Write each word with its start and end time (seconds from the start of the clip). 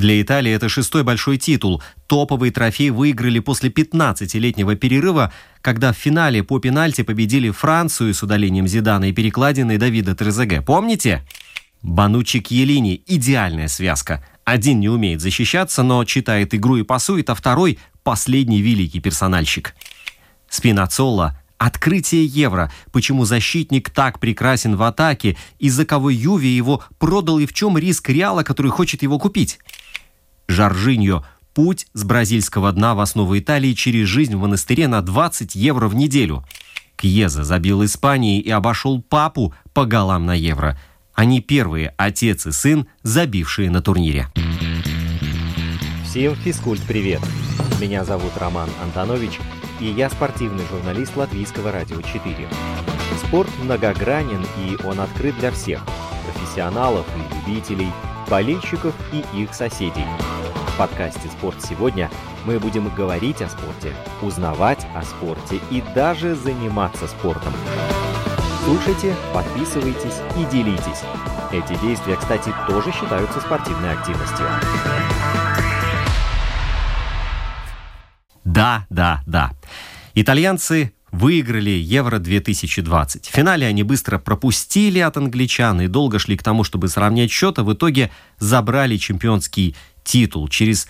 Для 0.00 0.18
Италии 0.22 0.50
это 0.50 0.70
шестой 0.70 1.02
большой 1.02 1.36
титул. 1.36 1.82
Топовый 2.06 2.50
трофей 2.50 2.88
выиграли 2.88 3.38
после 3.38 3.68
15-летнего 3.68 4.74
перерыва, 4.74 5.30
когда 5.60 5.92
в 5.92 5.96
финале 5.96 6.42
по 6.42 6.58
пенальти 6.58 7.02
победили 7.02 7.50
Францию 7.50 8.14
с 8.14 8.22
удалением 8.22 8.66
Зидана 8.66 9.10
и 9.10 9.12
перекладиной 9.12 9.76
Давида 9.76 10.14
Трезеге. 10.14 10.62
Помните? 10.62 11.22
Банучи 11.82 12.40
Кьелини– 12.40 13.02
идеальная 13.06 13.68
связка. 13.68 14.24
Один 14.44 14.80
не 14.80 14.88
умеет 14.88 15.20
защищаться, 15.20 15.82
но 15.82 16.02
читает 16.06 16.54
игру 16.54 16.76
и 16.76 16.82
пасует, 16.82 17.28
а 17.28 17.34
второй– 17.34 17.78
последний 18.02 18.62
великий 18.62 19.00
персональщик. 19.00 19.74
Спинацолла– 20.48 21.38
открытие 21.58 22.24
евро, 22.24 22.72
почему 22.90 23.26
защитник 23.26 23.90
так 23.90 24.18
прекрасен 24.18 24.76
в 24.76 24.82
атаке, 24.82 25.36
из-за 25.58 25.84
кого 25.84 26.08
Юви 26.08 26.48
его 26.48 26.82
продал 26.98 27.38
и 27.38 27.44
в 27.44 27.52
чем 27.52 27.76
риск 27.76 28.08
Реала, 28.08 28.44
который 28.44 28.70
хочет 28.70 29.02
его 29.02 29.18
купить. 29.18 29.58
Жоржиньо– 30.50 31.24
путь 31.54 31.86
с 31.94 32.04
бразильского 32.04 32.72
дна 32.72 32.94
в 32.94 33.00
основу 33.00 33.38
Италии 33.38 33.72
через 33.72 34.06
жизнь 34.06 34.36
в 34.36 34.40
монастыре 34.40 34.88
на 34.88 35.02
20 35.02 35.54
евро 35.54 35.88
в 35.88 35.94
неделю. 35.94 36.44
Кьеза 36.96 37.44
забил 37.44 37.84
Испании 37.84 38.40
и 38.40 38.50
обошел 38.50 39.00
папу 39.00 39.54
по 39.72 39.86
голам 39.86 40.26
на 40.26 40.34
евро– 40.34 40.78
они 41.20 41.42
первые 41.42 41.92
отец 41.98 42.46
и 42.46 42.50
сын, 42.50 42.86
забившие 43.02 43.70
на 43.70 43.82
турнире. 43.82 44.28
Всем 46.04 46.34
физкульт-привет! 46.34 47.20
Меня 47.78 48.06
зовут 48.06 48.32
Роман 48.38 48.70
Антонович, 48.82 49.38
и 49.80 49.84
я 49.84 50.08
спортивный 50.08 50.64
журналист 50.70 51.14
Латвийского 51.16 51.72
радио 51.72 52.00
4. 52.00 52.48
Спорт 53.26 53.50
многогранен, 53.62 54.46
и 54.66 54.82
он 54.82 55.00
открыт 55.00 55.38
для 55.38 55.50
всех– 55.50 55.84
профессионалов 56.24 57.06
и 57.14 57.50
любителей, 57.50 57.92
болельщиков 58.30 58.94
и 59.12 59.24
их 59.42 59.52
соседей. 59.52 60.06
В 60.68 60.78
подкасте 60.78 61.28
«Спорт 61.36 61.60
сегодня» 61.62 62.08
мы 62.46 62.58
будем 62.58 62.88
говорить 62.94 63.42
о 63.42 63.48
спорте, 63.48 63.92
узнавать 64.22 64.86
о 64.94 65.02
спорте 65.02 65.60
и 65.70 65.82
даже 65.94 66.34
заниматься 66.34 67.06
спортом. 67.08 67.52
Слушайте, 68.64 69.14
подписывайтесь 69.34 70.20
и 70.38 70.44
делитесь. 70.44 71.02
Эти 71.52 71.78
действия, 71.80 72.16
кстати, 72.16 72.54
тоже 72.68 72.92
считаются 72.92 73.40
спортивной 73.40 73.92
активностью. 73.92 74.46
Да, 78.44 78.86
да, 78.88 79.20
да. 79.26 79.50
Итальянцы 80.14 80.92
выиграли 81.12 81.70
Евро-2020. 81.70 83.28
В 83.30 83.34
финале 83.34 83.66
они 83.66 83.82
быстро 83.82 84.18
пропустили 84.18 84.98
от 84.98 85.16
англичан 85.16 85.80
и 85.80 85.86
долго 85.86 86.18
шли 86.18 86.36
к 86.36 86.42
тому, 86.42 86.64
чтобы 86.64 86.88
сравнять 86.88 87.30
счет, 87.30 87.58
а 87.58 87.64
в 87.64 87.72
итоге 87.72 88.10
забрали 88.38 88.96
чемпионский 88.96 89.76
титул 90.04 90.48
через 90.48 90.88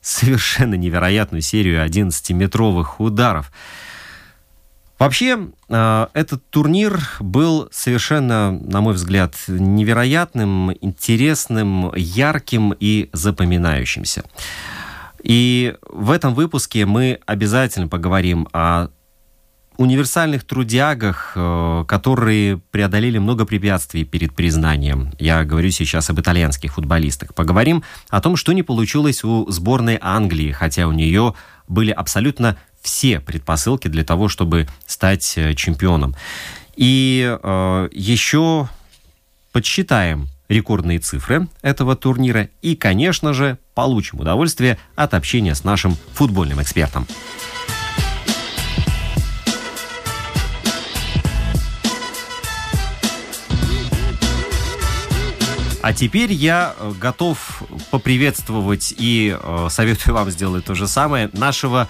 совершенно 0.00 0.74
невероятную 0.74 1.42
серию 1.42 1.84
11-метровых 1.84 2.96
ударов. 2.98 3.52
Вообще, 4.98 5.38
э, 5.68 6.06
этот 6.12 6.48
турнир 6.50 7.00
был 7.20 7.68
совершенно, 7.70 8.50
на 8.50 8.80
мой 8.80 8.94
взгляд, 8.94 9.36
невероятным, 9.46 10.72
интересным, 10.80 11.92
ярким 11.94 12.74
и 12.78 13.08
запоминающимся. 13.12 14.24
И 15.22 15.76
в 15.88 16.10
этом 16.10 16.34
выпуске 16.34 16.84
мы 16.84 17.20
обязательно 17.26 17.86
поговорим 17.86 18.48
о 18.52 18.88
универсальных 19.78 20.44
трудягах, 20.44 21.32
э, 21.36 21.84
которые 21.86 22.58
преодолели 22.58 23.18
много 23.18 23.46
препятствий 23.46 24.04
перед 24.04 24.34
признанием. 24.34 25.14
Я 25.18 25.44
говорю 25.44 25.70
сейчас 25.70 26.10
об 26.10 26.20
итальянских 26.20 26.74
футболистах. 26.74 27.32
Поговорим 27.32 27.84
о 28.10 28.20
том, 28.20 28.36
что 28.36 28.52
не 28.52 28.64
получилось 28.64 29.22
у 29.24 29.48
сборной 29.50 29.98
Англии, 30.00 30.50
хотя 30.50 30.88
у 30.88 30.92
нее 30.92 31.34
были 31.68 31.92
абсолютно 31.92 32.56
все 32.82 33.20
предпосылки 33.20 33.88
для 33.88 34.04
того, 34.04 34.28
чтобы 34.28 34.68
стать 34.84 35.34
э, 35.36 35.54
чемпионом. 35.54 36.16
И 36.74 37.38
э, 37.40 37.88
еще 37.92 38.68
подсчитаем 39.52 40.26
рекордные 40.48 40.98
цифры 40.98 41.46
этого 41.62 41.94
турнира 41.94 42.48
и, 42.62 42.74
конечно 42.74 43.32
же, 43.32 43.58
получим 43.74 44.20
удовольствие 44.20 44.76
от 44.96 45.14
общения 45.14 45.54
с 45.54 45.62
нашим 45.62 45.96
футбольным 46.14 46.60
экспертом. 46.60 47.06
А 55.88 55.94
теперь 55.94 56.34
я 56.34 56.74
э, 56.78 56.92
готов 57.00 57.62
поприветствовать 57.90 58.92
и 58.98 59.34
э, 59.34 59.68
советую 59.70 60.12
вам 60.16 60.30
сделать 60.30 60.66
то 60.66 60.74
же 60.74 60.86
самое 60.86 61.30
нашего 61.32 61.88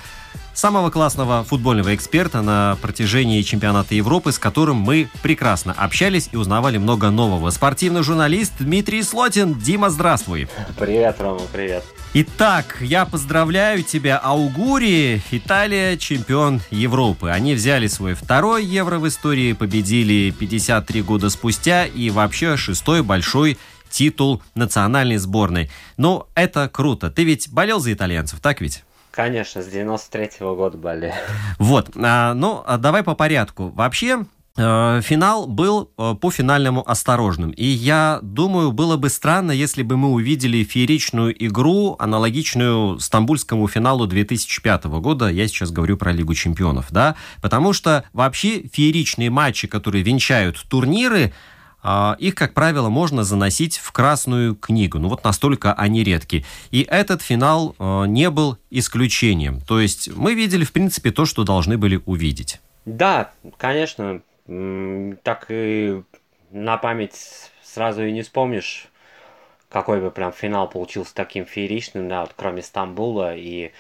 самого 0.54 0.91
классного 0.91 1.42
футбольного 1.42 1.92
эксперта 1.97 2.41
на 2.42 2.78
протяжении 2.81 3.42
чемпионата 3.42 3.97
Европы, 3.97 4.31
с 4.31 4.38
которым 4.38 4.76
мы 4.76 5.08
прекрасно 5.20 5.72
общались 5.76 6.28
и 6.31 6.37
узнавали 6.37 6.78
много 6.78 7.10
нового. 7.10 7.50
Спортивный 7.50 8.04
журналист 8.04 8.53
Дмитрий 8.60 9.03
Слотин. 9.03 9.54
Дима, 9.54 9.91
здравствуй. 9.91 10.48
Привет, 10.78 11.16
Рома, 11.19 11.41
привет. 11.53 11.82
Итак, 12.14 12.78
я 12.81 13.04
поздравляю 13.04 13.82
тебя, 13.82 14.19
Аугури, 14.19 15.20
Италия, 15.32 15.97
чемпион 15.97 16.60
Европы. 16.70 17.31
Они 17.31 17.54
взяли 17.54 17.88
свой 17.88 18.14
второй 18.14 18.64
евро 18.64 18.98
в 18.98 19.08
истории, 19.08 19.53
победили 19.54 20.31
53 20.31 21.03
года 21.03 21.31
спустя 21.31 21.84
и 21.84 22.10
вообще 22.10 22.56
шестой 22.56 23.03
большой 23.03 23.58
титул 23.91 24.43
национальной 24.54 25.16
сборной. 25.16 25.71
Ну, 25.97 26.26
это 26.34 26.69
круто. 26.69 27.10
Ты 27.10 27.25
ведь 27.25 27.50
болел 27.50 27.81
за 27.81 27.93
итальянцев, 27.93 28.41
так 28.41 28.60
ведь? 28.60 28.84
Конечно, 29.19 29.62
с 29.62 29.69
93-го 29.69 30.54
года 30.54 30.78
болели. 30.78 31.12
Вот, 31.59 31.91
а, 31.97 32.34
ну, 32.34 32.62
а 32.65 32.78
давай 32.78 33.03
по 33.03 33.16
порядку. 33.16 33.71
Вообще, 33.71 34.26
э, 34.56 35.00
Финал 35.03 35.49
был 35.49 35.91
э, 35.99 36.15
по 36.21 36.31
финальному 36.31 36.88
осторожным. 36.88 37.50
И 37.50 37.66
я 37.66 38.21
думаю, 38.22 38.71
было 38.71 38.97
бы 38.97 39.09
странно, 39.09 39.50
если 39.50 39.82
бы 39.82 39.97
мы 39.97 40.10
увидели 40.12 40.62
фееричную 40.62 41.34
игру, 41.47 41.97
аналогичную 41.99 43.00
стамбульскому 43.00 43.66
финалу 43.66 44.06
2005 44.06 44.84
года. 44.84 45.26
Я 45.28 45.49
сейчас 45.49 45.72
говорю 45.72 45.97
про 45.97 46.12
Лигу 46.12 46.34
чемпионов, 46.34 46.87
да? 46.93 47.16
Потому 47.43 47.72
что 47.72 48.05
вообще 48.12 48.69
фееричные 48.72 49.31
матчи, 49.31 49.66
которые 49.66 50.05
венчают 50.05 50.65
турниры, 50.69 51.32
их, 52.18 52.34
как 52.34 52.54
правило, 52.54 52.88
можно 52.88 53.22
заносить 53.22 53.78
в 53.78 53.92
Красную 53.92 54.56
книгу. 54.56 54.98
Ну 54.98 55.08
вот 55.08 55.22
настолько 55.22 55.72
они 55.72 56.02
редки. 56.02 56.44
И 56.70 56.82
этот 56.82 57.22
финал 57.22 57.76
а, 57.78 58.04
не 58.04 58.30
был 58.30 58.58
исключением. 58.70 59.60
То 59.60 59.80
есть 59.80 60.14
мы 60.14 60.34
видели, 60.34 60.64
в 60.64 60.72
принципе, 60.72 61.12
то, 61.12 61.24
что 61.24 61.44
должны 61.44 61.78
были 61.78 62.02
увидеть. 62.04 62.60
Да, 62.84 63.30
конечно. 63.56 64.22
Так 65.22 65.46
и 65.50 66.02
на 66.50 66.78
память 66.78 67.50
сразу 67.62 68.04
и 68.04 68.12
не 68.12 68.22
вспомнишь, 68.22 68.88
какой 69.68 70.00
бы 70.00 70.10
прям 70.10 70.32
финал 70.32 70.68
получился 70.68 71.14
таким 71.14 71.44
фееричным, 71.44 72.08
да, 72.08 72.22
вот 72.22 72.32
кроме 72.34 72.62
Стамбула. 72.62 73.36
И 73.36 73.72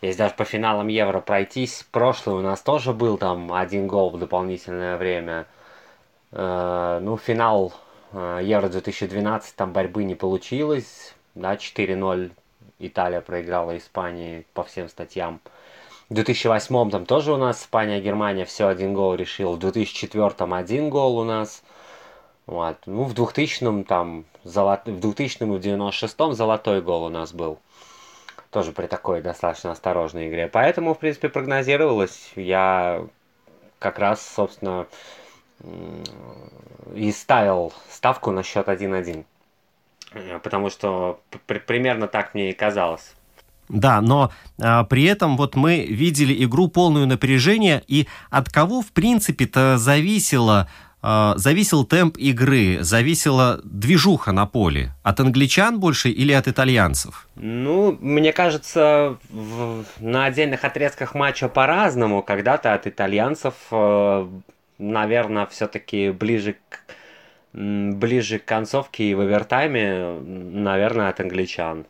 если 0.00 0.18
даже 0.18 0.34
по 0.34 0.44
финалам 0.44 0.88
Евро 0.88 1.20
пройтись, 1.20 1.86
прошлый 1.90 2.36
у 2.36 2.40
нас 2.40 2.60
тоже 2.60 2.92
был 2.92 3.16
там 3.16 3.52
один 3.52 3.86
гол 3.88 4.10
в 4.10 4.18
дополнительное 4.18 4.96
время– 4.96 5.46
Э, 5.56 5.61
ну, 7.02 7.16
финал 7.18 7.72
э, 8.12 8.40
Евро 8.42 8.68
2012, 8.68 9.54
там 9.54 9.72
борьбы 9.72 10.04
не 10.04 10.14
получилось. 10.14 11.14
Да, 11.34 11.54
4-0 11.54 12.32
Италия 12.78 13.20
проиграла 13.20 13.76
Испании 13.76 14.46
по 14.54 14.64
всем 14.64 14.88
статьям. 14.88 15.40
В 16.08 16.14
2008 16.14 16.90
там 16.90 17.06
тоже 17.06 17.32
у 17.32 17.36
нас 17.36 17.62
Испания, 17.62 18.00
Германия 18.00 18.44
все 18.44 18.68
один 18.68 18.92
гол 18.92 19.14
решил. 19.14 19.54
В 19.54 19.58
2004 19.58 20.34
один 20.54 20.90
гол 20.90 21.18
у 21.18 21.24
нас. 21.24 21.62
Вот. 22.46 22.76
Ну, 22.86 23.04
в 23.04 23.14
2000 23.14 23.84
там, 23.84 24.24
золот... 24.44 24.80
в 24.86 25.00
2000 25.00 25.42
и 25.42 25.46
в 25.46 25.60
96 25.60 26.34
золотой 26.34 26.82
гол 26.82 27.04
у 27.04 27.08
нас 27.08 27.32
был. 27.32 27.58
Тоже 28.50 28.72
при 28.72 28.86
такой 28.86 29.22
достаточно 29.22 29.70
осторожной 29.70 30.28
игре. 30.28 30.48
Поэтому, 30.48 30.94
в 30.94 30.98
принципе, 30.98 31.28
прогнозировалось. 31.30 32.32
Я 32.36 33.06
как 33.78 33.98
раз, 33.98 34.26
собственно, 34.26 34.86
и 36.94 37.12
ставил 37.12 37.72
ставку 37.90 38.30
на 38.30 38.42
счет 38.42 38.68
1-1. 38.68 39.24
Э, 40.14 40.38
потому 40.42 40.70
что 40.70 41.20
примерно 41.46 42.06
так 42.06 42.34
мне 42.34 42.50
и 42.50 42.52
казалось. 42.52 43.14
Да, 43.68 44.00
но 44.00 44.30
а, 44.60 44.84
при 44.84 45.04
этом 45.04 45.36
вот 45.36 45.56
мы 45.56 45.86
видели 45.86 46.44
игру 46.44 46.68
полную 46.68 47.06
напряжения, 47.06 47.82
и 47.88 48.06
от 48.28 48.50
кого, 48.50 48.82
в 48.82 48.92
принципе-то, 48.92 49.78
зависело, 49.78 50.68
а, 51.00 51.34
зависел 51.36 51.84
темп 51.84 52.18
игры, 52.18 52.78
зависела 52.82 53.60
движуха 53.64 54.32
на 54.32 54.46
поле? 54.46 54.92
От 55.02 55.20
англичан 55.20 55.80
больше 55.80 56.10
или 56.10 56.32
от 56.32 56.48
итальянцев? 56.48 57.26
Ну, 57.36 57.96
мне 58.00 58.32
кажется, 58.32 59.16
в, 59.30 59.84
на 60.00 60.26
отдельных 60.26 60.64
отрезках 60.64 61.14
матча 61.14 61.48
по-разному. 61.48 62.22
Когда-то 62.22 62.74
от 62.74 62.86
итальянцев 62.86 63.54
э, 63.70 64.28
наверное, 64.78 65.46
все-таки 65.46 66.10
ближе 66.10 66.56
к 66.68 66.80
ближе 67.52 68.38
к 68.38 68.46
концовке 68.46 69.10
и 69.10 69.14
в 69.14 69.20
овертайме, 69.20 70.18
наверное, 70.22 71.10
от 71.10 71.20
англичан. 71.20 71.84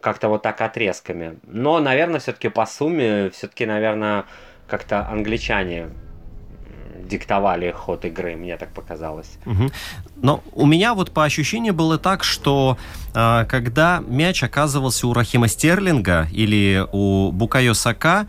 как-то 0.00 0.28
вот 0.28 0.42
так 0.42 0.60
отрезками. 0.60 1.38
Но, 1.46 1.78
наверное, 1.78 2.20
все-таки 2.20 2.48
по 2.48 2.66
сумме, 2.66 3.30
все-таки, 3.30 3.66
наверное, 3.66 4.24
как-то 4.66 5.08
англичане 5.08 5.88
диктовали 7.08 7.70
ход 7.70 8.04
игры, 8.04 8.36
мне 8.36 8.56
так 8.56 8.70
показалось. 8.70 9.38
Угу. 9.46 9.70
Но 10.16 10.42
у 10.52 10.66
меня 10.66 10.94
вот 10.94 11.12
по 11.12 11.24
ощущению 11.24 11.72
было 11.72 11.98
так, 11.98 12.24
что 12.24 12.76
э, 13.14 13.44
когда 13.48 14.02
мяч 14.06 14.42
оказывался 14.42 15.06
у 15.06 15.12
Рахима 15.12 15.48
Стерлинга 15.48 16.26
или 16.32 16.84
у 16.92 17.30
Букайо 17.32 17.74
Сака, 17.74 18.26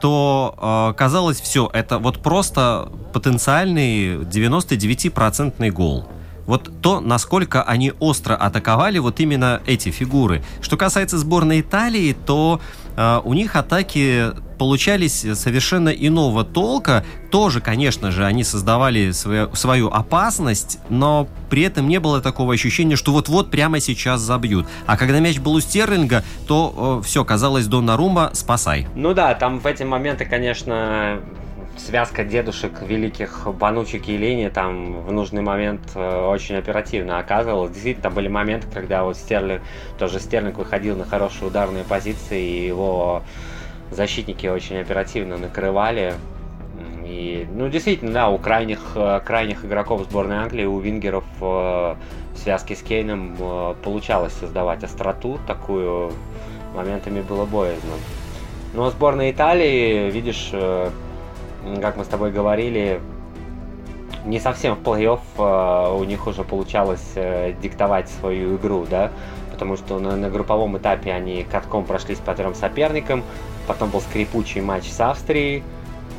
то 0.00 0.92
э, 0.92 0.98
казалось 0.98 1.40
все, 1.40 1.70
это 1.72 1.98
вот 1.98 2.22
просто 2.22 2.90
потенциальный 3.12 4.16
99-процентный 4.16 5.70
гол. 5.70 6.06
Вот 6.46 6.70
то, 6.80 7.00
насколько 7.00 7.62
они 7.62 7.92
остро 7.98 8.34
атаковали 8.34 8.98
вот 8.98 9.18
именно 9.20 9.60
эти 9.66 9.90
фигуры. 9.90 10.44
Что 10.60 10.76
касается 10.76 11.18
сборной 11.18 11.60
Италии, 11.60 12.16
то 12.26 12.60
э, 12.96 13.20
у 13.24 13.34
них 13.34 13.56
атаки 13.56 14.32
получались 14.56 15.26
совершенно 15.34 15.90
иного 15.90 16.44
толка. 16.44 17.04
Тоже, 17.30 17.60
конечно 17.60 18.10
же, 18.10 18.24
они 18.24 18.44
создавали 18.44 19.10
свою, 19.10 19.54
свою 19.54 19.88
опасность, 19.88 20.78
но 20.88 21.28
при 21.50 21.62
этом 21.62 21.88
не 21.88 22.00
было 22.00 22.20
такого 22.20 22.54
ощущения, 22.54 22.96
что 22.96 23.12
вот-вот 23.12 23.50
прямо 23.50 23.80
сейчас 23.80 24.20
забьют. 24.20 24.66
А 24.86 24.96
когда 24.96 25.20
мяч 25.20 25.38
был 25.38 25.54
у 25.54 25.60
Стерлинга, 25.60 26.24
то 26.46 27.00
э, 27.00 27.06
все, 27.06 27.24
казалось, 27.24 27.66
Доннарума, 27.66 28.30
спасай. 28.32 28.86
Ну 28.94 29.14
да, 29.14 29.34
там 29.34 29.58
в 29.58 29.66
эти 29.66 29.82
моменты, 29.82 30.24
конечно, 30.24 31.20
связка 31.78 32.24
дедушек 32.24 32.82
великих 32.82 33.46
Банучик 33.46 34.08
и 34.08 34.16
Лени 34.16 34.48
там 34.48 35.02
в 35.02 35.12
нужный 35.12 35.42
момент 35.42 35.82
э, 35.94 36.26
очень 36.26 36.56
оперативно 36.56 37.18
оказывалась. 37.18 37.72
Действительно, 37.72 38.04
там 38.04 38.14
были 38.14 38.28
моменты, 38.28 38.66
когда 38.72 39.04
вот 39.04 39.16
Стерлинг, 39.16 39.62
тоже 39.98 40.20
Стерлинг 40.20 40.58
выходил 40.58 40.96
на 40.96 41.04
хорошие 41.04 41.48
ударные 41.48 41.84
позиции, 41.84 42.42
и 42.42 42.66
его 42.66 43.22
защитники 43.90 44.46
очень 44.46 44.78
оперативно 44.78 45.36
накрывали. 45.36 46.14
И, 47.04 47.46
ну, 47.52 47.68
действительно, 47.68 48.12
да, 48.12 48.28
у 48.28 48.38
крайних, 48.38 48.80
э, 48.96 49.20
крайних 49.24 49.64
игроков 49.64 50.02
сборной 50.02 50.38
Англии, 50.38 50.64
у 50.64 50.78
вингеров 50.80 51.24
э, 51.40 51.44
в 51.44 52.36
связке 52.36 52.74
с 52.74 52.82
Кейном 52.82 53.36
э, 53.38 53.74
получалось 53.84 54.32
создавать 54.32 54.82
остроту 54.82 55.38
такую, 55.46 56.12
моментами 56.74 57.20
было 57.22 57.46
боязно. 57.46 57.92
Но 58.74 58.90
сборная 58.90 59.30
Италии, 59.30 60.10
видишь, 60.10 60.50
как 61.80 61.96
мы 61.96 62.04
с 62.04 62.08
тобой 62.08 62.32
говорили, 62.32 63.00
не 64.26 64.40
совсем 64.40 64.74
в 64.74 64.80
плей-офф 64.80 65.98
у 65.98 66.04
них 66.04 66.26
уже 66.26 66.44
получалось 66.44 67.14
диктовать 67.62 68.10
свою 68.10 68.56
игру, 68.56 68.84
да, 68.90 69.10
потому 69.52 69.78
что 69.78 69.98
на, 69.98 70.16
на 70.16 70.28
групповом 70.28 70.76
этапе 70.76 71.12
они 71.12 71.46
катком 71.50 71.84
прошлись 71.84 72.18
по 72.18 72.34
трем 72.34 72.54
соперникам, 72.54 73.22
Потом 73.66 73.90
был 73.90 74.00
скрипучий 74.00 74.60
матч 74.60 74.90
с 74.90 75.00
Австрией, 75.00 75.62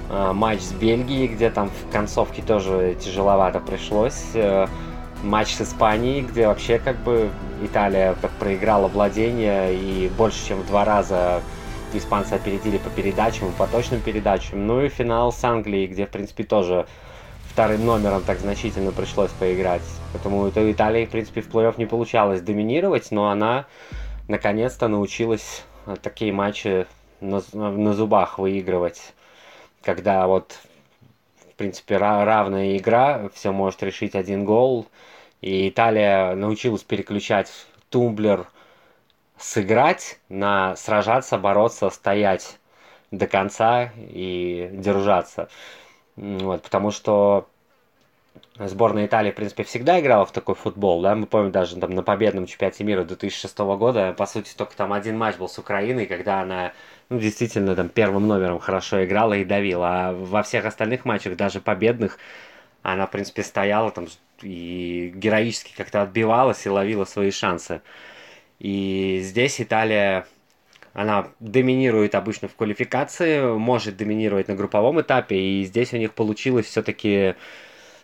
э, 0.10 0.32
матч 0.34 0.62
с 0.62 0.72
Бельгией, 0.74 1.28
где 1.28 1.50
там 1.50 1.70
в 1.70 1.92
концовке 1.92 2.42
тоже 2.42 2.96
тяжеловато 3.00 3.60
пришлось. 3.60 4.32
Э, 4.34 4.68
матч 5.24 5.56
с 5.56 5.62
Испанией, 5.62 6.22
где 6.22 6.48
вообще 6.48 6.80
как 6.80 6.98
бы 6.98 7.30
Италия 7.64 8.16
проиграла 8.40 8.88
владение 8.88 9.74
и 9.74 10.10
больше, 10.18 10.48
чем 10.48 10.62
в 10.62 10.68
два 10.68 10.86
раза 10.86 11.42
испанцы 11.94 12.34
опередили 12.34 12.78
по 12.78 12.90
передачам, 12.90 13.52
по 13.54 13.66
точным 13.68 14.02
передачам. 14.02 14.68
Ну 14.68 14.82
и 14.82 14.90
финал 14.90 15.32
с 15.32 15.44
Англией, 15.44 15.88
где, 15.88 16.06
в 16.06 16.10
принципе, 16.10 16.44
тоже 16.44 16.86
вторым 17.52 17.86
номером 17.86 18.22
так 18.22 18.40
значительно 18.40 18.92
пришлось 18.92 19.32
поиграть. 19.32 19.82
Поэтому 20.14 20.42
у 20.42 20.50
Италии, 20.50 21.06
в 21.06 21.10
принципе, 21.10 21.42
в 21.42 21.50
плей-офф 21.50 21.76
не 21.78 21.86
получалось 21.86 22.42
доминировать, 22.42 23.10
но 23.12 23.30
она 23.30 23.66
наконец-то 24.28 24.88
научилась 24.88 25.64
такие 26.02 26.34
матчи 26.34 26.86
на, 27.20 27.42
на 27.54 27.94
зубах 27.94 28.38
выигрывать, 28.40 29.14
когда 29.82 30.28
вот, 30.28 30.58
в 31.52 31.56
принципе, 31.56 31.98
равная 31.98 32.78
игра, 32.78 33.30
все 33.34 33.52
может 33.52 33.84
решить 33.84 34.16
один 34.16 34.46
гол. 34.46 34.88
И 35.42 35.70
Италия 35.70 36.34
научилась 36.36 36.84
переключать 36.84 37.52
тумблер 37.90 38.48
сыграть 39.38 40.20
на 40.30 40.76
сражаться, 40.76 41.38
бороться, 41.38 41.90
стоять 41.90 42.58
до 43.12 43.28
конца 43.28 43.92
и 43.96 44.70
держаться. 44.74 45.50
Вот, 46.16 46.64
потому 46.64 46.92
что 46.92 47.48
сборная 48.60 49.06
Италии, 49.06 49.32
в 49.32 49.36
принципе, 49.36 49.64
всегда 49.64 50.00
играла 50.00 50.26
в 50.26 50.32
такой 50.32 50.56
футбол, 50.56 51.02
да, 51.02 51.16
мы 51.16 51.26
помним 51.26 51.52
даже 51.52 51.76
там 51.78 51.92
на 51.92 52.04
победном 52.04 52.46
чемпионате 52.46 52.84
мира 52.84 53.04
2006 53.04 53.58
года, 53.58 54.14
по 54.14 54.26
сути, 54.26 54.54
только 54.56 54.76
там 54.76 54.94
один 54.94 55.18
матч 55.18 55.38
был 55.38 55.48
с 55.48 55.58
Украиной, 55.60 56.06
когда 56.06 56.42
она 56.42 56.74
ну, 57.10 57.20
действительно 57.20 57.76
там 57.76 57.90
первым 57.90 58.28
номером 58.28 58.60
хорошо 58.60 59.04
играла 59.06 59.34
и 59.34 59.46
давила. 59.46 59.88
А 59.90 60.14
во 60.14 60.44
всех 60.44 60.66
остальных 60.66 61.06
матчах, 61.06 61.38
даже 61.38 61.62
победных, 61.62 62.18
она, 62.82 63.06
в 63.08 63.12
принципе, 63.12 63.44
стояла 63.44 63.92
там 63.92 64.08
и 64.42 65.12
героически 65.16 65.74
как-то 65.76 66.02
отбивалась 66.02 66.66
и 66.66 66.70
ловила 66.70 67.06
свои 67.06 67.32
шансы. 67.32 67.82
И 68.60 69.20
здесь 69.24 69.62
Италия, 69.62 70.26
она 70.94 71.28
доминирует 71.40 72.16
обычно 72.16 72.48
в 72.48 72.56
квалификации, 72.56 73.42
может 73.56 73.98
доминировать 73.98 74.48
на 74.48 74.56
групповом 74.56 75.00
этапе, 75.02 75.38
и 75.38 75.64
здесь 75.64 75.94
у 75.94 75.98
них 75.98 76.14
получилось 76.14 76.66
все-таки, 76.66 77.36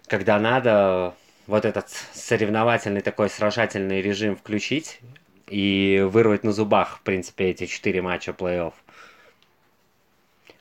когда 0.07 0.39
надо, 0.39 1.13
вот 1.47 1.65
этот 1.65 1.89
соревновательный 1.89 3.01
такой 3.01 3.29
сражательный 3.29 4.01
режим 4.01 4.35
включить 4.35 4.99
и 5.47 6.05
вырвать 6.09 6.43
на 6.43 6.51
зубах, 6.51 6.97
в 6.97 7.01
принципе, 7.01 7.45
эти 7.49 7.65
четыре 7.65 8.01
матча 8.01 8.31
плей-офф. 8.31 8.73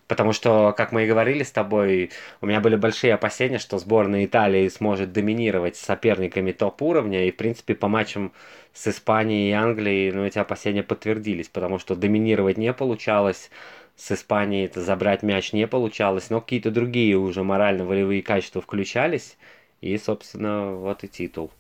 Потому 0.09 0.35
что, 0.35 0.75
как 0.77 0.93
мы 0.93 1.05
и 1.05 1.07
говорили 1.07 1.43
с 1.43 1.51
тобой, 1.51 2.11
у 2.43 2.47
меня 2.47 2.61
были 2.61 2.77
большие 2.77 3.15
опасения, 3.15 3.59
что 3.59 3.79
сборная 3.79 4.27
Италии 4.27 4.69
сможет 4.69 5.13
доминировать 5.13 5.77
соперниками 5.77 6.53
топ-уровня. 6.53 7.27
И, 7.27 7.31
в 7.31 7.37
принципе, 7.37 7.75
по 7.75 7.89
матчам 7.89 8.33
с 8.75 8.89
Испанией 8.89 9.51
и 9.51 9.55
Англией, 9.55 10.13
ну, 10.13 10.27
эти 10.27 10.39
опасения 10.39 10.83
подтвердились, 10.83 11.49
потому 11.49 11.79
что 11.79 11.97
доминировать 11.97 12.59
не 12.59 12.75
получалось. 12.75 13.51
С 14.03 14.11
Испанией 14.11 14.65
это 14.65 14.83
забрать 14.83 15.23
мяч 15.23 15.53
не 15.53 15.69
получалось, 15.69 16.29
но 16.29 16.41
какие-то 16.41 16.73
другие 16.73 17.17
уже 17.17 17.45
морально-волевые 17.45 18.21
качества 18.21 18.61
включались. 18.61 19.37
И, 19.81 19.97
собственно, 19.97 20.73
вот 20.73 21.05
и 21.05 21.09
титул. 21.09 21.53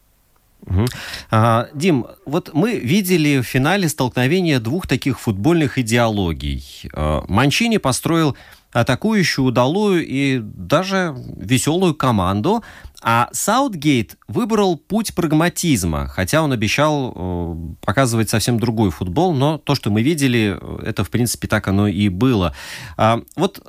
Угу. 0.66 0.86
А, 1.30 1.68
Дим, 1.72 2.06
вот 2.26 2.50
мы 2.52 2.78
видели 2.78 3.38
в 3.38 3.44
финале 3.44 3.88
столкновения 3.88 4.58
двух 4.58 4.88
таких 4.88 5.20
футбольных 5.20 5.78
идеологий. 5.78 6.64
А, 6.92 7.24
Манчини 7.28 7.76
построил 7.76 8.36
атакующую, 8.72 9.44
удалую 9.44 10.04
и 10.04 10.40
даже 10.40 11.14
веселую 11.36 11.94
команду, 11.94 12.64
а 13.02 13.28
Саутгейт 13.32 14.16
выбрал 14.28 14.76
путь 14.76 15.14
прагматизма, 15.14 16.06
хотя 16.06 16.42
он 16.42 16.52
обещал 16.52 17.12
э, 17.14 17.56
показывать 17.84 18.30
совсем 18.30 18.60
другой 18.60 18.90
футбол, 18.90 19.34
но 19.34 19.58
то, 19.58 19.74
что 19.74 19.90
мы 19.90 20.02
видели, 20.02 20.58
это, 20.86 21.02
в 21.02 21.10
принципе, 21.10 21.48
так 21.48 21.66
оно 21.68 21.88
и 21.88 22.08
было. 22.08 22.54
А, 22.96 23.20
вот 23.36 23.60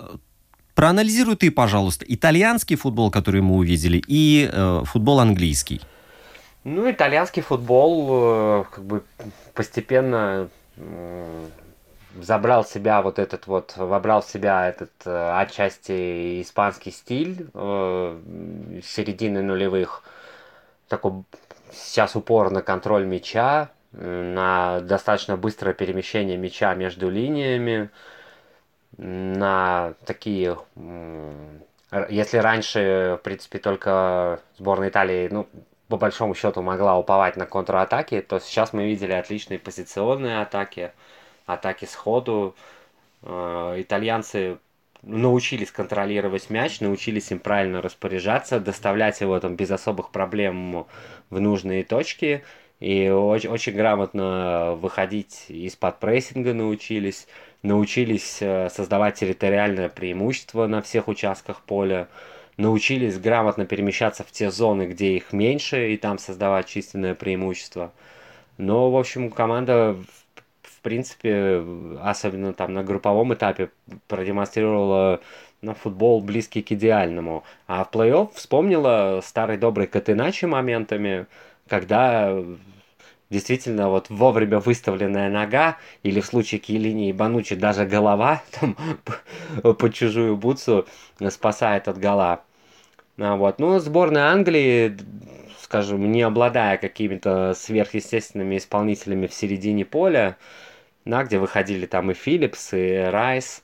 проанализируй 0.75 1.35
ты, 1.35 1.49
пожалуйста, 1.49 2.05
итальянский 2.07 2.75
футбол, 2.75 3.09
который 3.09 3.41
мы 3.41 3.55
увидели, 3.55 4.01
и 4.07 4.49
э, 4.51 4.83
футбол 4.85 5.19
английский. 5.19 5.81
Ну, 6.63 6.89
итальянский 6.89 7.41
футбол 7.41 8.07
э, 8.11 8.63
как 8.71 8.83
бы 8.85 9.03
постепенно 9.53 10.47
забрал 12.19 12.63
в 12.63 12.67
себя 12.67 13.01
вот 13.01 13.19
этот 13.19 13.47
вот, 13.47 13.75
вобрал 13.77 14.21
в 14.21 14.25
себя 14.25 14.67
этот 14.69 14.91
э, 15.05 15.31
отчасти 15.39 16.41
испанский 16.41 16.91
стиль 16.91 17.47
э, 17.53 18.79
середины 18.83 19.41
нулевых. 19.41 20.03
Такой 20.87 21.23
сейчас 21.71 22.15
упор 22.15 22.51
на 22.51 22.61
контроль 22.61 23.05
мяча, 23.05 23.69
на 23.91 24.79
достаточно 24.81 25.37
быстрое 25.37 25.73
перемещение 25.73 26.37
мяча 26.37 26.73
между 26.73 27.09
линиями, 27.09 27.89
на 28.97 29.93
такие... 30.05 30.57
Если 32.09 32.37
раньше, 32.37 33.17
в 33.19 33.23
принципе, 33.23 33.59
только 33.59 34.39
сборная 34.57 34.89
Италии, 34.89 35.29
ну, 35.31 35.47
по 35.89 35.97
большому 35.97 36.33
счету 36.33 36.63
могла 36.63 36.97
уповать 36.97 37.37
на 37.37 37.45
контратаки, 37.45 38.19
то 38.21 38.39
сейчас 38.39 38.73
мы 38.73 38.85
видели 38.85 39.13
отличные 39.13 39.59
позиционные 39.59 40.41
атаки, 40.41 40.91
атаки 41.45 41.85
сходу. 41.85 42.55
Э, 43.21 43.75
итальянцы 43.77 44.57
научились 45.01 45.71
контролировать 45.71 46.49
мяч, 46.49 46.79
научились 46.79 47.31
им 47.31 47.39
правильно 47.39 47.81
распоряжаться, 47.81 48.59
доставлять 48.59 49.19
его 49.21 49.39
там 49.39 49.55
без 49.55 49.71
особых 49.71 50.11
проблем 50.11 50.85
в 51.29 51.39
нужные 51.39 51.83
точки. 51.83 52.43
И 52.79 53.09
очень, 53.09 53.49
очень 53.49 53.73
грамотно 53.73 54.73
выходить 54.75 55.45
из-под 55.47 55.99
прессинга 55.99 56.53
научились, 56.53 57.27
научились 57.61 58.37
э, 58.41 58.69
создавать 58.69 59.15
территориальное 59.15 59.89
преимущество 59.89 60.67
на 60.67 60.81
всех 60.81 61.07
участках 61.07 61.61
поля 61.61 62.07
научились 62.57 63.17
грамотно 63.19 63.65
перемещаться 63.65 64.23
в 64.23 64.31
те 64.31 64.51
зоны, 64.51 64.83
где 64.83 65.15
их 65.15 65.33
меньше, 65.33 65.93
и 65.93 65.97
там 65.97 66.17
создавать 66.17 66.67
численное 66.67 67.15
преимущество. 67.15 67.91
Но, 68.57 68.91
в 68.91 68.97
общем, 68.97 69.31
команда 69.31 69.97
принципе, 70.83 71.63
особенно 72.01 72.53
там 72.53 72.73
на 72.73 72.83
групповом 72.83 73.33
этапе 73.33 73.71
продемонстрировала 74.07 75.19
на 75.61 75.73
футбол 75.73 76.21
близкий 76.21 76.61
к 76.61 76.71
идеальному. 76.71 77.43
А 77.67 77.83
в 77.83 77.89
плей-офф 77.91 78.29
вспомнила 78.35 79.21
старый 79.23 79.57
добрый 79.57 79.87
Катыначи 79.87 80.45
моментами, 80.45 81.25
когда 81.67 82.37
действительно 83.29 83.89
вот 83.89 84.09
вовремя 84.09 84.59
выставленная 84.59 85.29
нога, 85.29 85.77
или 86.03 86.21
в 86.21 86.25
случае 86.25 86.59
Киелини 86.59 87.09
и 87.09 87.13
Банучи 87.13 87.55
даже 87.55 87.85
голова 87.85 88.43
там, 88.59 88.77
по 89.75 89.91
чужую 89.91 90.37
бутсу 90.37 90.85
спасает 91.29 91.87
от 91.87 91.97
гола. 91.97 92.43
А 93.17 93.35
вот. 93.35 93.59
Ну, 93.59 93.79
сборная 93.79 94.27
Англии, 94.27 94.97
скажем, 95.61 96.11
не 96.11 96.21
обладая 96.21 96.77
какими-то 96.77 97.53
сверхъестественными 97.55 98.57
исполнителями 98.57 99.27
в 99.27 99.33
середине 99.33 99.85
поля, 99.85 100.37
да, 101.05 101.23
где 101.23 101.39
выходили 101.39 101.85
там 101.85 102.11
и 102.11 102.13
Филлипс, 102.13 102.73
и 102.73 102.95
Райс, 103.09 103.63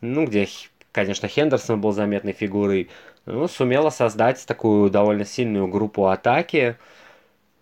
ну, 0.00 0.26
где, 0.26 0.48
конечно, 0.92 1.28
Хендерсон 1.28 1.80
был 1.80 1.92
заметной 1.92 2.32
фигурой, 2.32 2.88
ну, 3.26 3.46
сумела 3.48 3.90
создать 3.90 4.44
такую 4.46 4.90
довольно 4.90 5.24
сильную 5.24 5.68
группу 5.68 6.06
атаки, 6.06 6.76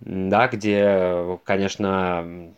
да, 0.00 0.48
где, 0.48 1.38
конечно, 1.44 2.52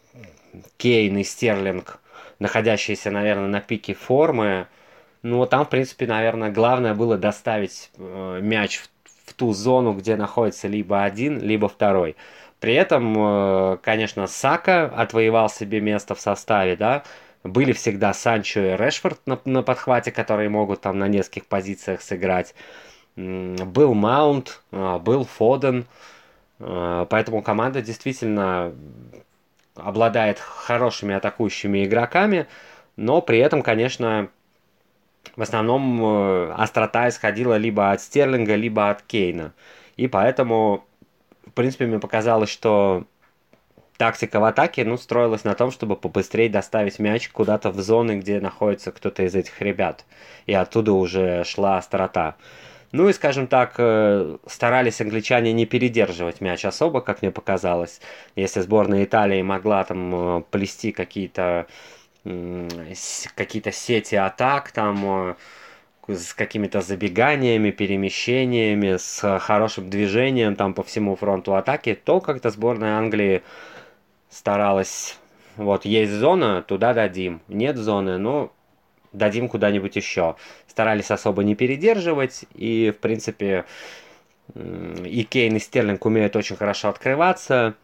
Кейн 0.77 1.17
и 1.19 1.25
Стерлинг, 1.25 2.01
находящиеся, 2.39 3.11
наверное, 3.11 3.49
на 3.49 3.61
пике 3.61 3.95
формы, 3.95 4.67
ну, 5.23 5.45
там, 5.47 5.65
в 5.65 5.69
принципе, 5.69 6.07
наверное, 6.07 6.51
главное 6.51 6.95
было 6.95 7.19
доставить 7.19 7.91
э, 7.97 8.41
мяч 8.41 8.79
в, 8.79 8.89
в 9.27 9.35
ту 9.35 9.53
зону, 9.53 9.95
где 9.95 10.17
находится 10.17 10.69
либо 10.69 11.03
один, 11.03 11.41
либо 11.41 11.69
второй. 11.69 12.17
При 12.61 12.75
этом, 12.75 13.15
э, 13.17 13.79
конечно, 13.83 14.27
Сака 14.27 14.87
отвоевал 14.87 15.49
себе 15.49 15.81
место 15.81 16.15
в 16.15 16.21
составе, 16.21 16.77
да, 16.77 17.05
были 17.45 17.73
всегда 17.73 18.13
Санчо 18.13 18.61
и 18.61 18.77
Решфорд 18.77 19.21
на, 19.27 19.39
на 19.45 19.63
подхвате, 19.63 20.11
которые 20.11 20.49
могут 20.49 20.81
там 20.81 20.99
на 20.99 21.09
нескольких 21.09 21.47
позициях 21.47 22.03
сыграть. 22.03 22.55
Был 23.17 23.95
Маунт, 23.95 24.61
э, 24.73 24.99
был 24.99 25.25
Фоден, 25.25 25.87
э, 26.59 27.07
поэтому 27.09 27.43
команда 27.43 27.81
действительно 27.83 28.73
обладает 29.75 30.41
хорошими 30.41 31.15
атакующими 31.15 31.85
игроками, 31.85 32.47
но 32.97 33.21
при 33.21 33.39
этом, 33.39 33.63
конечно, 33.63 34.29
в 35.37 35.43
основном 35.43 36.03
э, 36.03 36.53
острота 36.57 37.09
исходила 37.09 37.57
либо 37.57 37.93
от 37.93 38.01
Стерлинга, 38.01 38.57
либо 38.57 38.91
от 38.91 39.03
Кейна. 39.03 39.53
И 39.97 40.09
поэтому, 40.09 40.85
принципе, 41.59 41.87
мне 41.87 41.99
показалось, 41.99 42.51
что 42.51 43.05
тактика 43.97 44.39
в 44.39 44.45
атаке 44.45 44.85
ну, 44.85 44.97
строилась 44.97 45.43
на 45.43 45.55
том, 45.55 45.73
чтобы 45.73 45.97
побыстрее 45.97 46.49
доставить 46.49 47.01
мяч 47.01 47.29
куда-то 47.29 47.71
в 47.71 47.81
зоны, 47.81 48.21
где 48.21 48.41
находится 48.41 48.93
кто-то 48.93 49.25
из 49.25 49.35
этих 49.35 49.61
ребят. 49.61 50.05
И 50.47 50.55
оттуда 50.55 50.93
уже 50.93 51.43
шла 51.45 51.77
острота. 51.77 52.37
Ну 52.93 53.09
и, 53.09 53.13
скажем 53.13 53.49
так, 53.49 53.75
э, 53.79 54.39
старались 54.47 55.01
англичане 55.01 55.53
не 55.53 55.67
передерживать 55.67 56.41
мяч 56.41 56.65
особо, 56.65 57.01
как 57.01 57.23
мне 57.23 57.33
показалось. 57.33 58.01
Если 58.37 58.61
сборная 58.61 59.05
Италии 59.05 59.43
могла 59.43 59.83
там 59.85 60.39
э, 60.39 60.43
плести 60.51 60.93
какие-то 60.93 61.67
какие-то 63.35 63.73
сети 63.73 64.17
атак 64.17 64.71
там 64.73 65.31
э, 65.31 65.35
с 66.09 66.33
какими-то 66.33 66.81
забеганиями, 66.81 67.71
перемещениями, 67.71 68.97
с 68.97 69.39
хорошим 69.39 69.91
движением 69.91 70.57
там 70.57 70.75
по 70.75 70.83
всему 70.83 71.15
фронту 71.17 71.55
атаки, 71.55 71.95
то 71.95 72.21
как-то 72.21 72.51
сборная 72.51 72.99
Англии 72.99 73.43
старалась, 74.31 75.19
вот 75.57 75.85
есть 75.85 76.13
зона, 76.13 76.63
туда 76.63 76.95
дадим, 76.95 77.41
нет 77.49 77.77
зоны, 77.77 78.19
ну 78.19 78.51
дадим 79.13 79.49
куда-нибудь 79.49 79.97
еще. 79.97 80.37
Старались 80.67 81.11
особо 81.11 81.45
не 81.45 81.55
передерживать, 81.55 82.45
и 82.55 82.93
в 82.97 83.01
принципе 83.01 83.65
и 84.55 85.27
Кейн, 85.29 85.57
и 85.57 85.59
Стерлинг 85.59 86.05
умеют 86.07 86.37
очень 86.37 86.57
хорошо 86.57 86.89
открываться, 86.89 87.75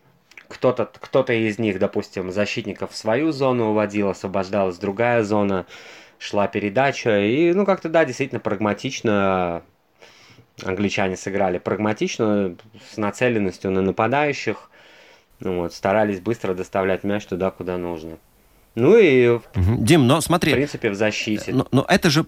кто-то 0.49 0.91
кто 0.93 1.23
из 1.23 1.59
них, 1.59 1.79
допустим, 1.79 2.33
защитников 2.33 2.93
в 2.93 2.97
свою 2.97 3.33
зону 3.33 3.71
уводил, 3.71 4.09
освобождалась 4.09 4.79
другая 4.79 5.23
зона, 5.23 5.67
шла 6.19 6.47
передача. 6.47 7.21
И, 7.21 7.53
ну, 7.53 7.65
как-то, 7.65 7.89
да, 7.89 8.05
действительно 8.05 8.41
прагматично 8.41 9.63
англичане 10.63 11.17
сыграли. 11.17 11.59
Прагматично, 11.59 12.57
с 12.93 12.97
нацеленностью 12.97 13.71
на 13.71 13.83
нападающих. 13.83 14.71
Ну, 15.41 15.61
вот, 15.61 15.75
старались 15.75 16.21
быстро 16.21 16.55
доставлять 16.55 17.05
мяч 17.05 17.25
туда, 17.27 17.51
куда 17.51 17.77
нужно. 17.77 18.19
Ну 18.75 18.97
и... 18.99 19.39
Дим, 19.55 20.07
но 20.07 20.21
смотри... 20.21 20.53
В 20.53 20.57
принципе, 20.57 20.91
в 20.91 20.95
защите. 20.95 21.53
Но, 21.53 21.67
но 21.71 21.85
это 21.89 22.11
же 22.11 22.27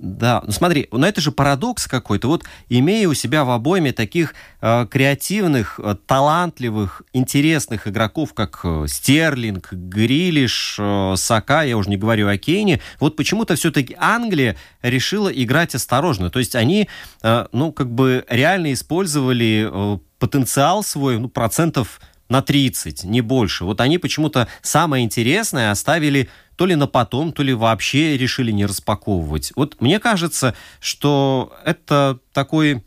да, 0.00 0.42
ну 0.46 0.52
смотри, 0.52 0.88
но 0.92 1.06
это 1.06 1.20
же 1.20 1.30
парадокс 1.30 1.86
какой-то. 1.86 2.28
Вот 2.28 2.44
имея 2.70 3.06
у 3.06 3.12
себя 3.12 3.44
в 3.44 3.50
обойме 3.50 3.92
таких 3.92 4.34
э, 4.62 4.86
креативных, 4.90 5.78
э, 5.78 5.94
талантливых, 6.06 7.02
интересных 7.12 7.86
игроков, 7.86 8.32
как 8.32 8.60
э, 8.64 8.86
Стерлинг, 8.88 9.70
Грилиш, 9.72 10.76
э, 10.78 11.14
Сака, 11.16 11.64
я 11.64 11.76
уже 11.76 11.90
не 11.90 11.98
говорю 11.98 12.28
о 12.28 12.38
Кейне, 12.38 12.80
вот 12.98 13.14
почему-то 13.14 13.56
все-таки 13.56 13.94
Англия 13.98 14.56
решила 14.80 15.28
играть 15.28 15.74
осторожно. 15.74 16.30
То 16.30 16.38
есть 16.38 16.54
они, 16.54 16.88
э, 17.22 17.46
ну, 17.52 17.70
как 17.70 17.90
бы 17.90 18.24
реально 18.30 18.72
использовали 18.72 19.68
э, 19.70 19.98
потенциал 20.18 20.82
свой, 20.82 21.18
ну, 21.18 21.28
процентов 21.28 22.00
на 22.30 22.40
30, 22.40 23.04
не 23.04 23.20
больше. 23.20 23.64
Вот 23.64 23.80
они 23.82 23.98
почему-то 23.98 24.48
самое 24.62 25.04
интересное 25.04 25.70
оставили 25.70 26.30
то 26.56 26.64
ли 26.64 26.76
на 26.76 26.86
потом, 26.86 27.32
то 27.32 27.42
ли 27.42 27.52
вообще 27.52 28.16
решили 28.16 28.52
не 28.52 28.64
распаковывать. 28.64 29.52
Вот 29.56 29.80
мне 29.80 29.98
кажется, 29.98 30.54
что 30.78 31.52
это 31.64 32.20
такой 32.32 32.84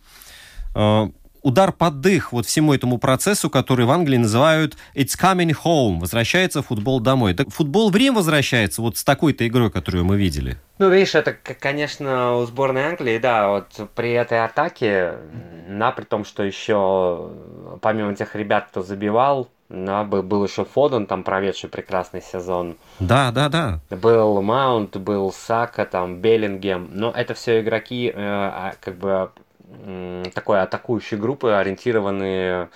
э, 0.73 1.09
удар 1.43 1.71
под 1.71 2.01
дых 2.01 2.31
вот 2.31 2.45
всему 2.45 2.73
этому 2.73 2.97
процессу, 2.97 3.49
который 3.49 3.85
в 3.85 3.91
Англии 3.91 4.17
называют 4.17 4.75
«it's 4.95 5.19
coming 5.19 5.55
home», 5.63 5.99
возвращается 5.99 6.63
футбол 6.63 6.99
домой. 6.99 7.33
Так 7.33 7.49
футбол 7.49 7.91
в 7.91 7.95
Рим 7.95 8.15
возвращается 8.15 8.81
вот 8.81 8.97
с 8.97 9.03
такой-то 9.03 9.47
игрой, 9.47 9.69
которую 9.69 10.05
мы 10.05 10.17
видели. 10.17 10.57
Ну, 10.79 10.89
видишь, 10.89 11.15
это, 11.15 11.33
конечно, 11.33 12.37
у 12.37 12.45
сборной 12.45 12.85
Англии, 12.85 13.19
да, 13.19 13.49
вот 13.49 13.89
при 13.93 14.11
этой 14.11 14.43
атаке, 14.43 15.13
на 15.67 15.91
при 15.91 16.03
том, 16.03 16.25
что 16.25 16.43
еще 16.43 17.29
помимо 17.81 18.15
тех 18.15 18.35
ребят, 18.35 18.67
кто 18.71 18.81
забивал, 18.81 19.49
да, 19.69 20.03
был, 20.03 20.43
еще 20.45 20.65
Фоден, 20.65 21.07
там 21.07 21.23
проведший 21.23 21.69
прекрасный 21.69 22.21
сезон. 22.21 22.77
Да, 22.99 23.31
да, 23.31 23.49
да. 23.49 23.79
Был 23.89 24.41
Маунт, 24.41 24.97
был 24.97 25.31
Сака, 25.31 25.85
там 25.85 26.17
Беллингем. 26.17 26.89
Но 26.91 27.11
это 27.11 27.33
все 27.33 27.61
игроки, 27.61 28.09
э, 28.09 28.13
а, 28.15 28.73
как 28.79 28.97
бы 28.97 29.31
такой 30.33 30.61
атакующей 30.61 31.17
группы, 31.17 31.51
ориентированные 31.51 32.69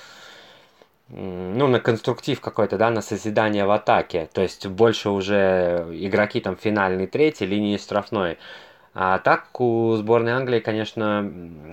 ну, 1.09 1.67
на 1.67 1.79
конструктив 1.79 2.41
какой-то, 2.41 2.77
да, 2.77 2.89
на 2.89 3.01
созидание 3.01 3.65
в 3.65 3.71
атаке. 3.71 4.29
То 4.33 4.41
есть 4.41 4.67
больше 4.67 5.09
уже 5.09 5.87
игроки 5.91 6.41
там 6.41 6.57
финальной 6.57 7.07
третьей 7.07 7.47
линии 7.47 7.77
штрафной. 7.77 8.37
А 8.93 9.19
так 9.19 9.59
у 9.61 9.95
сборной 9.95 10.33
Англии, 10.33 10.59
конечно, 10.59 11.31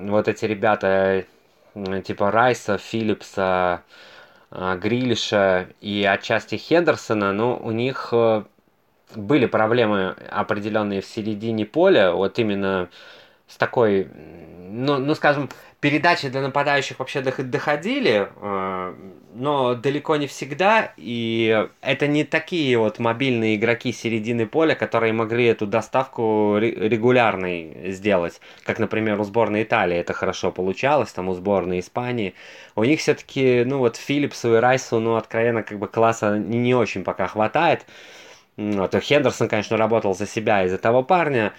вот 0.09 0.29
эти 0.29 0.45
ребята 0.45 1.25
типа 2.05 2.31
Райса, 2.31 2.79
Филлипса, 2.79 3.83
а, 4.51 4.77
Грилиша 4.77 5.69
и 5.81 6.05
отчасти 6.05 6.57
Хендерсона, 6.57 7.33
но 7.33 7.57
у 7.57 7.73
них 7.73 8.11
э, 8.13 8.45
были 9.17 9.47
проблемы 9.47 10.15
определенные 10.31 11.01
в 11.01 11.07
середине 11.07 11.67
поля, 11.67 12.13
вот 12.13 12.39
именно 12.39 12.89
с 13.49 13.57
такой, 13.57 14.09
ну, 14.75 14.99
ну 14.99 15.15
скажем, 15.15 15.49
передачи 15.81 16.29
для 16.29 16.41
нападающих 16.41 16.99
вообще 16.99 17.21
доходили, 17.21 18.29
э, 18.41 18.95
но 19.35 19.75
далеко 19.75 20.17
не 20.17 20.27
всегда, 20.27 20.93
и 20.97 21.69
это 21.81 22.07
не 22.07 22.25
такие 22.25 22.77
вот 22.79 22.99
мобильные 22.99 23.57
игроки 23.57 23.93
середины 23.93 24.47
поля, 24.47 24.75
которые 24.75 25.13
могли 25.13 25.47
эту 25.47 25.67
доставку 25.67 26.57
регулярной 26.59 27.93
сделать, 27.93 28.41
как, 28.65 28.79
например, 28.79 29.21
у 29.21 29.25
сборной 29.25 29.63
Италии 29.63 29.97
это 29.97 30.13
хорошо 30.13 30.51
получалось, 30.51 31.13
там 31.13 31.29
у 31.29 31.35
сборной 31.35 31.81
Испании. 31.81 32.35
У 32.77 32.85
них 32.85 33.01
все-таки, 33.01 33.65
ну 33.65 33.79
вот 33.79 33.97
Филлипсу 33.97 34.57
и 34.57 34.59
Райсу, 34.59 35.01
ну, 35.01 35.17
откровенно, 35.17 35.63
как 35.63 35.79
бы 35.79 35.87
класса 35.87 36.39
не, 36.39 36.75
очень 36.75 37.05
пока 37.05 37.27
хватает. 37.27 37.87
Вот, 38.57 38.95
Хендерсон, 38.95 39.49
конечно, 39.49 39.77
работал 39.77 40.15
за 40.15 40.27
себя 40.27 40.65
и 40.65 40.69
за 40.69 40.79
того 40.79 41.03
парня, 41.03 41.53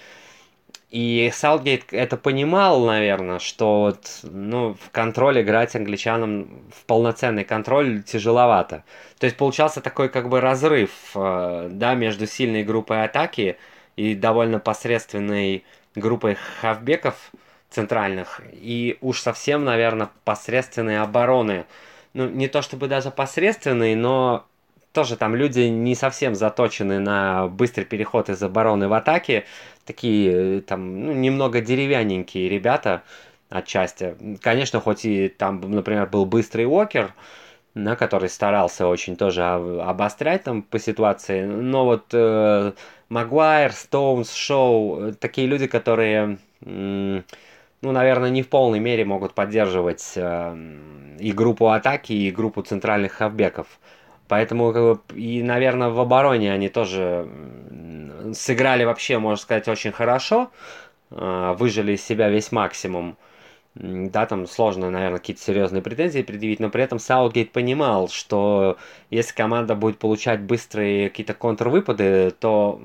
и 0.90 1.30
Саутгейт 1.32 1.92
это 1.92 2.16
понимал, 2.16 2.84
наверное, 2.84 3.40
что 3.40 3.80
вот, 3.80 4.20
ну, 4.22 4.74
в 4.74 4.90
контроль 4.92 5.42
играть 5.42 5.74
англичанам 5.74 6.62
в 6.72 6.84
полноценный 6.84 7.44
контроль 7.44 8.02
тяжеловато. 8.04 8.84
То 9.18 9.26
есть 9.26 9.36
получался 9.36 9.80
такой 9.80 10.08
как 10.08 10.28
бы 10.28 10.40
разрыв 10.40 10.90
э, 11.16 11.68
да, 11.72 11.94
между 11.94 12.26
сильной 12.26 12.62
группой 12.62 13.04
атаки 13.04 13.58
и 13.96 14.14
довольно 14.14 14.60
посредственной 14.60 15.64
группой 15.96 16.36
хавбеков 16.60 17.32
центральных. 17.68 18.40
И 18.52 18.96
уж 19.00 19.20
совсем, 19.20 19.64
наверное, 19.64 20.10
посредственные 20.24 21.00
обороны. 21.00 21.66
Ну, 22.14 22.28
не 22.28 22.46
то 22.46 22.62
чтобы 22.62 22.86
даже 22.86 23.10
посредственные, 23.10 23.96
но 23.96 24.46
тоже 24.96 25.18
там 25.18 25.36
люди 25.36 25.60
не 25.60 25.94
совсем 25.94 26.34
заточены 26.34 26.98
на 26.98 27.48
быстрый 27.48 27.84
переход 27.84 28.30
из 28.30 28.42
обороны 28.42 28.88
в 28.88 28.94
атаке. 28.94 29.44
Такие 29.84 30.62
там 30.62 31.04
ну, 31.04 31.12
немного 31.12 31.60
деревянненькие 31.60 32.48
ребята 32.48 33.02
отчасти. 33.50 34.16
Конечно, 34.40 34.80
хоть 34.80 35.04
и 35.04 35.28
там, 35.28 35.60
например, 35.60 36.06
был 36.06 36.24
быстрый 36.24 36.64
Уокер, 36.64 37.12
на 37.74 37.94
который 37.94 38.30
старался 38.30 38.86
очень 38.86 39.16
тоже 39.16 39.44
обострять 39.44 40.44
там 40.44 40.62
по 40.62 40.78
ситуации. 40.78 41.44
Но 41.44 41.84
вот 41.84 42.06
э, 42.14 42.72
Магуайр, 43.10 43.72
Стоунс, 43.72 44.32
Шоу, 44.32 45.12
такие 45.12 45.46
люди, 45.46 45.66
которые, 45.66 46.38
ну, 46.62 47.22
наверное, 47.82 48.30
не 48.30 48.42
в 48.42 48.48
полной 48.48 48.78
мере 48.78 49.04
могут 49.04 49.34
поддерживать 49.34 50.14
э, 50.16 50.56
и 51.18 51.32
группу 51.32 51.68
атаки, 51.68 52.14
и 52.14 52.30
группу 52.30 52.62
центральных 52.62 53.12
хавбеков. 53.12 53.66
Поэтому, 54.28 55.00
и, 55.14 55.42
наверное, 55.42 55.90
в 55.90 56.00
обороне 56.00 56.52
они 56.52 56.68
тоже 56.68 57.28
сыграли 58.34 58.84
вообще, 58.84 59.18
можно 59.18 59.40
сказать, 59.40 59.68
очень 59.68 59.92
хорошо, 59.92 60.50
э, 61.10 61.54
выжили 61.58 61.92
из 61.92 62.04
себя 62.04 62.28
весь 62.28 62.50
максимум. 62.52 63.16
Да, 63.74 64.24
там 64.24 64.46
сложно, 64.46 64.90
наверное, 64.90 65.18
какие-то 65.18 65.42
серьезные 65.42 65.82
претензии 65.82 66.22
предъявить, 66.22 66.60
но 66.60 66.70
при 66.70 66.82
этом 66.82 66.98
Саутгейт 66.98 67.52
понимал, 67.52 68.08
что 68.08 68.78
если 69.10 69.34
команда 69.34 69.74
будет 69.74 69.98
получать 69.98 70.40
быстрые 70.40 71.10
какие-то 71.10 71.34
контрвыпады, 71.34 72.30
то 72.40 72.80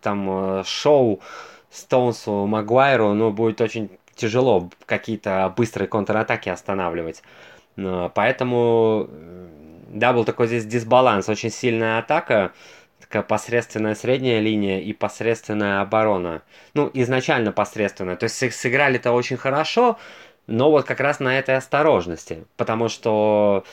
там 0.00 0.60
э, 0.60 0.62
шоу 0.64 1.20
Стоунсу, 1.70 2.46
Магуайру, 2.46 3.12
ну, 3.14 3.32
будет 3.32 3.60
очень 3.60 3.90
тяжело 4.14 4.70
какие-то 4.86 5.52
быстрые 5.56 5.88
контратаки 5.88 6.48
останавливать. 6.48 7.22
Поэтому, 7.76 9.08
да, 9.94 10.12
был 10.12 10.24
такой 10.24 10.48
здесь 10.48 10.66
дисбаланс, 10.66 11.28
очень 11.28 11.50
сильная 11.50 11.98
атака, 11.98 12.52
такая 13.00 13.22
посредственная 13.22 13.94
средняя 13.94 14.40
линия 14.40 14.80
и 14.80 14.92
посредственная 14.92 15.80
оборона. 15.80 16.42
Ну, 16.74 16.90
изначально 16.92 17.52
посредственная. 17.52 18.16
То 18.16 18.24
есть 18.24 18.54
сыграли-то 18.54 19.12
очень 19.12 19.36
хорошо, 19.36 19.98
но 20.48 20.70
вот 20.70 20.84
как 20.84 20.98
раз 20.98 21.20
на 21.20 21.38
этой 21.38 21.56
осторожности. 21.56 22.44
Потому 22.56 22.88
что 22.88 23.64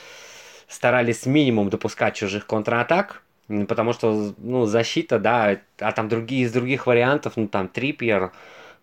старались 0.68 1.26
минимум 1.26 1.70
допускать 1.70 2.14
чужих 2.14 2.46
контратак, 2.46 3.22
потому 3.68 3.92
что, 3.92 4.32
ну, 4.38 4.66
защита, 4.66 5.18
да, 5.18 5.58
а 5.80 5.92
там 5.92 6.08
другие 6.08 6.44
из 6.44 6.52
других 6.52 6.86
вариантов, 6.86 7.32
ну, 7.34 7.48
там, 7.48 7.66
Трипьер, 7.66 8.30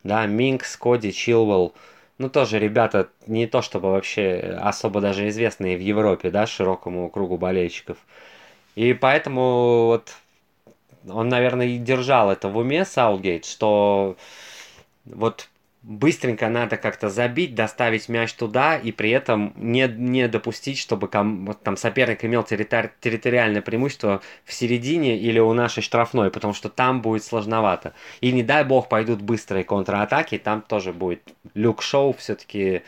да, 0.03 0.25
Минкс, 0.25 0.75
Коди, 0.75 1.13
Чилвелл, 1.13 1.73
ну, 2.19 2.29
тоже 2.29 2.59
ребята 2.59 3.09
не 3.27 3.47
то 3.47 3.61
чтобы 3.61 3.91
вообще 3.91 4.57
особо 4.61 5.01
даже 5.01 5.27
известные 5.29 5.77
в 5.77 5.81
Европе, 5.81 6.29
да, 6.29 6.45
широкому 6.45 7.09
кругу 7.09 7.37
болельщиков. 7.37 7.97
И 8.75 8.93
поэтому 8.93 9.87
вот 9.87 10.13
он, 11.07 11.29
наверное, 11.29 11.67
и 11.67 11.77
держал 11.77 12.29
это 12.29 12.49
в 12.49 12.57
уме, 12.57 12.85
Саутгейт, 12.85 13.45
что 13.45 14.17
вот 15.05 15.49
быстренько 15.81 16.49
надо 16.49 16.77
как-то 16.77 17.09
забить, 17.09 17.55
доставить 17.55 18.09
мяч 18.09 18.33
туда 18.33 18.77
и 18.77 18.91
при 18.91 19.11
этом 19.11 19.53
не, 19.55 19.87
не 19.87 20.27
допустить, 20.27 20.77
чтобы 20.77 21.07
там 21.07 21.77
соперник 21.77 22.25
имел 22.25 22.41
территори- 22.41 22.91
территориальное 22.99 23.61
преимущество 23.61 24.21
в 24.43 24.53
середине 24.53 25.17
или 25.17 25.39
у 25.39 25.53
нашей 25.53 25.81
штрафной, 25.81 26.31
потому 26.31 26.53
что 26.53 26.69
там 26.69 27.01
будет 27.01 27.23
сложновато. 27.23 27.93
И 28.19 28.31
не 28.31 28.43
дай 28.43 28.65
бог 28.65 28.89
пойдут 28.89 29.21
быстрые 29.21 29.63
контратаки, 29.63 30.37
там 30.37 30.61
тоже 30.61 30.91
будет 30.91 31.21
Люк 31.53 31.81
Шоу 31.81 32.13
все-таки 32.13 32.83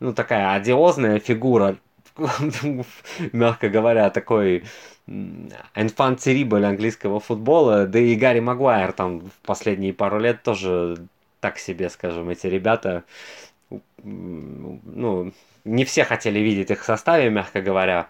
ну, 0.00 0.12
такая 0.12 0.54
одиозная 0.54 1.20
фигура, 1.20 1.76
мягко 3.32 3.68
говоря, 3.68 4.10
такой 4.10 4.64
инфант 5.06 6.20
Церибль 6.20 6.64
английского 6.64 7.20
футбола, 7.20 7.86
да 7.86 8.00
и 8.00 8.16
Гарри 8.16 8.40
Магуайр 8.40 8.92
там 8.92 9.20
в 9.20 9.46
последние 9.46 9.92
пару 9.92 10.18
лет 10.18 10.42
тоже 10.42 11.06
так 11.46 11.58
себе, 11.60 11.88
скажем, 11.90 12.28
эти 12.28 12.48
ребята, 12.48 13.04
ну, 14.02 15.32
не 15.64 15.84
все 15.84 16.04
хотели 16.04 16.40
видеть 16.40 16.72
их 16.72 16.82
в 16.82 16.84
составе, 16.84 17.30
мягко 17.30 17.60
говоря. 17.60 18.08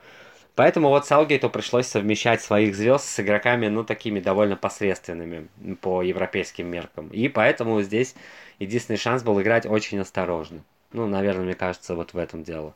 Поэтому 0.54 0.88
вот 0.88 1.06
Саугейту 1.06 1.50
пришлось 1.50 1.86
совмещать 1.86 2.40
своих 2.40 2.74
звезд 2.74 3.04
с 3.04 3.20
игроками, 3.20 3.68
ну, 3.68 3.84
такими 3.84 4.20
довольно 4.20 4.56
посредственными 4.56 5.48
по 5.82 6.00
европейским 6.00 6.66
меркам. 6.66 7.08
И 7.08 7.28
поэтому 7.28 7.82
здесь 7.82 8.14
единственный 8.58 8.96
шанс 8.96 9.22
был 9.22 9.38
играть 9.42 9.66
очень 9.66 9.98
осторожно. 9.98 10.60
Ну, 10.94 11.06
наверное, 11.06 11.44
мне 11.44 11.54
кажется, 11.54 11.94
вот 11.94 12.14
в 12.14 12.16
этом 12.16 12.42
дело. 12.42 12.72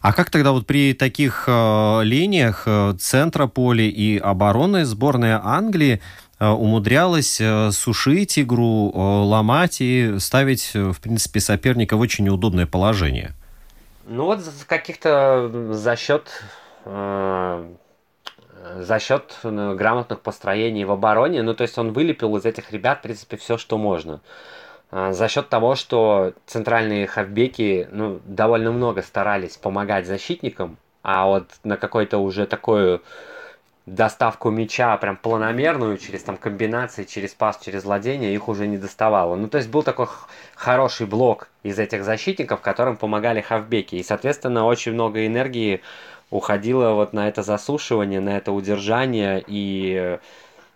А 0.00 0.12
как 0.12 0.30
тогда 0.30 0.50
вот 0.50 0.66
при 0.66 0.92
таких 0.92 1.44
э, 1.46 2.00
линиях 2.02 2.64
э, 2.66 2.94
центра 2.98 3.46
поля 3.46 3.84
и 3.84 4.18
обороны 4.18 4.84
сборная 4.84 5.40
Англии 5.40 6.00
умудрялась 6.44 7.40
э, 7.40 7.70
сушить 7.72 8.38
игру, 8.38 8.92
э, 8.94 8.98
ломать 8.98 9.80
и 9.80 10.18
ставить, 10.18 10.72
э, 10.74 10.92
в 10.92 11.00
принципе, 11.00 11.40
соперника 11.40 11.96
в 11.96 12.00
очень 12.00 12.24
неудобное 12.24 12.66
положение? 12.66 13.32
Ну 14.06 14.24
вот 14.26 14.40
каких-то 14.66 15.50
за 15.72 15.96
счет 15.96 16.28
э, 16.84 17.66
за 18.78 18.98
счет 18.98 19.34
э, 19.42 19.74
грамотных 19.74 20.20
построений 20.20 20.84
в 20.84 20.92
обороне, 20.92 21.42
ну 21.42 21.54
то 21.54 21.62
есть 21.62 21.78
он 21.78 21.92
вылепил 21.92 22.36
из 22.36 22.44
этих 22.44 22.72
ребят, 22.72 22.98
в 22.98 23.02
принципе, 23.02 23.36
все, 23.36 23.58
что 23.58 23.78
можно. 23.78 24.20
А, 24.90 25.12
за 25.12 25.28
счет 25.28 25.48
того, 25.48 25.74
что 25.74 26.32
центральные 26.46 27.06
хавбеки 27.06 27.88
ну, 27.90 28.20
довольно 28.24 28.72
много 28.72 29.02
старались 29.02 29.56
помогать 29.56 30.06
защитникам, 30.06 30.78
а 31.02 31.26
вот 31.26 31.48
на 31.64 31.76
какой-то 31.76 32.18
уже 32.18 32.46
такую 32.46 33.02
доставку 33.86 34.50
мяча 34.50 34.96
прям 34.96 35.16
планомерную 35.16 35.96
через 35.96 36.24
там 36.24 36.36
комбинации, 36.36 37.04
через 37.04 37.34
пас, 37.34 37.60
через 37.64 37.84
владение 37.84 38.34
их 38.34 38.48
уже 38.48 38.66
не 38.66 38.78
доставало. 38.78 39.36
Ну, 39.36 39.48
то 39.48 39.58
есть 39.58 39.70
был 39.70 39.84
такой 39.84 40.08
хороший 40.54 41.06
блок 41.06 41.48
из 41.62 41.78
этих 41.78 42.04
защитников, 42.04 42.60
которым 42.60 42.96
помогали 42.96 43.40
хавбеки. 43.40 43.94
И, 43.94 44.02
соответственно, 44.02 44.66
очень 44.66 44.92
много 44.92 45.24
энергии 45.24 45.82
уходило 46.30 46.90
вот 46.94 47.12
на 47.12 47.28
это 47.28 47.42
засушивание, 47.42 48.20
на 48.20 48.36
это 48.36 48.50
удержание 48.50 49.42
и 49.46 50.18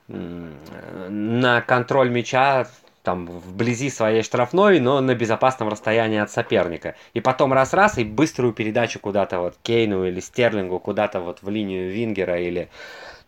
на 0.09 1.61
контроль 1.63 2.11
мяча 2.11 2.67
там 3.03 3.27
вблизи 3.27 3.91
своей 3.91 4.23
штрафной, 4.23 4.79
но 4.81 5.01
на 5.01 5.15
безопасном 5.15 5.69
расстоянии 5.69 6.19
от 6.19 6.31
соперника. 6.31 6.95
И 7.15 7.21
потом 7.21 7.53
раз-раз 7.53 7.99
и 7.99 8.05
быструю 8.05 8.53
передачу 8.53 9.01
куда-то 9.01 9.41
вот 9.41 9.57
Кейну 9.63 10.05
или 10.05 10.21
Стерлингу, 10.21 10.79
куда-то 10.79 11.21
вот 11.21 11.39
в 11.43 11.49
линию 11.49 11.91
Вингера 11.91 12.39
или 12.39 12.69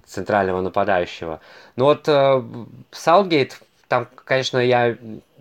центрального 0.04 0.60
нападающего. 0.60 1.40
Но 1.76 1.86
вот 1.86 2.06
э, 2.06 2.42
там, 3.88 4.08
конечно, 4.24 4.58
я 4.58 4.96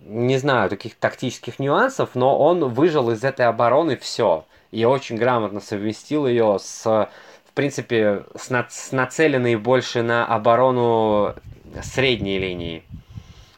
не 0.06 0.38
знаю 0.38 0.70
таких 0.70 0.96
тактических 0.96 1.60
нюансов, 1.60 2.12
но 2.15 2.38
он 2.38 2.65
выжил 2.74 3.12
из 3.12 3.24
этой 3.24 3.46
обороны 3.46 3.98
все. 3.98 4.46
И 4.72 4.86
очень 4.86 5.17
грамотно 5.17 5.60
совместил 5.60 6.26
ее 6.26 6.58
с, 6.60 6.84
в 6.86 7.54
принципе, 7.54 8.24
с, 8.36 8.50
над, 8.50 8.72
с 8.72 8.91
нацеленной 8.94 9.56
больше 9.58 10.02
на 10.02 10.26
оборону 10.26 11.36
средней 11.84 12.39
линии. 12.39 12.84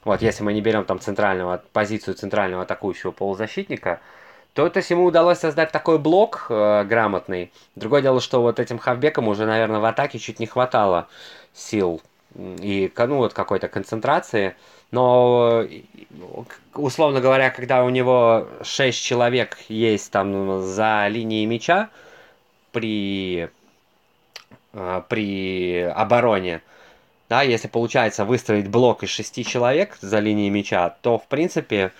Вот, 0.05 0.21
если 0.21 0.43
мы 0.43 0.53
не 0.53 0.61
берем 0.61 0.85
там 0.85 0.99
центрального, 0.99 1.63
позицию 1.71 2.15
центрального 2.15 2.63
атакующего 2.63 3.11
полузащитника, 3.11 4.01
то 4.53 4.69
то 4.69 4.77
есть 4.77 4.89
ему 4.91 5.05
удалось 5.05 5.39
создать 5.39 5.71
такой 5.71 5.97
блок 5.97 6.45
э, 6.49 6.83
грамотный. 6.83 7.51
Другое 7.75 8.01
дело, 8.01 8.21
что 8.21 8.41
вот 8.41 8.59
этим 8.59 8.77
хавбекам 8.77 9.27
уже, 9.27 9.45
наверное, 9.45 9.79
в 9.79 9.85
атаке 9.85 10.19
чуть 10.19 10.39
не 10.39 10.45
хватало 10.45 11.07
сил 11.53 12.01
и 12.35 12.91
ну, 12.95 13.17
вот 13.17 13.33
какой-то 13.33 13.67
концентрации. 13.67 14.55
Но, 14.91 15.65
условно 16.75 17.19
говоря, 17.19 17.49
когда 17.49 17.83
у 17.83 17.89
него 17.89 18.47
6 18.61 19.03
человек 19.03 19.57
есть 19.67 20.11
там 20.11 20.61
за 20.61 21.07
линией 21.07 21.45
мяча 21.47 21.89
при, 22.71 23.49
э, 24.73 25.01
при 25.09 25.81
обороне, 25.81 26.61
да, 27.33 27.41
если 27.41 27.67
получается 27.67 28.25
выстроить 28.25 28.67
блок 28.67 29.01
из 29.01 29.09
шести 29.09 29.43
человек 29.43 29.97
за 30.01 30.19
линией 30.19 30.51
мяча, 30.51 30.91
то, 31.01 31.17
в 31.17 31.25
принципе, 31.25 31.91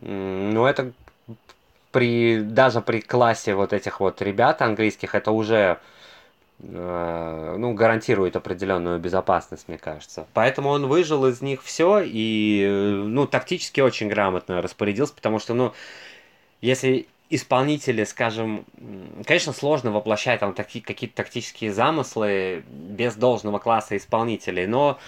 ну, 0.00 0.64
это 0.64 0.92
при, 1.92 2.40
даже 2.40 2.80
при 2.80 3.02
классе 3.02 3.54
вот 3.54 3.74
этих 3.74 4.00
вот 4.00 4.22
ребят 4.22 4.62
английских, 4.62 5.14
это 5.14 5.32
уже 5.32 5.80
э, 6.60 7.56
ну, 7.58 7.74
гарантирует 7.74 8.36
определенную 8.36 8.98
безопасность, 8.98 9.68
мне 9.68 9.76
кажется. 9.76 10.26
Поэтому 10.32 10.70
он 10.70 10.86
выжил 10.86 11.26
из 11.26 11.42
них 11.42 11.62
все 11.62 12.00
и, 12.02 12.66
ну, 13.04 13.26
тактически 13.26 13.82
очень 13.82 14.08
грамотно 14.08 14.62
распорядился, 14.62 15.12
потому 15.12 15.40
что, 15.40 15.52
ну, 15.52 15.74
если 16.62 17.06
исполнители, 17.30 18.04
скажем, 18.04 18.64
конечно, 19.26 19.52
сложно 19.52 19.90
воплощать 19.90 20.40
там 20.40 20.54
таки, 20.54 20.80
какие-то 20.80 21.16
тактические 21.16 21.72
замыслы 21.72 22.64
без 22.68 23.14
должного 23.16 23.58
класса 23.58 23.96
исполнителей, 23.96 24.66
но 24.66 24.98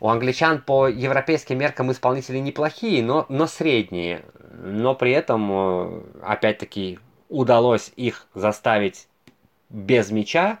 у 0.00 0.08
англичан 0.08 0.60
по 0.60 0.88
европейским 0.88 1.58
меркам 1.58 1.90
исполнители 1.92 2.38
неплохие, 2.38 3.02
но, 3.02 3.26
но 3.28 3.46
средние. 3.46 4.24
Но 4.52 4.94
при 4.94 5.12
этом, 5.12 5.50
э, 5.50 6.02
опять-таки, 6.22 6.98
удалось 7.28 7.92
их 7.96 8.26
заставить 8.34 9.08
без 9.70 10.10
мяча 10.10 10.58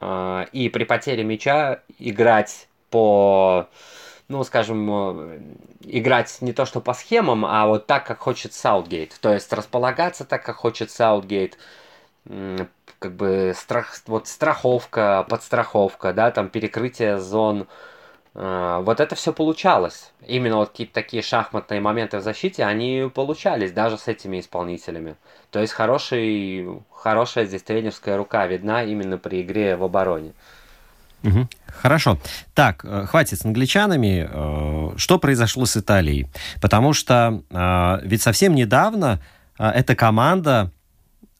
э, 0.00 0.46
и 0.52 0.68
при 0.68 0.84
потере 0.84 1.24
мяча 1.24 1.82
играть 1.98 2.68
по, 2.90 3.68
ну, 4.28 4.42
скажем, 4.44 4.90
играть 5.80 6.38
не 6.40 6.52
то 6.52 6.66
что 6.66 6.80
по 6.80 6.94
схемам, 6.94 7.44
а 7.44 7.66
вот 7.66 7.86
так, 7.86 8.06
как 8.06 8.18
хочет 8.18 8.52
Саутгейт. 8.52 9.16
То 9.20 9.32
есть 9.32 9.52
располагаться 9.52 10.24
так, 10.24 10.44
как 10.44 10.56
хочет 10.56 10.90
Саутгейт, 10.90 11.58
как 12.98 13.12
бы 13.14 13.52
страх, 13.56 13.96
вот 14.06 14.26
страховка, 14.26 15.26
подстраховка, 15.28 16.12
да, 16.12 16.30
там 16.30 16.48
перекрытие 16.48 17.18
зон, 17.18 17.68
а, 18.34 18.80
вот 18.80 19.00
это 19.00 19.14
все 19.14 19.32
получалось. 19.32 20.12
Именно 20.26 20.56
вот 20.56 20.70
какие-то 20.70 20.92
такие 20.92 21.22
шахматные 21.22 21.80
моменты 21.80 22.18
в 22.18 22.22
защите, 22.22 22.64
они 22.64 23.10
получались 23.14 23.72
даже 23.72 23.96
с 23.96 24.08
этими 24.08 24.40
исполнителями. 24.40 25.16
То 25.50 25.60
есть 25.60 25.72
хороший, 25.72 26.82
хорошая 26.90 27.46
здесь 27.46 27.62
тренерская 27.62 28.16
рука 28.16 28.46
видна 28.46 28.82
именно 28.84 29.18
при 29.18 29.42
игре 29.42 29.76
в 29.76 29.84
обороне. 29.84 30.34
Угу. 31.22 31.48
Хорошо. 31.80 32.18
Так, 32.54 32.84
э, 32.84 33.06
хватит 33.06 33.38
с 33.38 33.44
англичанами. 33.44 34.28
Э, 34.30 34.96
что 34.96 35.18
произошло 35.18 35.66
с 35.66 35.76
Италией? 35.76 36.28
Потому 36.60 36.92
что 36.92 37.42
э, 37.50 37.98
ведь 38.04 38.22
совсем 38.22 38.54
недавно 38.54 39.20
эта 39.58 39.94
команда, 39.94 40.70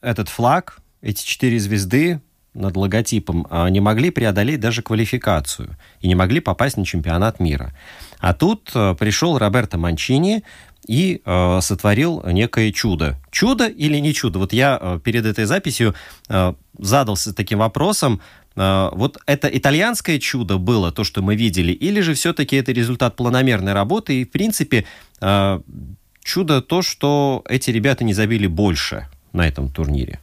этот 0.00 0.30
флаг, 0.30 0.78
эти 1.02 1.22
четыре 1.22 1.58
звезды 1.58 2.20
над 2.54 2.74
логотипом 2.74 3.46
не 3.68 3.80
могли 3.80 4.10
преодолеть 4.10 4.58
даже 4.58 4.80
квалификацию 4.80 5.76
и 6.00 6.08
не 6.08 6.14
могли 6.14 6.40
попасть 6.40 6.78
на 6.78 6.86
чемпионат 6.86 7.40
мира. 7.40 7.74
А 8.18 8.32
тут 8.32 8.70
пришел 8.72 9.36
Роберто 9.36 9.76
Манчини 9.76 10.42
и 10.86 11.20
э, 11.24 11.60
сотворил 11.60 12.22
некое 12.24 12.72
чудо. 12.72 13.18
Чудо 13.30 13.66
или 13.66 13.98
не 13.98 14.14
чудо? 14.14 14.38
Вот 14.38 14.52
я 14.52 14.78
э, 14.80 15.00
перед 15.02 15.26
этой 15.26 15.44
записью 15.44 15.94
э, 16.28 16.54
задался 16.78 17.34
таким 17.34 17.58
вопросом. 17.58 18.20
Э, 18.56 18.90
вот 18.92 19.18
это 19.26 19.48
итальянское 19.48 20.18
чудо 20.18 20.58
было, 20.58 20.92
то, 20.92 21.04
что 21.04 21.22
мы 21.22 21.36
видели, 21.36 21.72
или 21.72 22.00
же 22.00 22.14
все-таки 22.14 22.56
это 22.56 22.72
результат 22.72 23.16
планомерной 23.16 23.72
работы? 23.72 24.20
И, 24.20 24.24
в 24.24 24.30
принципе, 24.30 24.84
э, 25.20 25.60
чудо 26.22 26.62
то, 26.62 26.82
что 26.82 27.42
эти 27.48 27.70
ребята 27.70 28.04
не 28.04 28.14
забили 28.14 28.46
больше 28.46 29.08
на 29.32 29.46
этом 29.46 29.70
турнире. 29.70 30.20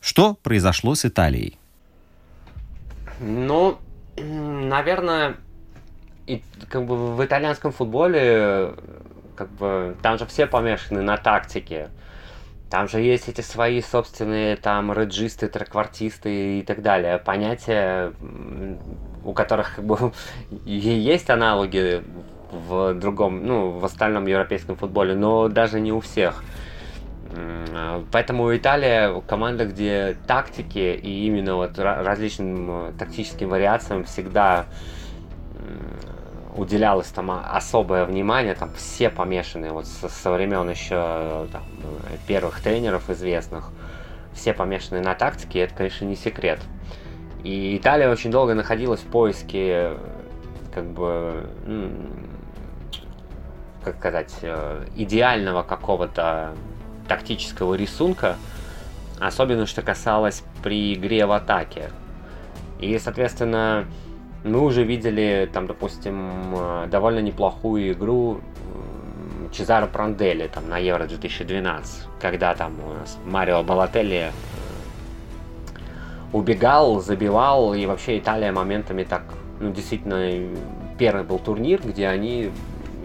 Что 0.00 0.34
произошло 0.34 0.94
с 0.94 1.04
Италией? 1.04 1.58
Ну, 3.20 3.78
наверное, 4.16 5.36
и, 6.26 6.42
как 6.68 6.86
бы 6.86 7.14
в 7.16 7.24
итальянском 7.24 7.72
футболе, 7.72 8.72
как 9.36 9.50
бы, 9.52 9.96
там 10.02 10.18
же 10.18 10.26
все 10.26 10.46
помешаны 10.46 11.02
на 11.02 11.16
тактике. 11.16 11.90
Там 12.70 12.86
же 12.86 13.00
есть 13.00 13.28
эти 13.28 13.40
свои 13.40 13.82
собственные 13.82 14.54
там 14.54 14.92
реджисты, 14.92 15.48
треквартисты 15.48 16.60
и 16.60 16.62
так 16.62 16.82
далее. 16.82 17.18
Понятия, 17.18 18.12
у 19.24 19.32
которых 19.32 19.76
как 19.76 19.84
бы 19.84 20.12
есть 20.64 21.28
аналоги 21.30 22.02
в 22.52 22.94
другом, 22.94 23.44
ну, 23.44 23.70
в 23.70 23.84
остальном 23.84 24.26
европейском 24.26 24.76
футболе, 24.76 25.14
но 25.14 25.48
даже 25.48 25.80
не 25.80 25.92
у 25.92 26.00
всех. 26.00 26.44
Поэтому 28.12 28.56
Италия 28.56 29.20
команда, 29.20 29.64
где 29.64 30.16
тактики 30.26 30.98
и 31.00 31.26
именно 31.26 31.56
вот 31.56 31.78
различным 31.78 32.88
э, 32.88 32.92
тактическим 32.98 33.50
вариациям 33.50 34.02
всегда 34.02 34.66
уделялось 36.60 37.08
там 37.08 37.30
особое 37.30 38.04
внимание, 38.04 38.54
там 38.54 38.70
все 38.74 39.08
помешанные, 39.08 39.72
вот 39.72 39.86
со, 39.86 40.08
со 40.08 40.30
времен 40.30 40.68
еще 40.68 40.96
э, 40.96 41.46
там, 41.50 41.62
первых 42.26 42.60
тренеров 42.60 43.08
известных, 43.08 43.70
все 44.34 44.52
помешанные 44.52 45.02
на 45.02 45.14
тактике, 45.14 45.60
это, 45.60 45.74
конечно, 45.74 46.04
не 46.04 46.16
секрет. 46.16 46.60
И 47.42 47.78
Италия 47.78 48.10
очень 48.10 48.30
долго 48.30 48.54
находилась 48.54 49.00
в 49.00 49.06
поиске, 49.06 49.92
как 50.74 50.84
бы, 50.84 51.48
как 53.82 53.96
сказать, 53.96 54.34
э, 54.42 54.84
идеального 54.96 55.62
какого-то 55.62 56.54
тактического 57.08 57.74
рисунка, 57.74 58.36
особенно 59.18 59.64
что 59.64 59.80
касалось 59.80 60.44
при 60.62 60.92
игре 60.92 61.24
в 61.24 61.32
атаке. 61.32 61.90
И, 62.80 62.98
соответственно, 62.98 63.86
мы 64.44 64.60
уже 64.60 64.84
видели, 64.84 65.48
там, 65.52 65.66
допустим, 65.66 66.30
э, 66.54 66.86
довольно 66.90 67.20
неплохую 67.20 67.92
игру 67.92 68.40
Чезаро 69.52 69.86
Пранделли 69.86 70.48
там, 70.52 70.68
на 70.68 70.78
Евро 70.78 71.06
2012, 71.06 72.06
когда 72.20 72.54
там 72.54 72.74
Марио 73.24 73.62
Балателли 73.62 74.30
э, 74.30 74.30
убегал, 76.32 77.00
забивал, 77.00 77.74
и 77.74 77.84
вообще 77.86 78.18
Италия 78.18 78.52
моментами 78.52 79.02
так, 79.02 79.22
ну, 79.58 79.72
действительно, 79.72 80.30
первый 80.98 81.24
был 81.24 81.38
турнир, 81.38 81.80
где 81.82 82.08
они 82.08 82.50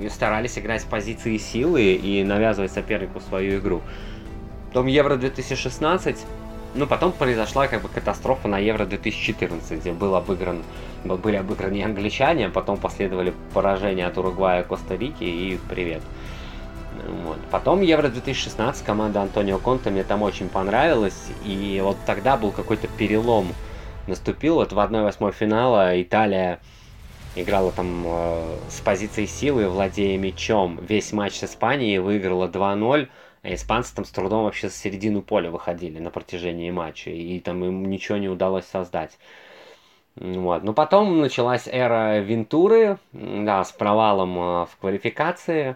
старались 0.10 0.58
играть 0.58 0.82
с 0.82 0.86
позиции 0.86 1.38
силы 1.38 1.94
и 1.94 2.24
навязывать 2.24 2.72
сопернику 2.72 3.20
свою 3.22 3.60
игру. 3.60 3.82
Потом 4.68 4.88
Евро 4.88 5.16
2016, 5.16 6.26
ну, 6.76 6.88
потом 6.88 7.12
произошла 7.12 7.68
как 7.68 7.82
бы 7.82 7.90
катастрофа 7.90 8.48
на 8.48 8.60
Евро 8.60 8.86
2014, 8.86 9.80
где 9.80 9.94
был 9.94 10.16
обыгран, 10.16 10.64
были 11.04 11.38
обыграны 11.38 11.84
англичане, 11.84 12.48
а 12.48 12.50
потом 12.50 12.78
последовали 12.78 13.34
поражения 13.54 14.06
от 14.06 14.18
Уругвая, 14.18 14.64
Коста-Рики 14.64 15.24
и 15.24 15.60
привет. 15.70 16.02
Вот. 17.24 17.38
Потом 17.52 17.82
Евро 17.82 18.10
2016, 18.10 18.86
команда 18.86 19.22
Антонио 19.22 19.58
Конта 19.58 19.90
мне 19.90 20.04
там 20.04 20.22
очень 20.22 20.50
понравилась, 20.50 21.28
и 21.44 21.80
вот 21.84 21.98
тогда 22.06 22.38
был 22.38 22.52
какой-то 22.52 22.88
перелом 22.88 23.48
наступил. 24.08 24.56
Вот 24.56 24.74
в 24.74 24.80
1-8 24.80 25.32
финала 25.34 26.02
Италия 26.02 26.60
играла 27.36 27.72
там 27.72 28.04
э, 28.06 28.58
с 28.70 28.80
позиции 28.80 29.26
силы, 29.26 29.68
владея 29.70 30.18
мячом. 30.18 30.80
Весь 30.88 31.12
матч 31.12 31.40
с 31.40 31.44
Испанией 31.44 32.00
выиграла 32.00 32.48
2-0. 32.48 33.08
А 33.46 33.54
испанцы 33.54 33.94
там 33.94 34.06
с 34.06 34.10
трудом 34.10 34.46
вообще 34.46 34.70
с 34.70 34.76
середину 34.76 35.22
поля 35.22 35.52
выходили 35.52 36.00
на 36.00 36.10
протяжении 36.10 36.72
матча. 36.72 37.12
И 37.12 37.40
там 37.40 37.64
им 37.64 37.86
ничего 37.86 38.18
не 38.18 38.28
удалось 38.28 38.66
создать. 38.66 39.20
Вот. 40.16 40.64
Но 40.64 40.74
потом 40.74 41.22
началась 41.22 41.68
эра 41.68 42.20
Вентуры, 42.22 42.98
да, 43.14 43.64
с 43.64 43.72
провалом 43.72 44.40
э, 44.40 44.66
в 44.66 44.78
квалификации. 44.82 45.76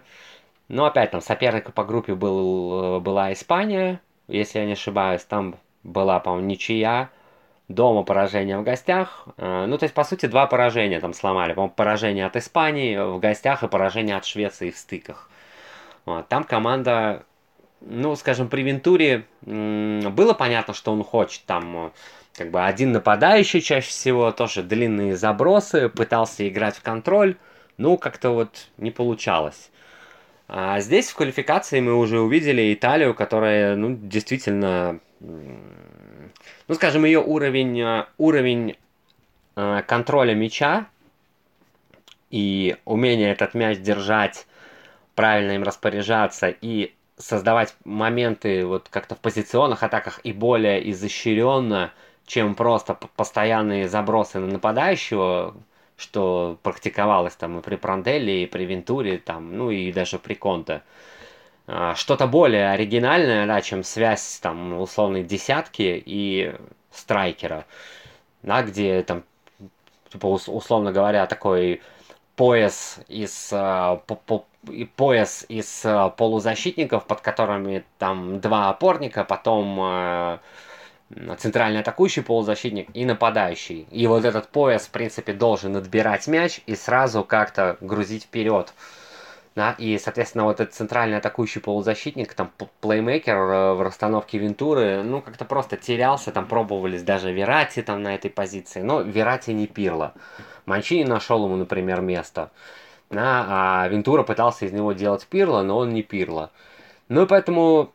Но 0.66 0.86
опять 0.86 1.12
там 1.12 1.20
соперника 1.20 1.70
по 1.70 1.84
группе 1.84 2.16
был, 2.16 2.96
э, 2.96 3.00
была 3.00 3.32
Испания, 3.32 4.00
если 4.26 4.58
я 4.58 4.66
не 4.66 4.72
ошибаюсь. 4.72 5.22
Там 5.22 5.54
была, 5.84 6.18
по-моему, 6.18 6.48
ничья 6.48 7.10
дома 7.68 8.02
поражение 8.02 8.58
в 8.58 8.64
гостях. 8.64 9.28
Э, 9.36 9.66
ну, 9.66 9.78
то 9.78 9.84
есть, 9.84 9.94
по 9.94 10.02
сути, 10.02 10.26
два 10.26 10.48
поражения 10.48 10.98
там 10.98 11.12
сломали. 11.12 11.52
По-моему, 11.52 11.72
поражение 11.72 12.26
от 12.26 12.34
Испании 12.34 12.96
в 12.96 13.20
гостях 13.20 13.62
и 13.62 13.68
поражение 13.68 14.16
от 14.16 14.24
Швеции 14.24 14.70
в 14.70 14.76
стыках. 14.76 15.30
Вот. 16.04 16.26
Там 16.26 16.42
команда, 16.42 17.24
ну, 17.80 18.16
скажем, 18.16 18.48
при 18.48 18.62
Вентуре 18.62 19.26
было 19.42 20.34
понятно, 20.34 20.74
что 20.74 20.92
он 20.92 21.02
хочет. 21.04 21.44
Там 21.46 21.86
э, 21.86 21.90
как 22.34 22.50
бы 22.50 22.64
один 22.64 22.92
нападающий 22.92 23.60
чаще 23.60 23.88
всего, 23.88 24.32
тоже 24.32 24.62
длинные 24.62 25.16
забросы, 25.16 25.88
пытался 25.88 26.48
играть 26.48 26.76
в 26.76 26.82
контроль. 26.82 27.36
Ну, 27.76 27.96
как-то 27.96 28.30
вот 28.30 28.68
не 28.76 28.90
получалось. 28.90 29.70
А 30.48 30.80
здесь 30.80 31.08
в 31.10 31.14
квалификации 31.14 31.80
мы 31.80 31.94
уже 31.94 32.20
увидели 32.20 32.74
Италию, 32.74 33.14
которая, 33.14 33.76
ну, 33.76 33.96
действительно 33.96 35.00
ну, 36.70 36.74
скажем, 36.74 37.04
ее 37.04 37.20
уровень, 37.20 37.80
э, 37.80 38.06
уровень 38.16 38.76
э, 39.56 39.82
контроля 39.86 40.34
мяча 40.34 40.86
и 42.30 42.76
умение 42.84 43.32
этот 43.32 43.54
мяч 43.54 43.78
держать, 43.78 44.46
правильно 45.14 45.52
им 45.52 45.62
распоряжаться 45.62 46.48
и 46.48 46.94
создавать 47.20 47.74
моменты 47.84 48.66
вот 48.66 48.88
как-то 48.88 49.14
в 49.14 49.18
позиционных 49.18 49.82
атаках 49.82 50.20
и 50.24 50.32
более 50.32 50.90
изощренно, 50.90 51.92
чем 52.26 52.54
просто 52.54 52.94
постоянные 53.16 53.88
забросы 53.88 54.38
на 54.38 54.46
нападающего, 54.46 55.54
что 55.96 56.58
практиковалось 56.62 57.36
там 57.36 57.58
и 57.58 57.62
при 57.62 57.76
Пранделе, 57.76 58.44
и 58.44 58.46
при 58.46 58.64
Вентуре, 58.64 59.18
там, 59.18 59.56
ну 59.56 59.70
и 59.70 59.92
даже 59.92 60.18
при 60.18 60.34
Конте. 60.34 60.82
А, 61.66 61.94
что-то 61.94 62.26
более 62.26 62.70
оригинальное, 62.70 63.46
да, 63.46 63.60
чем 63.60 63.84
связь 63.84 64.40
там 64.42 64.80
условной 64.80 65.22
десятки 65.22 66.02
и 66.04 66.54
страйкера, 66.90 67.66
да, 68.42 68.62
где 68.62 69.02
там 69.02 69.24
типа, 70.10 70.26
условно 70.26 70.92
говоря 70.92 71.26
такой 71.26 71.82
пояс 72.34 72.98
из 73.08 73.50
а, 73.52 74.02
пояс 74.96 75.44
из 75.48 75.82
а, 75.84 76.10
полузащитников, 76.10 77.06
под 77.06 77.20
которыми 77.20 77.84
там 77.98 78.40
два 78.40 78.68
опорника, 78.70 79.24
потом 79.24 80.40
центральный 81.38 81.80
атакующий 81.80 82.22
полузащитник 82.22 82.88
и 82.94 83.04
нападающий. 83.04 83.82
И 83.90 84.06
вот 84.06 84.24
этот 84.24 84.48
пояс, 84.48 84.86
в 84.86 84.90
принципе, 84.90 85.32
должен 85.32 85.76
отбирать 85.76 86.26
мяч 86.28 86.60
и 86.66 86.76
сразу 86.76 87.24
как-то 87.24 87.76
грузить 87.80 88.24
вперед 88.24 88.72
Да, 89.56 89.72
и, 89.78 89.98
соответственно, 89.98 90.44
вот 90.44 90.60
этот 90.60 90.74
центральный 90.74 91.18
атакующий 91.18 91.60
полузащитник, 91.60 92.34
там, 92.34 92.52
плеймейкер 92.80 93.36
э, 93.36 93.74
в 93.74 93.82
расстановке 93.82 94.38
Вентуры, 94.38 95.02
ну, 95.02 95.20
как-то 95.22 95.44
просто 95.44 95.76
терялся, 95.76 96.30
там 96.32 96.46
пробовались 96.46 97.02
даже 97.02 97.32
Верати 97.32 97.82
там 97.82 98.02
на 98.02 98.14
этой 98.14 98.30
позиции, 98.30 98.80
но 98.82 99.00
Верати 99.00 99.50
не 99.50 99.66
пирло. 99.66 100.14
Манчини 100.66 101.04
нашел 101.04 101.44
ему, 101.44 101.56
например, 101.56 102.00
место, 102.00 102.52
а 103.12 103.88
Вентура 103.88 104.22
пытался 104.22 104.66
из 104.66 104.72
него 104.72 104.92
делать 104.92 105.26
пирло, 105.26 105.62
но 105.62 105.78
он 105.78 105.92
не 105.92 106.02
пирло. 106.02 106.50
Ну, 107.08 107.24
и 107.24 107.26
поэтому, 107.26 107.92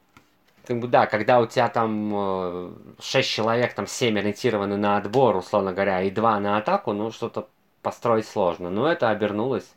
как 0.66 0.80
бы, 0.80 0.88
да, 0.88 1.06
когда 1.06 1.40
у 1.40 1.46
тебя 1.46 1.70
там 1.70 2.76
6 3.00 3.16
э, 3.16 3.32
человек, 3.32 3.74
там 3.74 3.88
7 3.88 4.20
ориентированы 4.20 4.76
на 4.78 4.98
отбор, 4.98 5.38
условно 5.38 5.72
говоря, 5.72 6.02
и 6.02 6.12
2 6.12 6.40
на 6.42 6.58
атаку, 6.58 6.92
ну, 6.92 7.12
что-то 7.12 7.48
построить 7.82 8.28
сложно. 8.28 8.70
Но 8.70 8.92
это 8.92 9.10
обернулось 9.10 9.74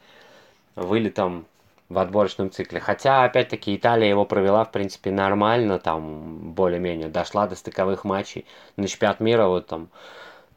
вылетом 0.75 1.47
в 1.89 1.99
отборочном 1.99 2.51
цикле. 2.51 2.81
Хотя, 2.81 3.25
опять-таки, 3.25 3.77
Италия 3.77 4.09
его 4.09 4.25
провела, 4.25 4.65
в 4.65 4.73
принципе, 4.73 5.11
нормально, 5.11 5.79
там, 5.79 6.53
более-менее, 6.53 7.09
дошла 7.09 7.47
до 7.47 7.55
стыковых 7.55 8.05
матчей. 8.05 8.45
На 8.77 8.89
чемпионат 8.89 9.21
мира 9.21 9.47
вот 9.47 9.67
там 9.69 9.89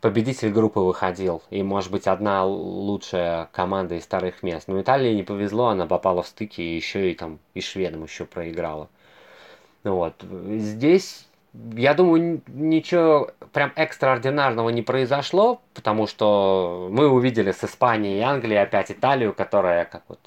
победитель 0.01 0.51
группы 0.51 0.79
выходил, 0.79 1.43
и, 1.51 1.61
может 1.63 1.91
быть, 1.91 2.07
одна 2.07 2.43
лучшая 2.43 3.47
команда 3.53 3.95
из 3.95 4.03
старых 4.03 4.43
мест. 4.43 4.67
Но 4.67 4.81
Италии 4.81 5.13
не 5.13 5.23
повезло, 5.23 5.67
она 5.67 5.85
попала 5.85 6.23
в 6.23 6.27
стыки, 6.27 6.61
и 6.61 6.75
еще 6.75 7.11
и 7.11 7.15
там, 7.15 7.39
и 7.53 7.61
шведам 7.61 8.03
еще 8.03 8.25
проиграла. 8.25 8.89
Вот, 9.83 10.15
здесь, 10.21 11.27
я 11.53 11.93
думаю, 11.93 12.41
ничего 12.47 13.31
прям 13.53 13.71
экстраординарного 13.75 14.69
не 14.69 14.81
произошло, 14.81 15.61
потому 15.73 16.07
что 16.07 16.89
мы 16.91 17.07
увидели 17.07 17.51
с 17.51 17.63
Испанией 17.63 18.19
и 18.19 18.21
Англией 18.21 18.61
опять 18.61 18.91
Италию, 18.91 19.33
которая 19.33 19.85
как 19.85 20.03
вот 20.07 20.19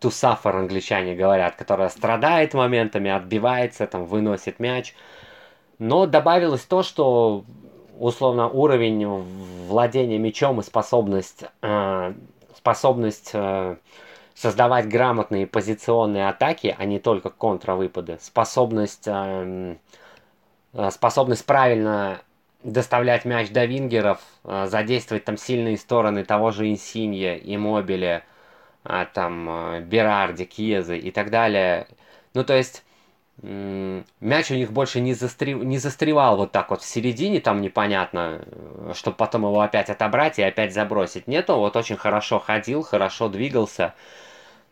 to 0.00 0.10
англичане 0.44 1.14
говорят, 1.14 1.56
которая 1.56 1.88
страдает 1.88 2.54
моментами, 2.54 3.10
отбивается, 3.10 3.86
там, 3.86 4.04
выносит 4.04 4.60
мяч. 4.60 4.94
Но 5.78 6.06
добавилось 6.06 6.62
то, 6.62 6.82
что 6.82 7.44
условно 7.98 8.48
уровень 8.48 9.06
владения 9.68 10.18
мячом 10.18 10.60
и 10.60 10.62
способность, 10.62 11.44
э, 11.62 12.14
способность 12.56 13.30
э, 13.32 13.76
создавать 14.34 14.88
грамотные 14.88 15.46
позиционные 15.46 16.28
атаки, 16.28 16.74
а 16.78 16.84
не 16.84 16.98
только 16.98 17.30
контравыпады, 17.30 18.18
способность, 18.20 19.06
э, 19.06 19.76
э 20.74 20.90
способность 20.90 21.46
правильно 21.46 22.20
доставлять 22.62 23.24
мяч 23.24 23.50
до 23.50 23.64
вингеров, 23.64 24.20
э, 24.44 24.66
задействовать 24.68 25.24
там 25.24 25.36
сильные 25.36 25.76
стороны 25.76 26.24
того 26.24 26.50
же 26.50 26.68
Инсинья 26.68 27.36
и 27.36 27.56
Мобиля– 27.56 28.24
а, 28.88 29.04
там 29.04 29.48
э, 29.48 29.80
Берарди, 29.80 30.44
Кьезы 30.44 30.96
и 30.98 31.10
так 31.10 31.30
далее. 31.30 31.88
Ну, 32.34 32.44
то 32.44 32.54
есть 32.54 32.84
мяч 33.42 34.50
у 34.50 34.54
них 34.54 34.72
больше 34.72 35.00
не, 35.00 35.14
застрев... 35.14 35.62
не 35.62 35.78
застревал 35.78 36.36
вот 36.36 36.52
так 36.52 36.70
вот 36.70 36.82
в 36.82 36.86
середине, 36.86 37.40
там 37.40 37.60
непонятно, 37.60 38.42
э, 38.46 38.92
чтобы 38.94 39.16
потом 39.16 39.42
его 39.42 39.60
опять 39.60 39.90
отобрать 39.90 40.38
и 40.38 40.42
опять 40.42 40.72
забросить. 40.72 41.26
Нет, 41.26 41.50
он 41.50 41.58
вот 41.58 41.76
очень 41.76 41.96
хорошо 41.96 42.38
ходил, 42.38 42.82
хорошо 42.82 43.28
двигался. 43.28 43.94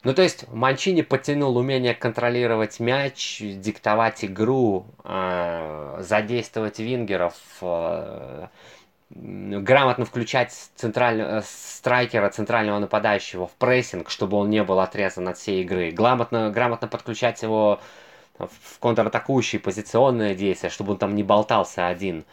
Ну, 0.03 0.14
то 0.14 0.22
есть 0.22 0.46
Манчини 0.53 1.03
подтянул 1.03 1.57
умение 1.57 1.94
контролировать 1.94 2.79
мяч, 2.81 3.40
диктовать 3.40 4.24
игру, 4.24 4.87
э, 5.05 5.96
задействовать 6.00 6.79
вингеров, 6.79 7.35
э, 7.62 8.48
грамотно 9.11 10.05
включать 10.05 10.53
центрального 10.74 11.38
э, 11.38 11.42
страйкера, 11.44 12.29
центрального 12.31 12.79
нападающего 12.79 13.46
в 13.46 13.53
прессинг, 13.53 14.11
чтобы 14.11 14.37
он 14.37 14.50
не 14.50 14.62
был 14.62 14.81
отрезан 14.81 15.29
от 15.29 15.38
всей 15.38 15.62
игры. 15.62 15.90
Грамотно, 15.90 16.50
грамотно 16.50 16.88
подключать 16.88 17.42
его 17.42 17.81
в 18.38 18.79
контратакующие 18.81 19.61
позиционные 19.61 20.35
действия, 20.35 20.70
чтобы 20.70 20.92
он 20.92 20.99
там 20.99 21.14
не 21.14 21.23
болтался 21.23 21.87
один. 21.87 22.25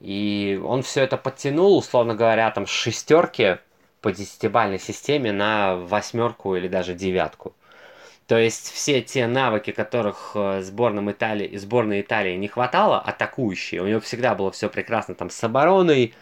И 0.00 0.60
он 0.64 0.82
все 0.82 1.02
это 1.02 1.16
подтянул, 1.16 1.78
условно 1.78 2.14
говоря, 2.14 2.50
там 2.50 2.66
с 2.66 2.70
шестерки 2.70 3.58
по 4.00 4.12
десятибальной 4.12 4.78
системе 4.78 5.32
на 5.32 5.76
восьмерку 5.76 6.54
или 6.56 6.68
даже 6.68 6.94
девятку. 6.94 7.54
То 8.28 8.36
есть 8.36 8.70
все 8.72 9.00
те 9.00 9.26
навыки, 9.26 9.72
которых 9.72 10.32
э, 10.34 10.60
сборным 10.60 11.10
Италии, 11.10 11.56
сборной 11.56 12.02
Италии 12.02 12.36
не 12.36 12.46
хватало, 12.46 13.00
атакующие, 13.00 13.80
у 13.80 13.86
него 13.86 14.00
всегда 14.00 14.34
было 14.34 14.50
все 14.50 14.68
прекрасно 14.68 15.14
там 15.14 15.30
с 15.30 15.42
обороной, 15.42 16.14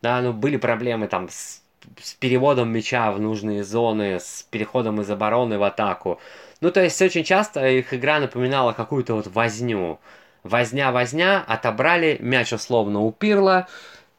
да, 0.00 0.22
ну 0.22 0.32
были 0.32 0.56
проблемы 0.56 1.06
там 1.06 1.28
с, 1.28 1.62
с 2.00 2.14
переводом 2.14 2.70
мяча 2.72 3.12
в 3.12 3.20
нужные 3.20 3.62
зоны, 3.62 4.20
с 4.20 4.46
переходом 4.50 5.02
из 5.02 5.10
обороны 5.10 5.58
в 5.58 5.62
атаку. 5.62 6.18
Ну, 6.60 6.70
то 6.70 6.82
есть 6.82 7.00
очень 7.00 7.24
часто 7.24 7.66
их 7.66 7.94
игра 7.94 8.20
напоминала 8.20 8.72
какую-то 8.72 9.14
вот 9.14 9.26
возню. 9.28 9.98
Возня-возня, 10.42 11.42
отобрали, 11.46 12.16
мяч 12.20 12.52
условно 12.52 13.02
упирло, 13.02 13.66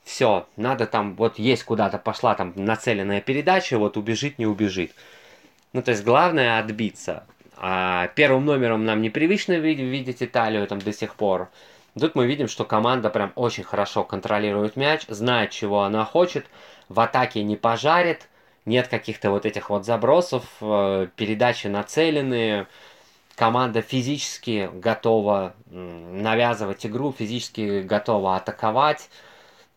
все, 0.04 0.48
надо 0.56 0.88
там, 0.88 1.16
вот 1.16 1.40
есть 1.40 1.64
куда-то 1.64 1.98
пошла 1.98 2.36
там 2.36 2.54
нацеленная 2.56 3.22
передача, 3.22 3.78
вот 3.78 3.98
убежит, 3.98 4.40
не 4.40 4.46
убежит. 4.46 4.94
Ну, 5.74 5.82
то 5.82 5.92
есть 5.92 6.04
главное 6.04 6.60
отбиться. 6.60 7.26
А 7.58 8.08
первым 8.16 8.46
номером 8.46 8.86
нам 8.86 9.02
непривычно 9.02 9.54
видеть 9.54 10.24
Италию 10.24 10.66
там 10.68 10.80
до 10.80 10.92
сих 10.92 11.16
пор. 11.16 11.50
Тут 12.00 12.16
мы 12.16 12.26
видим, 12.26 12.48
что 12.48 12.66
команда 12.66 13.10
прям 13.10 13.32
очень 13.36 13.64
хорошо 13.64 14.04
контролирует 14.04 14.76
мяч, 14.76 15.06
знает, 15.08 15.52
чего 15.52 15.84
она 15.84 16.06
хочет, 16.06 16.46
в 16.90 17.00
атаке 17.00 17.44
не 17.44 17.56
пожарит, 17.56 18.28
нет 18.66 18.88
каких-то 18.88 19.32
вот 19.32 19.46
этих 19.46 19.70
вот 19.70 19.86
забросов, 19.86 20.44
э, 20.62 21.08
передачи 21.16 21.68
нацеленные, 21.68 22.68
команда 23.36 23.82
физически 23.82 24.70
готова 24.74 25.54
навязывать 25.70 26.86
игру, 26.86 27.14
физически 27.18 27.82
готова 27.82 28.36
атаковать. 28.36 29.10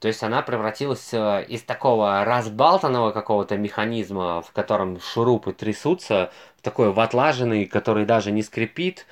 То 0.01 0.09
есть 0.09 0.23
она 0.23 0.43
превратилась 0.43 1.15
э, 1.15 1.47
из 1.49 1.63
такого 1.63 2.25
разбалтанного 2.25 3.13
какого-то 3.13 3.57
механизма, 3.57 4.43
в 4.43 4.53
котором 4.53 5.01
шурупы 5.01 5.55
трясутся, 5.55 6.31
в 6.59 6.63
такой 6.63 6.93
ватлаженный, 6.93 7.65
который 7.65 8.05
даже 8.05 8.31
не 8.31 8.43
скрипит. 8.43 9.07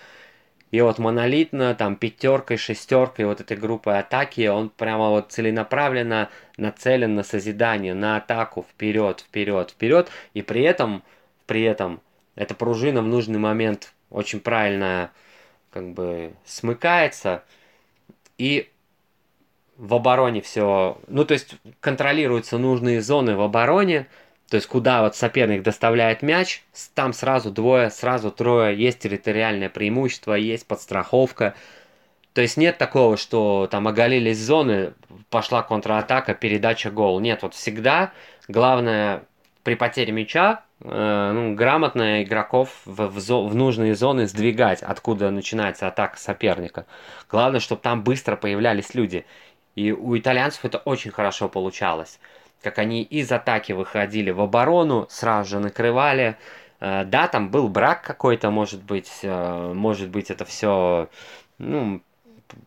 И 0.72 0.80
вот 0.80 0.98
монолитно, 0.98 1.74
там, 1.74 1.96
пятеркой, 1.96 2.56
шестеркой 2.56 3.26
вот 3.26 3.42
этой 3.42 3.58
группы 3.58 3.92
атаки, 3.92 4.46
он 4.48 4.70
прямо 4.70 5.10
вот 5.10 5.30
целенаправленно 5.30 6.30
нацелен 6.56 7.14
на 7.14 7.22
созидание, 7.22 7.92
на 7.92 8.16
атаку, 8.16 8.66
вперед, 8.68 9.20
вперед, 9.20 9.70
вперед. 9.70 10.10
И 10.32 10.40
при 10.40 10.62
этом, 10.62 11.02
при 11.46 11.62
этом, 11.62 12.00
эта 12.36 12.54
пружина 12.54 13.02
в 13.02 13.06
нужный 13.06 13.38
момент 13.38 13.92
очень 14.08 14.40
правильно 14.40 15.10
как 15.70 15.92
бы 15.92 16.32
смыкается. 16.46 17.44
И 18.38 18.70
в 19.76 19.92
обороне 19.92 20.40
все, 20.40 20.98
ну 21.06 21.26
то 21.26 21.34
есть 21.34 21.56
контролируются 21.80 22.56
нужные 22.56 23.02
зоны 23.02 23.36
в 23.36 23.42
обороне, 23.42 24.06
то 24.48 24.56
есть 24.56 24.66
куда 24.66 25.02
вот 25.02 25.16
соперник 25.16 25.62
доставляет 25.62 26.22
мяч, 26.22 26.62
там 26.94 27.12
сразу 27.12 27.50
двое, 27.50 27.90
сразу 27.90 28.30
трое, 28.30 28.76
есть 28.76 28.98
территориальное 28.98 29.70
преимущество, 29.70 30.34
есть 30.34 30.66
подстраховка. 30.66 31.54
То 32.34 32.40
есть 32.40 32.56
нет 32.56 32.78
такого, 32.78 33.16
что 33.16 33.68
там 33.70 33.88
оголились 33.88 34.38
зоны, 34.38 34.94
пошла 35.30 35.62
контратака, 35.62 36.34
передача, 36.34 36.90
гол. 36.90 37.20
Нет, 37.20 37.42
вот 37.42 37.54
всегда 37.54 38.12
главное 38.48 39.24
при 39.62 39.74
потере 39.74 40.12
мяча 40.12 40.64
э, 40.80 41.32
ну, 41.32 41.54
грамотно 41.54 42.22
игроков 42.22 42.80
в, 42.84 43.08
в, 43.08 43.20
зо, 43.20 43.46
в 43.46 43.54
нужные 43.54 43.94
зоны 43.94 44.26
сдвигать, 44.26 44.82
откуда 44.82 45.30
начинается 45.30 45.86
атака 45.86 46.18
соперника. 46.18 46.86
Главное, 47.30 47.60
чтобы 47.60 47.80
там 47.80 48.02
быстро 48.02 48.36
появлялись 48.36 48.94
люди. 48.94 49.24
И 49.74 49.92
у 49.92 50.18
итальянцев 50.18 50.64
это 50.64 50.78
очень 50.78 51.10
хорошо 51.10 51.48
получалось. 51.48 52.18
Как 52.62 52.78
они 52.78 53.02
из 53.02 53.30
атаки 53.32 53.72
выходили 53.72 54.30
в 54.30 54.40
оборону, 54.40 55.06
сразу 55.10 55.50
же 55.50 55.58
накрывали. 55.58 56.36
Э, 56.80 57.04
да, 57.04 57.28
там 57.28 57.50
был 57.50 57.68
брак 57.68 58.02
какой-то, 58.02 58.50
может 58.50 58.82
быть, 58.82 59.10
э, 59.22 59.72
может 59.74 60.10
быть, 60.10 60.30
это 60.30 60.44
все, 60.44 61.08
ну, 61.58 62.02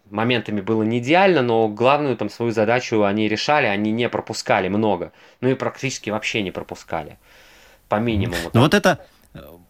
моментами 0.09 0.61
было 0.61 0.83
не 0.83 0.99
идеально, 0.99 1.41
но 1.41 1.67
главную 1.67 2.17
там 2.17 2.29
свою 2.29 2.51
задачу 2.51 3.03
они 3.03 3.27
решали, 3.27 3.67
они 3.67 3.91
не 3.91 4.09
пропускали 4.09 4.67
много. 4.67 5.11
Ну 5.41 5.49
и 5.49 5.55
практически 5.55 6.09
вообще 6.09 6.41
не 6.41 6.51
пропускали. 6.51 7.17
По 7.87 7.95
минимуму. 7.95 8.49
Ну 8.53 8.61
вот 8.61 8.73
это, 8.73 9.05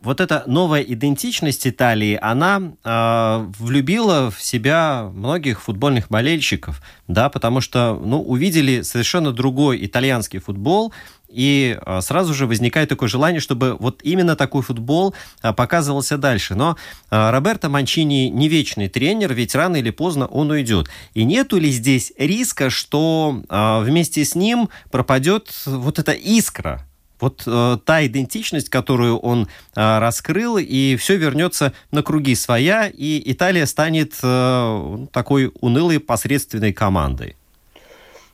вот 0.05 0.21
эта 0.21 0.43
новая 0.45 0.81
идентичность 0.81 1.65
Италии, 1.67 2.17
она 2.21 2.61
э, 2.83 3.51
влюбила 3.57 4.29
в 4.29 4.41
себя 4.41 5.09
многих 5.11 5.63
футбольных 5.63 6.09
болельщиков, 6.09 6.81
да, 7.07 7.29
потому 7.29 7.59
что, 7.59 7.99
ну, 8.01 8.21
увидели 8.21 8.83
совершенно 8.83 9.31
другой 9.31 9.83
итальянский 9.83 10.39
футбол, 10.39 10.93
и 11.27 11.77
э, 11.83 12.01
сразу 12.01 12.35
же 12.35 12.45
возникает 12.45 12.89
такое 12.89 13.09
желание, 13.09 13.41
чтобы 13.41 13.75
вот 13.79 14.01
именно 14.03 14.35
такой 14.35 14.61
футбол 14.61 15.15
э, 15.41 15.51
показывался 15.53 16.17
дальше. 16.19 16.53
Но 16.53 16.77
Роберто 17.09 17.67
Манчини 17.67 18.29
не 18.29 18.47
вечный 18.47 18.89
тренер, 18.89 19.33
ведь 19.33 19.55
рано 19.55 19.77
или 19.77 19.89
поздно 19.89 20.27
он 20.27 20.51
уйдет. 20.51 20.87
И 21.15 21.23
нету 21.25 21.57
ли 21.57 21.71
здесь 21.71 22.13
риска, 22.17 22.69
что 22.69 23.41
вместе 23.49 24.23
с 24.23 24.35
ним 24.35 24.69
пропадет 24.91 25.51
вот 25.65 25.97
эта 25.97 26.11
искра? 26.11 26.85
Вот 27.25 27.43
э, 27.47 27.77
та 27.83 28.05
идентичность, 28.05 28.69
которую 28.69 29.17
он 29.17 29.47
э, 29.75 29.99
раскрыл, 29.99 30.57
и 30.57 30.95
все 30.95 31.17
вернется 31.17 31.73
на 31.89 32.03
круги 32.03 32.35
своя, 32.35 32.87
и 32.87 33.31
Италия 33.31 33.65
станет 33.65 34.13
э, 34.21 34.97
такой 35.11 35.51
унылой 35.59 35.99
посредственной 35.99 36.71
командой. 36.71 37.35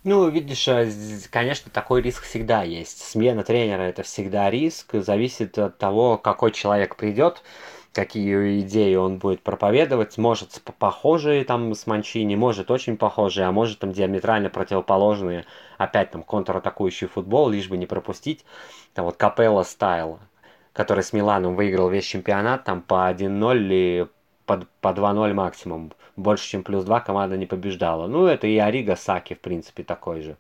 Ну, 0.04 0.27
видишь, 0.27 0.67
э, 0.67 0.91
конечно, 1.30 1.71
такой 1.71 2.01
риск 2.01 2.23
всегда 2.23 2.63
есть. 2.63 3.01
Смена 3.01 3.43
тренера 3.43 3.84
это 3.84 4.04
всегда 4.04 4.49
риск, 4.49 4.88
зависит 4.93 5.58
от 5.58 5.77
того, 5.77 6.17
какой 6.17 6.51
человек 6.51 6.97
придет 6.97 7.41
какие 7.93 8.62
идеи 8.62 8.95
он 8.95 9.17
будет 9.17 9.41
проповедовать. 9.41 10.17
Может 10.17 10.62
похожие 10.80 11.43
там 11.43 11.73
с 11.75 11.88
Манчини, 11.88 12.36
может 12.36 12.71
очень 12.71 12.97
похожие, 12.97 13.47
а 13.47 13.51
может 13.51 13.80
там 13.80 13.91
диаметрально 13.91 14.49
противоположные. 14.49 15.45
Опять 15.77 16.12
там 16.12 16.23
контратакующий 16.23 17.08
футбол, 17.08 17.49
лишь 17.49 17.67
бы 17.67 17.77
не 17.77 17.86
пропустить. 17.86 18.45
Там 18.93 19.06
вот 19.06 19.17
Капелла 19.17 19.63
стайл, 19.63 20.19
который 20.73 21.04
с 21.04 21.13
Миланом 21.13 21.56
выиграл 21.56 21.89
весь 21.89 22.06
чемпионат 22.06 22.63
там 22.63 22.82
по 22.82 23.10
1-0 23.10 23.58
или 23.58 24.08
по, 24.45 24.65
по 24.82 24.89
2-0 24.89 25.34
максимум. 25.34 25.93
Больше, 26.17 26.49
чем 26.49 26.63
плюс 26.63 26.84
2 26.84 26.99
команда 27.01 27.38
не 27.38 27.45
побеждала. 27.45 28.08
Ну, 28.08 28.25
это 28.25 28.47
и 28.47 28.58
Арига 28.58 28.95
Саки, 28.95 29.34
в 29.34 29.39
принципе, 29.39 29.84
такой 29.84 30.21
же. 30.21 30.38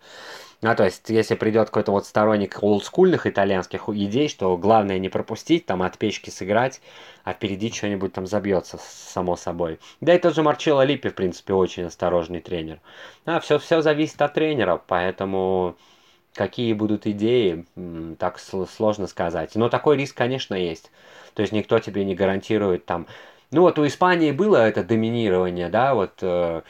Ну, 0.61 0.75
то 0.75 0.83
есть, 0.83 1.09
если 1.09 1.33
придет 1.33 1.69
какой-то 1.69 1.91
вот 1.91 2.05
сторонник 2.05 2.61
олдскульных 2.61 3.25
итальянских 3.25 3.89
идей, 3.89 4.29
что 4.29 4.55
главное 4.57 4.99
не 4.99 5.09
пропустить, 5.09 5.65
там 5.65 5.81
от 5.81 5.97
печки 5.97 6.29
сыграть, 6.29 6.81
а 7.23 7.33
впереди 7.33 7.71
что-нибудь 7.71 8.13
там 8.13 8.27
забьется, 8.27 8.77
само 8.79 9.35
собой. 9.35 9.79
Да 10.01 10.13
и 10.13 10.19
тот 10.19 10.35
же 10.35 10.43
Марчелло 10.43 10.83
Липпи, 10.83 11.09
в 11.09 11.15
принципе, 11.15 11.53
очень 11.53 11.85
осторожный 11.85 12.41
тренер. 12.41 12.79
А, 13.25 13.39
все, 13.39 13.57
все 13.57 13.81
зависит 13.81 14.21
от 14.21 14.35
тренера, 14.35 14.79
поэтому 14.85 15.77
какие 16.33 16.73
будут 16.73 17.07
идеи, 17.07 17.65
так 18.17 18.39
сложно 18.39 19.07
сказать. 19.07 19.55
Но 19.55 19.69
такой 19.69 19.97
риск, 19.97 20.15
конечно, 20.15 20.55
есть. 20.55 20.91
То 21.33 21.41
есть 21.41 21.53
никто 21.53 21.79
тебе 21.79 22.05
не 22.05 22.15
гарантирует 22.15 22.85
там... 22.85 23.07
Ну 23.51 23.61
вот 23.61 23.77
у 23.79 23.85
Испании 23.85 24.31
было 24.31 24.57
это 24.57 24.83
доминирование, 24.83 25.67
да, 25.67 25.93
вот 25.93 26.13
э, 26.21 26.61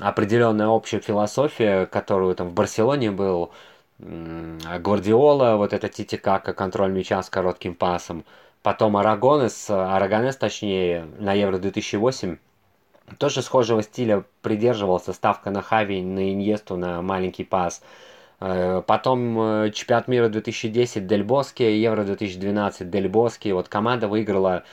определенная 0.00 0.66
общая 0.66 0.98
философия, 0.98 1.86
которую 1.86 2.34
там 2.34 2.48
в 2.48 2.52
Барселоне 2.52 3.12
был 3.12 3.52
Гвардиола, 3.98 5.56
вот 5.56 5.72
это 5.72 5.88
Титикака, 5.88 6.52
контроль 6.52 6.90
мяча 6.90 7.22
с 7.22 7.30
коротким 7.30 7.74
пасом. 7.74 8.24
Потом 8.62 8.96
Арагонес, 8.96 9.70
Арагонес 9.70 10.36
точнее, 10.36 11.06
на 11.18 11.32
Евро 11.32 11.58
2008 11.58 12.38
тоже 13.18 13.42
схожего 13.42 13.82
стиля 13.82 14.24
придерживался, 14.42 15.12
ставка 15.12 15.50
на 15.50 15.62
Хави, 15.62 16.02
на 16.02 16.32
Иньесту, 16.32 16.76
на 16.76 17.02
маленький 17.02 17.44
пас. 17.44 17.82
Э, 17.82 18.09
потом 18.40 19.38
э, 19.40 19.70
чемпионат 19.70 20.08
мира 20.08 20.28
2010 20.28 21.06
Дель 21.06 21.22
Боске, 21.22 21.80
Евро 21.80 22.04
2012 22.04 22.90
Дель 22.90 23.08
Боске. 23.08 23.54
Вот 23.54 23.68
команда 23.68 24.08
выиграла 24.08 24.64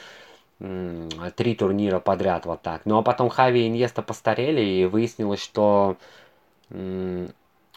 три 0.60 1.53
турнира 1.56 1.99
подряд 1.99 2.45
вот 2.45 2.62
так. 2.63 2.82
Ну 2.86 2.97
а 2.97 3.03
потом 3.03 3.30
Хави 3.30 3.65
и 3.65 3.67
Иньеста 3.67 4.01
постарели, 4.01 4.62
и 4.62 4.86
выяснилось, 4.86 5.43
что 5.43 5.97
в, 6.69 7.27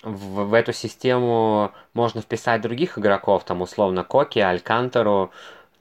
в 0.02 0.54
эту 0.54 0.72
систему 0.72 1.72
можно 1.94 2.20
вписать 2.22 2.62
других 2.62 2.98
игроков, 2.98 3.44
там 3.44 3.62
условно 3.62 4.04
Коки, 4.04 4.38
Алькантеру, 4.38 5.30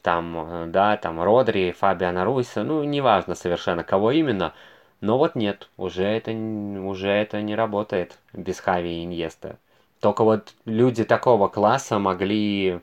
там, 0.01 0.65
э, 0.65 0.65
да, 0.67 0.97
там 0.97 1.21
Родри, 1.21 1.71
Фабиана 1.71 2.25
Руиса, 2.25 2.63
ну, 2.63 2.83
неважно 2.83 3.35
совершенно, 3.35 3.83
кого 3.83 4.11
именно, 4.11 4.53
но 5.01 5.17
вот 5.17 5.35
нет, 5.35 5.69
уже 5.77 6.03
это, 6.03 6.31
уже 6.31 7.09
это 7.09 7.41
не 7.41 7.55
работает 7.55 8.17
без 8.33 8.59
Хави 8.59 9.01
и 9.01 9.03
Иньеста. 9.05 9.57
Только 9.99 10.23
вот 10.23 10.53
люди 10.65 11.03
такого 11.03 11.47
класса 11.47 11.99
могли 11.99 12.79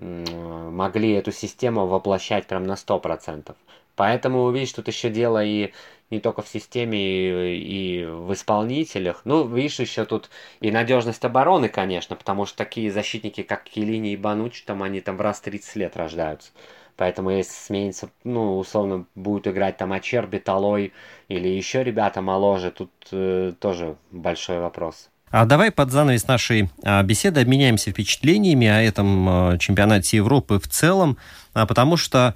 могли 0.00 1.12
эту 1.12 1.32
систему 1.32 1.86
воплощать 1.86 2.46
прям 2.46 2.64
на 2.64 2.76
100%. 2.76 3.56
Поэтому, 3.96 4.48
видишь, 4.50 4.72
тут 4.72 4.86
еще 4.86 5.10
дело 5.10 5.44
и 5.44 5.72
не 6.10 6.20
только 6.20 6.42
в 6.42 6.48
системе, 6.48 6.98
и, 6.98 8.02
и 8.02 8.04
в 8.06 8.32
исполнителях. 8.32 9.22
Ну, 9.24 9.46
видишь, 9.46 9.80
еще 9.80 10.04
тут 10.04 10.30
и 10.60 10.70
надежность 10.70 11.24
обороны, 11.24 11.68
конечно, 11.68 12.14
потому 12.14 12.46
что 12.46 12.56
такие 12.56 12.92
защитники, 12.92 13.42
как 13.42 13.64
Келини 13.64 14.12
и 14.12 14.16
Бануч, 14.16 14.62
там 14.62 14.82
они 14.84 15.00
там 15.00 15.16
в 15.16 15.20
раз 15.20 15.40
30 15.40 15.76
лет 15.76 15.96
рождаются. 15.96 16.52
Поэтому 16.96 17.30
если 17.30 17.52
сменится, 17.52 18.10
ну, 18.24 18.58
условно, 18.58 19.04
будет 19.14 19.48
играть 19.48 19.76
там 19.76 19.92
Ачерби, 19.92 20.38
Талой 20.38 20.92
или 21.28 21.48
еще 21.48 21.82
ребята 21.84 22.22
моложе, 22.22 22.70
тут 22.70 22.90
э, 23.12 23.52
тоже 23.60 23.96
большой 24.10 24.60
вопрос. 24.60 25.10
А 25.30 25.44
давай 25.44 25.70
под 25.70 25.92
занавес 25.92 26.26
нашей 26.26 26.70
а, 26.82 27.02
беседы 27.02 27.40
обменяемся 27.40 27.90
впечатлениями 27.90 28.66
о 28.66 28.80
этом 28.80 29.28
а, 29.28 29.58
чемпионате 29.58 30.16
Европы 30.16 30.58
в 30.58 30.68
целом, 30.68 31.18
а, 31.54 31.66
потому 31.66 31.96
что 31.96 32.34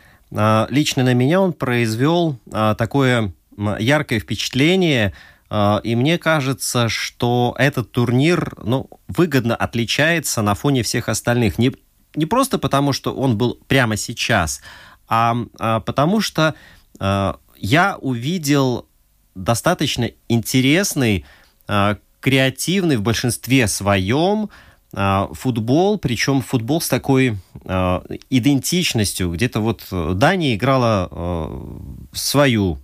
лично 0.70 1.04
на 1.04 1.12
меня 1.12 1.42
он 1.42 1.52
произвел 1.52 2.38
такое 2.50 3.34
яркое 3.78 4.18
впечатление, 4.18 5.12
и 5.50 5.94
мне 5.94 6.16
кажется, 6.16 6.88
что 6.88 7.54
этот 7.58 7.92
турнир 7.92 8.54
ну, 8.64 8.88
выгодно 9.08 9.54
отличается 9.54 10.40
на 10.40 10.54
фоне 10.54 10.84
всех 10.84 11.10
остальных. 11.10 11.58
Не, 11.58 11.72
не 12.14 12.24
просто 12.24 12.56
потому, 12.56 12.94
что 12.94 13.14
он 13.14 13.36
был 13.36 13.58
прямо 13.68 13.98
сейчас, 13.98 14.62
а, 15.06 15.36
а 15.58 15.80
потому 15.80 16.22
что 16.22 16.54
я 17.58 17.98
увидел 18.00 18.88
достаточно 19.34 20.12
интересный 20.28 21.26
креативный 22.22 22.96
в 22.96 23.02
большинстве 23.02 23.68
своем 23.68 24.48
а, 24.94 25.28
футбол, 25.32 25.98
причем 25.98 26.40
футбол 26.40 26.80
с 26.80 26.88
такой 26.88 27.36
а, 27.64 28.04
идентичностью. 28.30 29.30
Где-то 29.30 29.60
вот 29.60 29.86
Дания 29.90 30.54
играла 30.54 31.08
а, 31.10 31.98
свою 32.12 32.78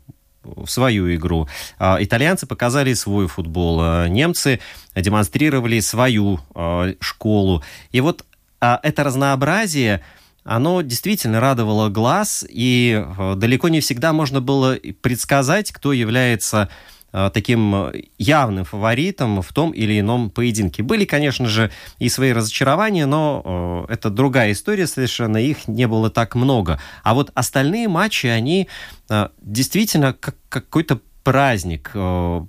свою 0.66 1.14
игру. 1.14 1.46
Итальянцы 1.78 2.46
показали 2.46 2.94
свой 2.94 3.26
футбол, 3.26 4.06
немцы 4.06 4.60
демонстрировали 4.96 5.80
свою 5.80 6.40
школу. 7.00 7.62
И 7.92 8.00
вот 8.00 8.24
это 8.58 9.04
разнообразие, 9.04 10.02
оно 10.44 10.80
действительно 10.80 11.40
радовало 11.40 11.90
глаз, 11.90 12.46
и 12.48 13.04
далеко 13.36 13.68
не 13.68 13.80
всегда 13.80 14.14
можно 14.14 14.40
было 14.40 14.78
предсказать, 15.02 15.70
кто 15.70 15.92
является 15.92 16.70
Э, 16.70 16.97
таким 17.30 17.74
э, 17.74 18.02
явным 18.18 18.64
фаворитом 18.64 19.42
в 19.42 19.52
том 19.52 19.72
или 19.72 19.98
ином 19.98 20.30
поединке. 20.30 20.82
Были, 20.82 21.04
конечно 21.04 21.46
же, 21.46 21.70
и 21.98 22.08
свои 22.08 22.32
разочарования, 22.32 23.06
но 23.06 23.86
э, 23.88 23.92
это 23.94 24.10
другая 24.10 24.52
история 24.52 24.86
совершенно, 24.86 25.38
их 25.38 25.68
не 25.68 25.86
было 25.86 26.10
так 26.10 26.34
много. 26.34 26.80
А 27.02 27.14
вот 27.14 27.30
остальные 27.34 27.88
матчи, 27.88 28.26
они 28.26 28.68
действительно 29.40 30.12
как 30.12 30.36
какой-то 30.50 31.00
праздник 31.24 31.92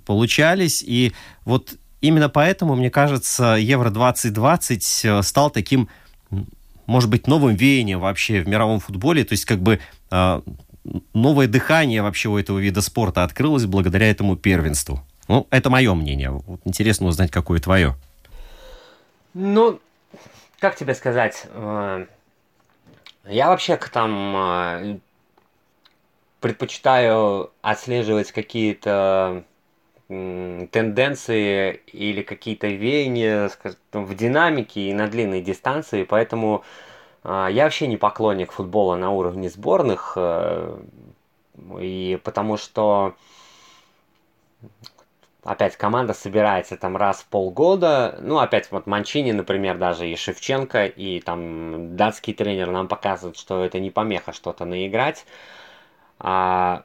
получались, 0.06 0.82
и 0.86 1.12
вот 1.44 1.74
именно 2.02 2.28
поэтому, 2.28 2.76
мне 2.76 2.90
кажется, 2.90 3.56
Евро-2020 3.58 5.22
стал 5.22 5.50
таким 5.50 5.88
может 6.86 7.08
быть, 7.08 7.28
новым 7.28 7.54
веянием 7.54 8.00
вообще 8.00 8.42
в 8.42 8.48
мировом 8.48 8.80
футболе, 8.80 9.24
то 9.24 9.32
есть 9.32 9.44
как 9.44 9.60
бы 9.60 9.78
новое 11.14 11.46
дыхание 11.46 12.02
вообще 12.02 12.28
у 12.28 12.38
этого 12.38 12.58
вида 12.58 12.80
спорта 12.80 13.24
открылось 13.24 13.66
благодаря 13.66 14.10
этому 14.10 14.36
первенству. 14.36 15.00
Ну, 15.28 15.46
это 15.50 15.70
мое 15.70 15.94
мнение. 15.94 16.30
Вот 16.30 16.60
интересно 16.64 17.06
узнать, 17.06 17.30
какое 17.30 17.60
твое. 17.60 17.94
Ну, 19.34 19.80
как 20.58 20.76
тебе 20.76 20.94
сказать? 20.94 21.46
Э, 21.50 22.06
я 23.26 23.48
вообще 23.48 23.76
к 23.76 23.88
там 23.88 24.36
э, 24.36 24.98
предпочитаю 26.40 27.50
отслеживать 27.62 28.32
какие-то 28.32 29.44
тенденции 30.08 31.82
или 31.92 32.22
какие-то 32.22 32.66
веяния 32.66 33.48
в 33.92 34.14
динамике 34.16 34.88
и 34.88 34.92
на 34.92 35.06
длинной 35.06 35.40
дистанции, 35.40 36.02
поэтому 36.02 36.64
а, 36.64 36.89
я 37.24 37.64
вообще 37.64 37.86
не 37.86 37.96
поклонник 37.96 38.52
футбола 38.52 38.96
на 38.96 39.10
уровне 39.10 39.50
сборных, 39.50 40.14
э, 40.16 40.78
и 41.78 42.18
потому 42.24 42.56
что 42.56 43.14
опять 45.42 45.76
команда 45.76 46.14
собирается 46.14 46.76
там 46.76 46.96
раз 46.96 47.20
в 47.20 47.26
полгода, 47.26 48.18
ну 48.20 48.38
опять 48.38 48.70
вот 48.70 48.86
Манчини, 48.86 49.32
например, 49.32 49.78
даже 49.78 50.08
и 50.08 50.16
Шевченко, 50.16 50.86
и 50.86 51.20
там 51.20 51.96
датский 51.96 52.34
тренер 52.34 52.70
нам 52.70 52.88
показывает, 52.88 53.36
что 53.36 53.64
это 53.64 53.78
не 53.80 53.90
помеха 53.90 54.32
что-то 54.32 54.64
наиграть. 54.64 55.26
А, 56.18 56.84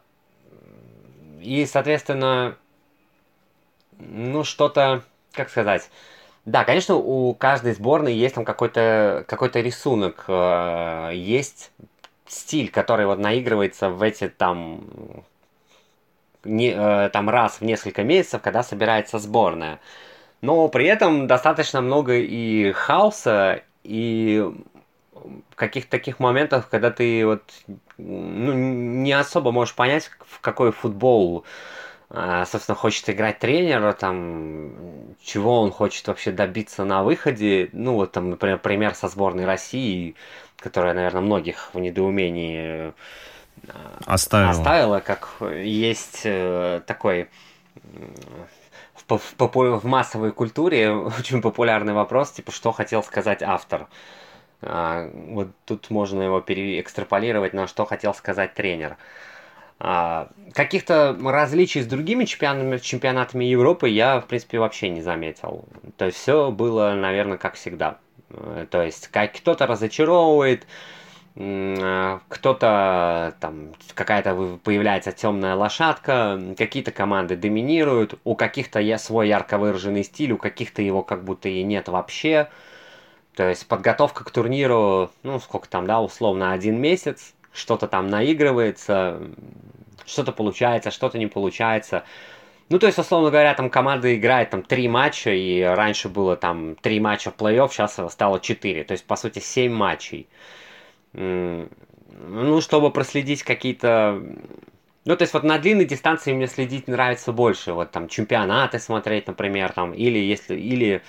и, 1.42 1.66
соответственно, 1.66 2.58
ну 4.00 4.44
что-то, 4.44 5.04
как 5.34 5.50
сказать, 5.50 5.90
да, 6.46 6.64
конечно, 6.64 6.96
у 6.96 7.34
каждой 7.34 7.74
сборной 7.74 8.14
есть 8.14 8.36
там 8.36 8.46
какой-то 8.46 9.26
какой 9.28 9.50
рисунок, 9.50 10.26
э, 10.28 11.12
есть 11.14 11.72
стиль, 12.28 12.70
который 12.70 13.06
вот 13.08 13.20
наигрывается 13.20 13.90
в 13.90 14.02
эти 14.04 14.28
там 14.28 14.82
не, 16.44 16.72
э, 16.72 17.10
там 17.10 17.30
раз 17.30 17.60
в 17.60 17.62
несколько 17.62 18.04
месяцев, 18.04 18.42
когда 18.42 18.64
собирается 18.64 19.18
сборная. 19.20 19.80
Но 20.42 20.68
при 20.68 20.86
этом 20.86 21.28
достаточно 21.28 21.82
много 21.82 22.14
и 22.14 22.72
хаоса, 22.74 23.64
и 23.84 24.46
каких-то 25.56 25.90
таких 25.90 26.20
моментов, 26.20 26.68
когда 26.70 26.92
ты 26.92 27.26
вот 27.26 27.42
ну, 27.98 28.54
не 28.54 29.14
особо 29.14 29.52
можешь 29.52 29.76
понять, 29.76 30.12
в 30.28 30.42
какой 30.42 30.72
футбол 30.72 31.46
собственно, 32.10 32.76
хочет 32.76 33.10
играть 33.10 33.40
тренера, 33.40 33.94
там, 33.94 34.72
чего 35.24 35.62
он 35.62 35.72
хочет 35.72 36.08
вообще 36.08 36.32
добиться 36.32 36.86
на 36.86 37.04
выходе. 37.04 37.70
Ну, 37.74 37.96
вот 37.96 38.12
там, 38.12 38.30
например, 38.30 38.60
пример 38.60 38.94
со 38.94 39.08
сборной 39.08 39.46
России, 39.46 40.16
которая, 40.58 40.94
наверное, 40.94 41.22
многих 41.22 41.70
в 41.74 41.80
недоумении 41.80 42.94
а, 43.68 44.00
оставила, 44.06 44.50
оставила 44.52 45.00
как 45.00 45.30
есть 45.42 46.22
э, 46.26 46.82
такой 46.86 47.30
в, 49.08 49.18
в, 49.18 49.80
в 49.80 49.86
массовой 49.86 50.32
культуре 50.32 50.92
очень 51.20 51.42
популярный 51.42 51.94
вопрос, 51.94 52.32
типа, 52.32 52.52
что 52.52 52.72
хотел 52.72 53.04
сказать 53.04 53.42
автор. 53.42 53.88
А, 54.62 55.10
вот 55.14 55.50
тут 55.66 55.90
можно 55.90 56.22
его 56.22 56.42
переэкстраполировать 56.42 57.54
на 57.54 57.68
что 57.68 57.86
хотел 57.86 58.14
сказать 58.14 58.54
тренер. 58.54 58.92
А, 58.92 58.98
каких-то 59.78 61.18
различий 61.22 61.82
с 61.82 61.86
другими 61.86 62.26
чемпионатами, 62.26 62.78
чемпионатами 62.78 63.46
Европы 63.46 63.90
я, 63.90 64.22
в 64.22 64.26
принципе, 64.26 64.60
вообще 64.60 64.90
не 64.90 65.02
заметил. 65.02 65.66
То 65.98 66.06
есть 66.06 66.18
все 66.18 66.50
было, 66.52 66.94
наверное, 66.94 67.38
как 67.38 67.56
всегда. 67.56 67.98
Э, 68.30 68.66
то 68.70 68.82
есть 68.82 69.10
как 69.10 69.34
кто-то 69.34 69.68
разочаровывает, 69.68 70.66
а, 71.38 72.22
кто-то 72.30 73.36
там 73.42 73.74
какая-то 73.94 74.60
появляется 74.64 75.12
темная 75.12 75.56
лошадка, 75.56 76.40
какие-то 76.58 76.92
команды 76.92 77.36
доминируют, 77.36 78.20
у 78.24 78.36
каких-то 78.36 78.80
я 78.80 78.98
свой 78.98 79.28
ярко 79.28 79.58
выраженный 79.58 80.04
стиль, 80.04 80.32
у 80.32 80.38
каких-то 80.38 80.82
его 80.82 81.04
как 81.04 81.24
будто 81.26 81.50
и 81.50 81.64
нет 81.64 81.90
вообще. 81.90 82.50
То 83.36 83.50
есть 83.50 83.68
подготовка 83.68 84.24
к 84.24 84.32
турниру, 84.32 85.12
ну 85.24 85.40
сколько 85.42 85.68
там, 85.68 85.86
да, 85.88 86.02
условно 86.02 86.54
один 86.54 86.80
месяц, 86.80 87.35
что-то 87.56 87.88
там 87.88 88.08
наигрывается, 88.08 89.22
что-то 90.06 90.32
получается, 90.32 90.92
что-то 90.92 91.18
не 91.18 91.28
получается. 91.28 92.04
Ну, 92.70 92.80
то 92.80 92.88
есть, 92.88 92.98
условно 92.98 93.30
говоря, 93.30 93.54
там 93.54 93.70
команда 93.70 94.16
играет 94.16 94.50
там 94.50 94.64
три 94.64 94.88
матча, 94.88 95.32
и 95.32 95.62
раньше 95.62 96.10
было 96.10 96.36
там 96.36 96.76
три 96.76 97.00
матча 97.00 97.32
в 97.32 97.36
плей-офф, 97.36 97.70
сейчас 97.70 98.00
стало 98.12 98.40
четыре. 98.40 98.84
То 98.84 98.94
есть, 98.94 99.06
по 99.06 99.16
сути, 99.16 99.40
семь 99.40 99.72
матчей. 99.72 100.28
Ну, 101.14 102.62
чтобы 102.62 102.92
проследить 102.92 103.44
какие-то... 103.44 104.22
Ну, 105.06 105.16
то 105.16 105.22
есть, 105.22 105.34
вот 105.34 105.44
на 105.44 105.60
длинной 105.60 105.86
дистанции 105.86 106.34
мне 106.34 106.48
следить 106.48 106.88
нравится 106.88 107.32
больше. 107.32 107.74
Вот 107.74 107.92
там 107.92 108.08
чемпионаты 108.08 108.80
смотреть, 108.80 109.28
например, 109.28 109.72
там, 109.72 109.94
или 109.94 110.18
если... 110.18 110.56
Или 110.56 111.04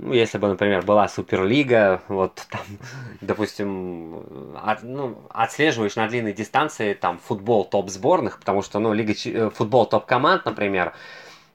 ну, 0.00 0.12
если 0.14 0.38
бы, 0.38 0.48
например, 0.48 0.82
была 0.82 1.08
Суперлига, 1.08 2.02
вот 2.08 2.46
там, 2.50 2.62
допустим, 3.20 4.54
от, 4.62 4.82
ну, 4.82 5.18
отслеживаешь 5.28 5.96
на 5.96 6.08
длинной 6.08 6.32
дистанции 6.32 6.94
там 6.94 7.18
футбол 7.18 7.64
топ 7.64 7.90
сборных, 7.90 8.38
потому 8.38 8.62
что, 8.62 8.78
ну, 8.78 8.92
лига, 8.92 9.12
э, 9.12 9.50
футбол 9.50 9.86
топ 9.86 10.06
команд, 10.06 10.44
например, 10.44 10.94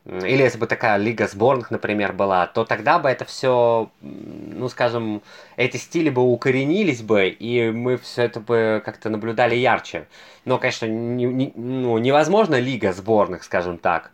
или 0.05 0.43
если 0.43 0.59
бы 0.59 0.67
такая 0.67 0.97
лига 0.97 1.27
сборных, 1.27 1.71
например, 1.71 2.13
была, 2.13 2.45
то 2.45 2.63
тогда 2.63 2.99
бы 2.99 3.09
это 3.09 3.25
все, 3.25 3.89
ну, 4.01 4.69
скажем, 4.69 5.23
эти 5.57 5.77
стили 5.77 6.11
бы 6.11 6.21
укоренились 6.21 7.01
бы, 7.01 7.27
и 7.27 7.71
мы 7.71 7.97
все 7.97 8.23
это 8.23 8.39
бы 8.39 8.83
как-то 8.85 9.09
наблюдали 9.09 9.55
ярче. 9.55 10.07
Но, 10.45 10.59
конечно, 10.59 10.85
не, 10.85 11.25
не, 11.25 11.51
ну, 11.55 11.97
невозможно 11.97 12.59
лига 12.59 12.93
сборных, 12.93 13.43
скажем 13.43 13.79
так. 13.79 14.11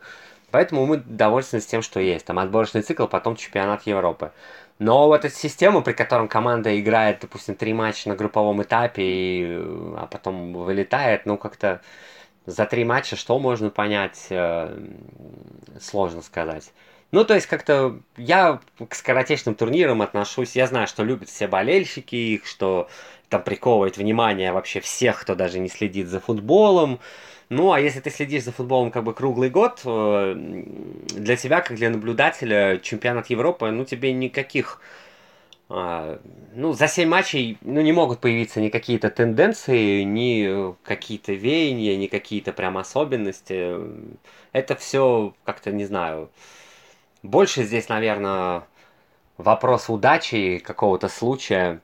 Поэтому 0.52 0.86
мы 0.86 0.98
довольны 0.98 1.62
тем, 1.62 1.82
что 1.82 2.00
есть. 2.00 2.26
Там 2.26 2.40
отборочный 2.40 2.82
цикл, 2.82 3.08
потом 3.08 3.36
чемпионат 3.36 3.84
Европы. 3.88 4.32
Но 4.80 5.08
вот 5.08 5.26
эта 5.26 5.36
система, 5.36 5.82
при 5.82 5.94
котором 5.94 6.28
команда 6.28 6.80
играет, 6.80 7.20
допустим, 7.22 7.56
три 7.56 7.74
матча 7.74 8.10
на 8.10 8.16
групповом 8.16 8.62
этапе, 8.64 9.04
и, 9.04 9.46
а 9.98 10.08
потом 10.10 10.54
вылетает, 10.54 11.26
ну, 11.26 11.38
как-то 11.38 11.82
за 12.46 12.66
три 12.66 12.84
матча 12.84 13.16
что 13.16 13.38
можно 13.40 13.70
понять, 13.70 14.28
э, 14.30 14.76
сложно 15.80 16.22
сказать. 16.22 16.74
Ну, 17.12 17.26
то 17.26 17.36
есть, 17.36 17.46
как-то 17.46 18.00
я 18.18 18.60
к 18.90 18.96
скоротечным 18.96 19.54
турнирам 19.56 20.02
отношусь, 20.02 20.56
я 20.56 20.66
знаю, 20.68 20.88
что 20.88 21.04
любят 21.04 21.30
все 21.30 21.48
болельщики 21.48 22.16
их, 22.16 22.46
что 22.48 22.90
там 23.30 23.44
приковывает 23.44 23.98
внимание 23.98 24.52
вообще 24.52 24.80
всех, 24.80 25.22
кто 25.22 25.36
даже 25.36 25.60
не 25.60 25.70
следит 25.70 26.08
за 26.08 26.20
футболом, 26.20 27.00
ну, 27.52 27.74
а 27.74 27.82
если 27.82 28.00
ты 28.00 28.10
следишь 28.10 28.44
за 28.46 28.54
футболом 28.54 28.92
как 28.92 29.04
бы 29.04 29.14
круглый 29.14 29.50
год, 29.50 29.82
э, 29.84 30.36
для 30.36 31.36
тебя, 31.36 31.60
как 31.60 31.76
для 31.76 31.90
наблюдателя, 31.90 32.80
чемпионат 32.80 33.30
Европы, 33.30 33.70
ну, 33.72 33.84
тебе 33.84 34.14
никаких... 34.14 34.80
А, 35.68 36.22
ну, 36.54 36.72
за 36.72 36.88
7 36.88 37.10
матчей 37.10 37.58
ну, 37.60 37.82
не 37.82 37.92
могут 37.92 38.22
появиться 38.22 38.62
ни 38.62 38.70
какие-то 38.70 39.10
тенденции, 39.10 40.04
ни 40.04 40.74
какие-то 40.84 41.34
веяния, 41.34 41.98
ни 41.98 42.08
какие-то 42.08 42.54
прям 42.54 42.78
особенности. 42.78 43.76
Это 44.54 44.76
все 44.78 45.34
как-то, 45.44 45.74
не 45.74 45.84
знаю, 45.84 46.30
больше 47.22 47.64
здесь, 47.64 47.90
наверное, 47.90 48.64
вопрос 49.38 49.90
удачи, 49.90 50.60
какого-то 50.60 51.10
случая. 51.10 51.82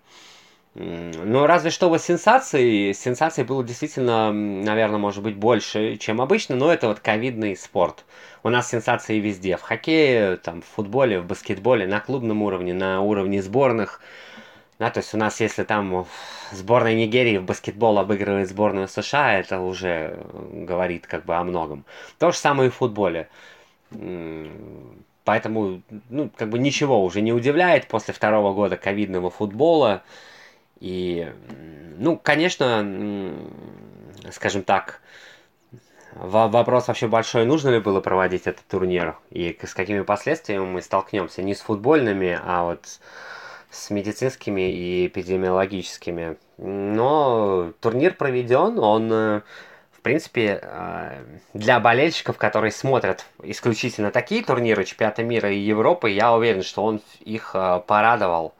Ну, 0.79 1.47
разве 1.47 1.71
что 1.71 1.89
вот 1.89 2.03
сенсаций, 2.03 2.93
сенсаций 2.93 3.43
было 3.43 3.63
действительно, 3.63 4.31
наверное, 4.31 4.99
может 4.99 5.23
быть, 5.23 5.35
больше, 5.35 5.95
чем 5.95 6.21
обычно, 6.21 6.55
но 6.55 6.71
это 6.71 6.87
вот 6.87 6.99
ковидный 6.99 7.55
спорт. 7.55 8.05
У 8.43 8.49
нас 8.49 8.69
сенсации 8.69 9.19
везде, 9.19 9.57
в 9.57 9.63
хоккее, 9.63 10.37
там, 10.37 10.61
в 10.61 10.65
футболе, 10.65 11.19
в 11.19 11.25
баскетболе, 11.25 11.87
на 11.87 11.99
клубном 11.99 12.43
уровне, 12.43 12.75
на 12.75 13.01
уровне 13.01 13.41
сборных. 13.41 14.01
Да, 14.77 14.91
то 14.91 14.99
есть 14.99 15.15
у 15.15 15.17
нас, 15.17 15.41
если 15.41 15.63
там 15.63 16.05
сборная 16.51 16.93
Нигерии 16.93 17.37
в 17.37 17.43
баскетбол 17.43 17.97
обыгрывает 17.97 18.47
сборную 18.47 18.87
США, 18.87 19.39
это 19.39 19.59
уже 19.59 20.19
говорит 20.51 21.07
как 21.07 21.25
бы 21.25 21.33
о 21.37 21.43
многом. 21.43 21.85
То 22.19 22.31
же 22.31 22.37
самое 22.37 22.69
и 22.69 22.71
в 22.71 22.75
футболе. 22.75 23.29
Поэтому, 25.23 25.81
ну, 26.09 26.29
как 26.37 26.49
бы 26.49 26.59
ничего 26.59 27.03
уже 27.03 27.21
не 27.21 27.33
удивляет 27.33 27.87
после 27.87 28.13
второго 28.13 28.53
года 28.53 28.77
ковидного 28.77 29.31
футбола. 29.31 30.03
И, 30.79 31.31
ну, 31.97 32.17
конечно, 32.17 33.33
скажем 34.31 34.63
так, 34.63 35.01
вопрос 36.13 36.87
вообще 36.87 37.07
большой, 37.07 37.45
нужно 37.45 37.69
ли 37.69 37.79
было 37.79 38.01
проводить 38.01 38.47
этот 38.47 38.65
турнир 38.67 39.17
и 39.29 39.57
с 39.63 39.73
какими 39.73 40.01
последствиями 40.01 40.65
мы 40.65 40.81
столкнемся, 40.81 41.43
не 41.43 41.53
с 41.55 41.61
футбольными, 41.61 42.39
а 42.43 42.63
вот 42.63 42.99
с 43.69 43.89
медицинскими 43.89 44.71
и 44.71 45.07
эпидемиологическими. 45.07 46.37
Но 46.57 47.73
турнир 47.81 48.13
проведен, 48.13 48.79
он, 48.79 49.09
в 49.09 50.01
принципе, 50.01 50.59
э, 50.61 51.23
для 51.53 51.79
болельщиков, 51.79 52.37
которые 52.37 52.71
смотрят 52.71 53.25
исключительно 53.43 54.09
такие 54.09 54.43
турниры 54.43 54.85
чемпионата 54.85 55.23
мира 55.23 55.51
и 55.51 55.59
Европы, 55.59 56.09
я 56.09 56.33
уверен, 56.33 56.63
что 56.63 56.83
он 56.83 57.01
их 57.19 57.51
э, 57.53 57.81
порадовал 57.85 58.53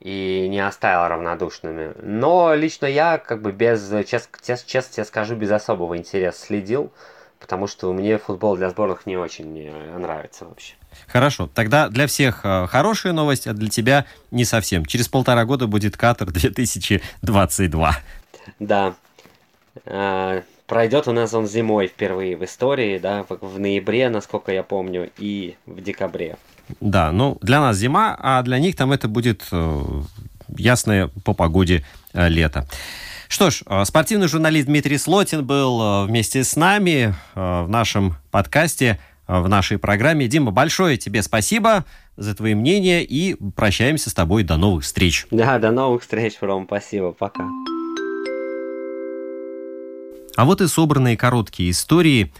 и 0.00 0.46
не 0.48 0.60
оставил 0.60 1.08
равнодушными. 1.08 1.92
Но 2.02 2.54
лично 2.54 2.86
я, 2.86 3.18
как 3.18 3.42
бы 3.42 3.52
без, 3.52 3.88
честно, 4.06 4.30
честно 4.46 4.94
тебе 4.94 5.04
скажу, 5.04 5.36
без 5.36 5.50
особого 5.50 5.96
интереса 5.96 6.46
следил, 6.46 6.90
потому 7.38 7.66
что 7.66 7.92
мне 7.92 8.18
футбол 8.18 8.56
для 8.56 8.70
сборных 8.70 9.06
не 9.06 9.16
очень 9.16 9.58
э, 9.58 9.98
нравится 9.98 10.46
вообще. 10.46 10.74
Хорошо, 11.06 11.48
тогда 11.52 11.88
для 11.88 12.06
всех 12.06 12.40
э, 12.44 12.66
хорошая 12.66 13.12
новость, 13.12 13.46
а 13.46 13.52
для 13.52 13.68
тебя 13.68 14.06
не 14.30 14.44
совсем. 14.44 14.86
Через 14.86 15.08
полтора 15.08 15.44
года 15.44 15.66
будет 15.66 15.96
Катар 15.96 16.30
2022. 16.32 17.96
Да. 18.58 18.94
А, 19.86 20.42
пройдет 20.66 21.08
у 21.08 21.12
нас 21.12 21.34
он 21.34 21.46
зимой 21.46 21.88
впервые 21.88 22.36
в 22.36 22.44
истории, 22.44 22.98
да, 22.98 23.26
в 23.28 23.58
ноябре, 23.58 24.08
насколько 24.08 24.52
я 24.52 24.62
помню, 24.62 25.10
и 25.18 25.56
в 25.66 25.80
декабре. 25.82 26.36
Да, 26.80 27.12
ну 27.12 27.38
для 27.42 27.60
нас 27.60 27.76
зима, 27.76 28.16
а 28.18 28.42
для 28.42 28.58
них 28.58 28.76
там 28.76 28.92
это 28.92 29.08
будет 29.08 29.46
э, 29.52 29.82
ясное 30.56 31.08
по 31.24 31.34
погоде 31.34 31.84
э, 32.12 32.28
лето. 32.28 32.66
Что 33.28 33.50
ж, 33.50 33.62
э, 33.66 33.84
спортивный 33.84 34.28
журналист 34.28 34.66
Дмитрий 34.66 34.98
Слотин 34.98 35.44
был 35.44 36.06
вместе 36.06 36.44
с 36.44 36.56
нами 36.56 37.14
в 37.34 37.66
нашем 37.68 38.16
подкасте, 38.30 38.98
в 39.26 39.48
нашей 39.48 39.78
программе. 39.78 40.26
Дима, 40.26 40.50
большое 40.50 40.96
тебе 40.96 41.22
спасибо 41.22 41.84
за 42.16 42.34
твои 42.34 42.54
мнения 42.54 43.04
и 43.04 43.36
прощаемся 43.54 44.10
с 44.10 44.14
тобой. 44.14 44.42
До 44.42 44.56
новых 44.56 44.84
встреч. 44.84 45.26
Да, 45.30 45.58
до 45.58 45.70
новых 45.70 46.02
встреч, 46.02 46.36
Ром. 46.40 46.64
Спасибо. 46.66 47.12
Пока. 47.12 47.44
А 50.36 50.44
вот 50.44 50.60
и 50.60 50.66
собранные 50.66 51.16
короткие 51.16 51.70
истории 51.70 52.32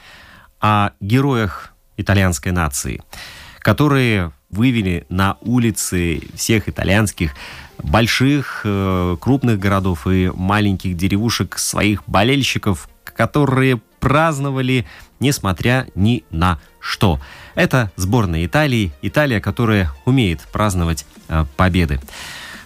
о 0.60 0.90
героях 1.00 1.72
итальянской 1.96 2.50
нации– 2.50 3.02
которые 3.60 4.32
вывели 4.50 5.06
на 5.08 5.36
улицы 5.42 6.22
всех 6.34 6.68
итальянских 6.68 7.32
больших, 7.78 8.62
э, 8.64 9.16
крупных 9.20 9.58
городов 9.58 10.06
и 10.06 10.30
маленьких 10.34 10.96
деревушек 10.96 11.58
своих 11.58 12.02
болельщиков, 12.06 12.88
которые 13.04 13.80
праздновали, 14.00 14.86
несмотря 15.20 15.86
ни 15.94 16.24
на 16.30 16.58
что. 16.80 17.20
Это 17.54 17.92
сборная 17.96 18.44
Италии, 18.44 18.92
Италия, 19.02 19.40
которая 19.40 19.92
умеет 20.04 20.40
праздновать 20.52 21.06
э, 21.28 21.44
победы. 21.56 22.00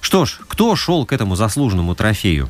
Что 0.01 0.25
ж, 0.25 0.41
кто 0.49 0.75
шел 0.77 1.07
к 1.07 1.13
этому 1.13 1.37
заслуженному 1.37 1.95
трофею? 1.95 2.49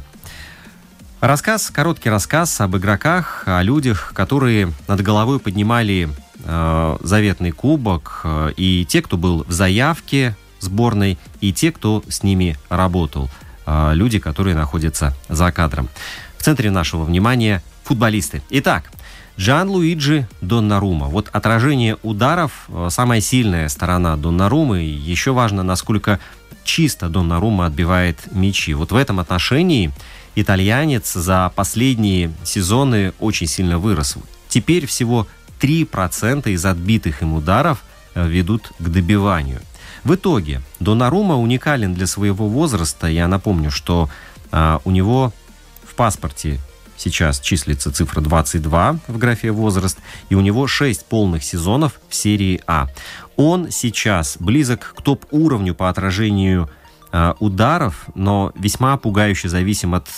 Рассказ, 1.21 1.71
короткий 1.71 2.11
рассказ 2.11 2.61
об 2.61 2.77
игроках, 2.77 3.45
о 3.47 3.63
людях, 3.63 4.13
которые 4.15 4.71
над 4.87 5.01
головой 5.01 5.41
поднимали 5.41 6.11
заветный 6.45 7.51
кубок, 7.51 8.21
э, 8.25 8.53
и 8.57 8.85
те, 8.85 9.03
кто 9.03 9.17
был 9.17 9.45
в 9.49 9.53
заявке 9.53 10.37
сборной, 10.61 11.19
и 11.41 11.53
те, 11.53 11.73
кто 11.73 12.03
с 12.09 12.23
ними 12.23 12.57
работал. 12.69 13.31
Э, 13.67 13.93
люди, 13.95 14.19
которые 14.19 14.55
находятся 14.55 15.15
за 15.29 15.51
кадром. 15.53 15.89
В 16.37 16.43
центре 16.43 16.71
нашего 16.71 17.05
внимания 17.05 17.63
футболисты. 17.85 18.43
Итак, 18.51 18.91
Джан 19.39 19.69
Луиджи 19.69 20.29
Доннарума. 20.41 21.07
Вот 21.07 21.29
отражение 21.33 21.97
ударов 22.03 22.67
э,– 22.69 22.89
самая 22.91 23.21
сильная 23.21 23.69
сторона 23.69 24.17
Доннарумы. 24.17 24.83
Еще 24.83 25.33
важно, 25.33 25.63
насколько 25.63 26.21
чисто 26.63 27.09
Доннарума 27.09 27.67
отбивает 27.67 28.19
мячи. 28.33 28.75
Вот 28.75 28.93
в 28.93 28.97
этом 28.97 29.21
отношении 29.21 29.93
итальянец 30.35 31.13
за 31.13 31.53
последние 31.55 32.33
сезоны 32.45 33.13
очень 33.19 33.47
сильно 33.47 33.79
вырос. 33.79 34.17
Теперь 34.49 34.87
всего 34.87 35.27
3% 35.61 36.51
из 36.51 36.65
отбитых 36.65 37.23
им 37.23 37.35
ударов 37.35 37.83
э, 38.15 38.27
ведут 38.27 38.73
к 38.79 38.89
добиванию. 38.89 39.61
В 40.05 40.15
итоге 40.15 40.61
Донарума 40.81 41.37
уникален 41.37 41.95
для 41.95 42.07
своего 42.07 42.49
возраста. 42.49 43.07
Я 43.07 43.27
напомню, 43.27 43.71
что 43.71 44.11
а, 44.53 44.81
у 44.85 44.91
него 44.91 45.33
в 45.83 45.95
паспорте 45.95 46.59
сейчас 46.99 47.41
числится 47.41 47.91
цифра 47.91 48.21
22 48.21 48.99
в 49.09 49.17
графе 49.19 49.51
возраст, 49.51 49.99
и 50.29 50.35
у 50.35 50.43
него 50.43 50.67
6 50.67 51.07
полных 51.07 51.43
сезонов 51.43 52.01
в 52.11 52.15
серии 52.15 52.61
А. 52.67 52.89
Он 53.37 53.71
сейчас 53.71 54.37
близок 54.39 54.95
к 54.95 55.01
топ-уровню 55.01 55.75
по 55.75 55.89
отражению 55.89 56.69
Э, 57.17 57.35
ударов, 57.39 58.07
но 58.17 58.51
весьма 58.57 58.97
пугающе 58.97 59.49
зависим 59.49 59.95
от 59.95 60.09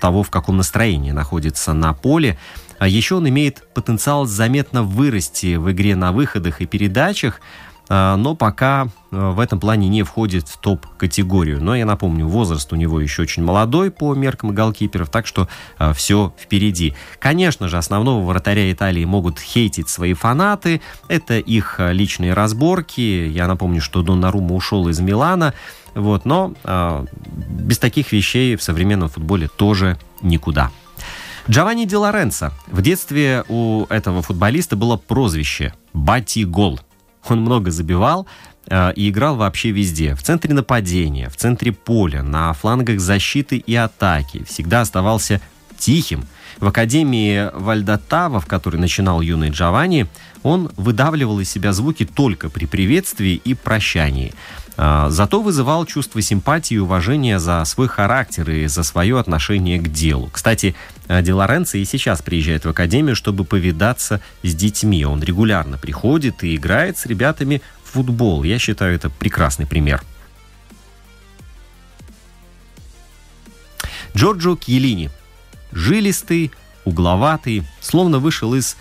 того, 0.00 0.24
в 0.24 0.30
каком 0.30 0.56
настроении 0.56 1.12
находится 1.12 1.74
на 1.74 1.94
поле. 1.94 2.38
А 2.80 2.88
еще 2.88 3.14
он 3.16 3.28
имеет 3.28 3.62
потенциал 3.72 4.24
заметно 4.24 4.82
вырасти 4.82 5.54
в 5.54 5.70
игре 5.70 5.94
на 5.94 6.10
выходах 6.10 6.60
и 6.60 6.66
передачах, 6.66 7.40
э, 7.88 8.16
но 8.16 8.34
пока 8.34 8.88
в 9.12 9.38
этом 9.40 9.60
плане 9.60 9.88
не 9.88 10.02
входит 10.02 10.48
в 10.48 10.58
топ-категорию. 10.58 11.62
Но 11.62 11.76
я 11.76 11.84
напомню, 11.84 12.26
возраст 12.26 12.72
у 12.72 12.76
него 12.76 13.00
еще 13.00 13.22
очень 13.22 13.42
молодой 13.42 13.90
по 13.90 14.14
меркам 14.14 14.54
голкиперов, 14.54 15.10
так 15.10 15.26
что 15.26 15.48
все 15.94 16.32
впереди. 16.38 16.94
Конечно 17.18 17.68
же, 17.68 17.76
основного 17.76 18.24
вратаря 18.24 18.70
Италии 18.70 19.04
могут 19.04 19.40
хейтить 19.40 19.88
свои 19.88 20.14
фанаты. 20.14 20.80
Это 21.08 21.38
их 21.38 21.80
личные 21.80 22.34
разборки. 22.34 23.00
Я 23.00 23.48
напомню, 23.48 23.80
что 23.80 24.02
Доннарума 24.02 24.54
ушел 24.54 24.88
из 24.88 25.00
Милана. 25.00 25.54
Вот, 25.94 26.24
но 26.24 26.54
э, 26.62 27.06
без 27.48 27.78
таких 27.78 28.12
вещей 28.12 28.54
в 28.54 28.62
современном 28.62 29.08
футболе 29.08 29.48
тоже 29.48 29.98
никуда. 30.22 30.70
Джованни 31.50 31.84
Ди 31.84 31.96
Лоренцо. 31.96 32.52
В 32.68 32.80
детстве 32.80 33.44
у 33.48 33.84
этого 33.86 34.22
футболиста 34.22 34.76
было 34.76 34.96
прозвище 34.96 35.74
«Бати-гол». 35.92 36.78
Он 37.28 37.40
много 37.40 37.72
забивал 37.72 38.28
э, 38.68 38.92
и 38.94 39.10
играл 39.10 39.34
вообще 39.34 39.72
везде. 39.72 40.14
В 40.14 40.22
центре 40.22 40.54
нападения, 40.54 41.28
в 41.28 41.36
центре 41.36 41.72
поля, 41.72 42.22
на 42.22 42.52
флангах 42.52 43.00
защиты 43.00 43.56
и 43.56 43.74
атаки. 43.74 44.44
Всегда 44.44 44.82
оставался 44.82 45.40
тихим. 45.76 46.24
В 46.60 46.68
Академии 46.68 47.50
Вальдатава, 47.52 48.38
в 48.38 48.46
которой 48.46 48.76
начинал 48.76 49.20
юный 49.20 49.50
Джованни, 49.50 50.06
он 50.44 50.70
выдавливал 50.76 51.40
из 51.40 51.50
себя 51.50 51.72
звуки 51.72 52.04
только 52.04 52.48
при 52.48 52.66
приветствии 52.66 53.34
и 53.34 53.54
прощании. 53.54 54.34
А, 54.82 55.10
зато 55.10 55.42
вызывал 55.42 55.84
чувство 55.84 56.22
симпатии 56.22 56.76
и 56.76 56.78
уважения 56.78 57.38
за 57.38 57.62
свой 57.66 57.86
характер 57.86 58.50
и 58.50 58.66
за 58.66 58.82
свое 58.82 59.18
отношение 59.18 59.78
к 59.78 59.88
делу. 59.88 60.30
Кстати, 60.32 60.74
Ди 61.06 61.32
Лоренцо 61.32 61.76
и 61.76 61.84
сейчас 61.84 62.22
приезжает 62.22 62.64
в 62.64 62.70
академию, 62.70 63.14
чтобы 63.14 63.44
повидаться 63.44 64.22
с 64.42 64.54
детьми. 64.54 65.04
Он 65.04 65.22
регулярно 65.22 65.76
приходит 65.76 66.42
и 66.44 66.56
играет 66.56 66.96
с 66.96 67.04
ребятами 67.04 67.60
в 67.84 67.92
футбол. 67.92 68.42
Я 68.42 68.58
считаю, 68.58 68.94
это 68.94 69.10
прекрасный 69.10 69.66
пример. 69.66 70.02
Джорджо 74.16 74.56
Кьелини. 74.56 75.10
Жилистый, 75.72 76.52
угловатый, 76.86 77.64
словно 77.82 78.18
вышел 78.18 78.54
из 78.54 78.78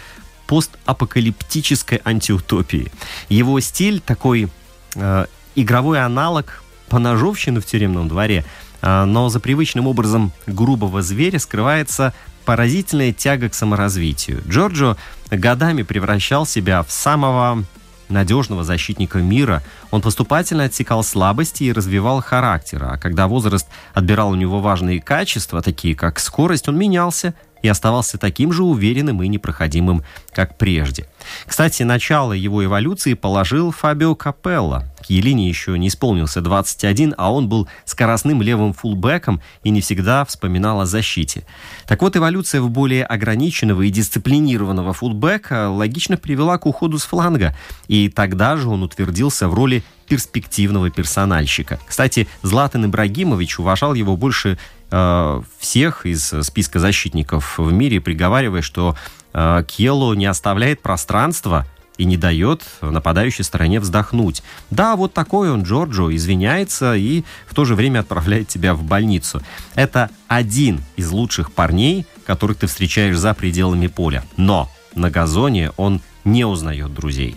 постапокалиптической 0.47 1.99
антиутопии. 2.05 2.89
Его 3.27 3.59
стиль 3.59 3.99
такой 3.99 4.47
э, 4.95 5.25
игровой 5.61 6.03
аналог 6.03 6.63
поножовщины 6.89 7.61
в 7.61 7.65
тюремном 7.65 8.07
дворе, 8.07 8.45
а, 8.81 9.05
но 9.05 9.29
за 9.29 9.39
привычным 9.39 9.87
образом 9.87 10.31
грубого 10.47 11.01
зверя 11.01 11.39
скрывается 11.39 12.13
поразительная 12.45 13.13
тяга 13.13 13.49
к 13.49 13.53
саморазвитию. 13.53 14.41
Джорджо 14.47 14.97
годами 15.29 15.83
превращал 15.83 16.45
себя 16.45 16.83
в 16.83 16.91
самого 16.91 17.63
надежного 18.07 18.63
защитника 18.63 19.19
мира. 19.19 19.61
Он 19.91 20.01
поступательно 20.01 20.63
отсекал 20.63 21.03
слабости 21.03 21.65
и 21.65 21.71
развивал 21.71 22.21
характер. 22.21 22.83
А 22.83 22.97
когда 22.97 23.27
возраст 23.27 23.67
отбирал 23.93 24.31
у 24.31 24.35
него 24.35 24.61
важные 24.61 24.99
качества, 24.99 25.61
такие 25.61 25.95
как 25.95 26.19
скорость, 26.19 26.67
он 26.67 26.77
менялся– 26.77 27.33
и 27.61 27.67
оставался 27.67 28.17
таким 28.17 28.51
же 28.51 28.63
уверенным 28.63 29.21
и 29.23 29.27
непроходимым, 29.27 30.03
как 30.31 30.57
прежде. 30.57 31.07
Кстати, 31.45 31.83
начало 31.83 32.33
его 32.33 32.63
эволюции 32.63 33.13
положил 33.13 33.71
Фабио 33.71 34.15
Капелло. 34.15 34.85
Кьелини 35.09 35.47
еще 35.47 35.75
не 35.79 35.87
исполнился 35.87 36.39
21, 36.39 37.15
а 37.17 37.33
он 37.33 37.49
был 37.49 37.67
скоростным 37.83 38.43
левым 38.43 38.73
фулбеком 38.73 39.41
и 39.63 39.71
не 39.71 39.81
всегда 39.81 40.23
вспоминал 40.23 40.81
о 40.81 40.85
защите. 40.85 41.47
Так 41.87 42.03
вот, 42.03 42.15
эволюция 42.15 42.61
в 42.61 42.69
более 42.69 43.05
ограниченного 43.05 43.81
и 43.81 43.89
дисциплинированного 43.89 44.93
фулбека 44.93 45.67
логично 45.67 46.15
привела 46.15 46.59
к 46.59 46.67
уходу 46.67 46.99
с 46.99 47.05
фланга, 47.05 47.55
и 47.87 48.07
тогда 48.09 48.55
же 48.55 48.69
он 48.69 48.83
утвердился 48.83 49.49
в 49.49 49.55
роли 49.55 49.83
перспективного 50.07 50.91
персональщика. 50.91 51.79
Кстати, 51.87 52.27
Златан 52.43 52.85
Ибрагимович 52.85 53.57
уважал 53.57 53.95
его 53.95 54.15
больше 54.15 54.59
э, 54.91 55.41
всех 55.57 56.05
из 56.05 56.35
списка 56.43 56.77
защитников 56.77 57.57
в 57.57 57.71
мире, 57.71 57.99
приговаривая, 57.99 58.61
что 58.61 58.95
э, 59.33 59.63
Кьело 59.67 60.13
не 60.13 60.27
оставляет 60.27 60.83
пространства 60.83 61.65
и 61.99 62.05
не 62.05 62.17
дает 62.17 62.63
нападающей 62.81 63.43
стороне 63.43 63.79
вздохнуть. 63.81 64.41
Да, 64.71 64.95
вот 64.95 65.13
такой 65.13 65.51
он, 65.51 65.63
Джорджо, 65.63 66.15
извиняется 66.15 66.95
и 66.95 67.23
в 67.45 67.53
то 67.53 67.65
же 67.65 67.75
время 67.75 67.99
отправляет 67.99 68.47
тебя 68.47 68.73
в 68.73 68.83
больницу. 68.83 69.41
Это 69.75 70.09
один 70.29 70.81
из 70.95 71.11
лучших 71.11 71.51
парней, 71.51 72.07
которых 72.25 72.57
ты 72.57 72.67
встречаешь 72.67 73.17
за 73.17 73.33
пределами 73.33 73.87
поля. 73.87 74.23
Но 74.37 74.71
на 74.95 75.11
газоне 75.11 75.71
он 75.75 76.01
не 76.23 76.45
узнает 76.45 76.93
друзей. 76.93 77.35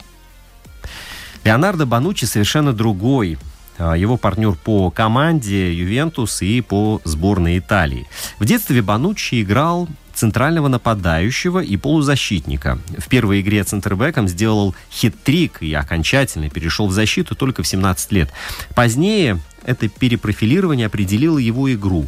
Леонардо 1.43 1.85
Банучи 1.85 2.25
совершенно 2.25 2.73
другой. 2.73 3.39
А, 3.79 3.95
его 3.95 4.17
партнер 4.17 4.55
по 4.55 4.93
команде 4.93 5.75
Ювентус 5.75 6.41
и 6.41 6.61
по 6.61 7.01
сборной 7.05 7.59
Италии. 7.59 8.07
В 8.39 8.45
детстве 8.45 8.81
Банучи 8.81 9.43
играл 9.43 9.89
центрального 10.15 10.69
нападающего 10.69 11.61
и 11.61 11.77
полузащитника. 11.77 12.79
В 12.99 13.09
первой 13.09 13.41
игре 13.41 13.65
центрбеком 13.65 14.29
сделал 14.29 14.75
хит-трик 14.91 15.59
и 15.61 15.73
окончательно 15.75 16.51
перешел 16.51 16.87
в 16.87 16.93
защиту 16.93 17.35
только 17.35 17.63
в 17.63 17.67
17 17.67 18.13
лет. 18.13 18.33
Позднее 18.75 19.41
это 19.65 19.89
перепрофилирование 19.89 20.87
определило 20.87 21.39
его 21.39 21.73
игру. 21.73 22.07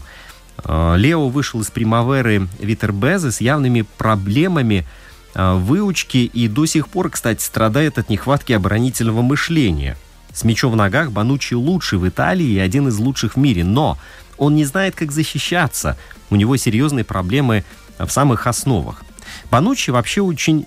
А, 0.59 0.96
Лео 0.96 1.28
вышел 1.28 1.61
из 1.61 1.70
примаверы 1.70 2.48
Витербезе 2.59 3.30
с 3.30 3.40
явными 3.40 3.82
проблемами 3.96 4.86
а, 5.34 5.57
выучки 5.57 6.18
и 6.18 6.48
до 6.48 6.66
сих 6.66 6.88
пор, 6.88 7.11
кстати, 7.11 7.42
страдает 7.42 7.98
от 7.98 8.09
нехватки 8.09 8.52
оборонительного 8.52 9.22
мышления. 9.22 9.96
С 10.32 10.42
мячом 10.44 10.72
в 10.72 10.76
ногах 10.76 11.12
Банучи 11.12 11.55
лучший 11.55 11.98
в 11.98 12.09
Италии 12.09 12.55
и 12.55 12.59
один 12.59 12.88
из 12.88 12.98
лучших 12.98 13.34
в 13.34 13.38
мире, 13.38 13.64
но 13.64 13.98
он 14.36 14.57
не 14.57 14.64
знает, 14.64 14.96
как 14.96 15.12
защищаться. 15.12 15.96
У 16.30 16.36
него 16.36 16.57
серьезные 16.57 17.05
проблемы 17.05 17.64
в 17.99 18.09
самых 18.09 18.47
основах. 18.47 19.05
Банучи 19.51 19.90
вообще 19.90 20.20
очень 20.20 20.66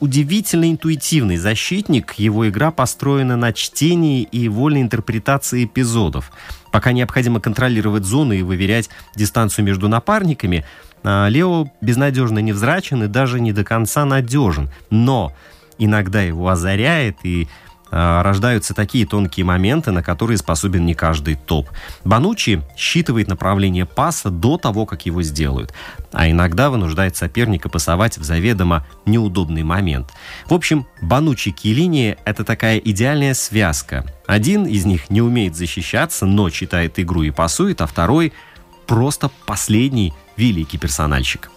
удивительно 0.00 0.70
интуитивный 0.70 1.36
защитник. 1.36 2.14
Его 2.14 2.48
игра 2.48 2.70
построена 2.70 3.36
на 3.36 3.52
чтении 3.52 4.22
и 4.22 4.48
вольной 4.48 4.82
интерпретации 4.82 5.64
эпизодов. 5.64 6.30
Пока 6.70 6.92
необходимо 6.92 7.40
контролировать 7.40 8.04
зоны 8.04 8.40
и 8.40 8.42
выверять 8.42 8.90
дистанцию 9.14 9.64
между 9.64 9.88
напарниками, 9.88 10.64
а, 11.02 11.28
Лео 11.28 11.70
безнадежно 11.80 12.40
невзрачен 12.40 13.04
и 13.04 13.08
даже 13.08 13.40
не 13.40 13.52
до 13.52 13.64
конца 13.64 14.04
надежен. 14.04 14.70
Но 14.90 15.32
иногда 15.78 16.22
его 16.22 16.48
озаряет, 16.48 17.16
и 17.22 17.48
рождаются 17.90 18.74
такие 18.74 19.06
тонкие 19.06 19.44
моменты, 19.44 19.90
на 19.92 20.02
которые 20.02 20.38
способен 20.38 20.84
не 20.84 20.94
каждый 20.94 21.36
топ. 21.36 21.68
Банучи 22.04 22.62
считывает 22.76 23.28
направление 23.28 23.86
паса 23.86 24.30
до 24.30 24.58
того, 24.58 24.86
как 24.86 25.06
его 25.06 25.22
сделают, 25.22 25.72
а 26.12 26.30
иногда 26.30 26.70
вынуждает 26.70 27.16
соперника 27.16 27.68
пасовать 27.68 28.18
в 28.18 28.24
заведомо 28.24 28.86
неудобный 29.04 29.62
момент. 29.62 30.12
В 30.46 30.54
общем, 30.54 30.86
Банучи 31.00 31.50
Килини– 31.52 32.16
это 32.24 32.44
такая 32.44 32.78
идеальная 32.78 33.34
связка. 33.34 34.04
Один 34.26 34.66
из 34.66 34.84
них 34.84 35.08
не 35.10 35.22
умеет 35.22 35.54
защищаться, 35.54 36.26
но 36.26 36.50
читает 36.50 36.98
игру 36.98 37.22
и 37.22 37.30
пасует, 37.30 37.80
а 37.80 37.86
второй– 37.86 38.32
просто 38.86 39.30
последний 39.46 40.12
великий 40.36 40.78
персональщик. 40.78 41.50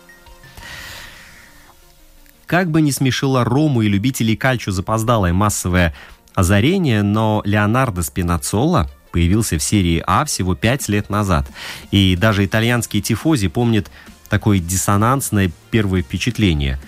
Как 2.45 2.71
бы 2.71 2.81
ни 2.81 2.89
смешило 2.89 3.43
Рому 3.43 3.83
и 3.83 3.87
любителей 3.87 4.35
кальчо 4.35 4.71
запоздалое 4.71 5.33
массовое 5.33 5.93
озарение, 6.35 7.03
но 7.03 7.41
Леонардо 7.45 8.03
Спинацоло 8.03 8.89
появился 9.11 9.57
в 9.57 9.63
серии 9.63 10.03
А 10.05 10.25
всего 10.25 10.55
пять 10.55 10.87
лет 10.87 11.09
назад. 11.09 11.49
И 11.91 12.15
даже 12.15 12.45
итальянские 12.45 13.01
тифози 13.01 13.47
помнят 13.47 13.89
такое 14.29 14.59
диссонансное 14.59 15.51
первое 15.71 16.01
впечатление. 16.01 16.79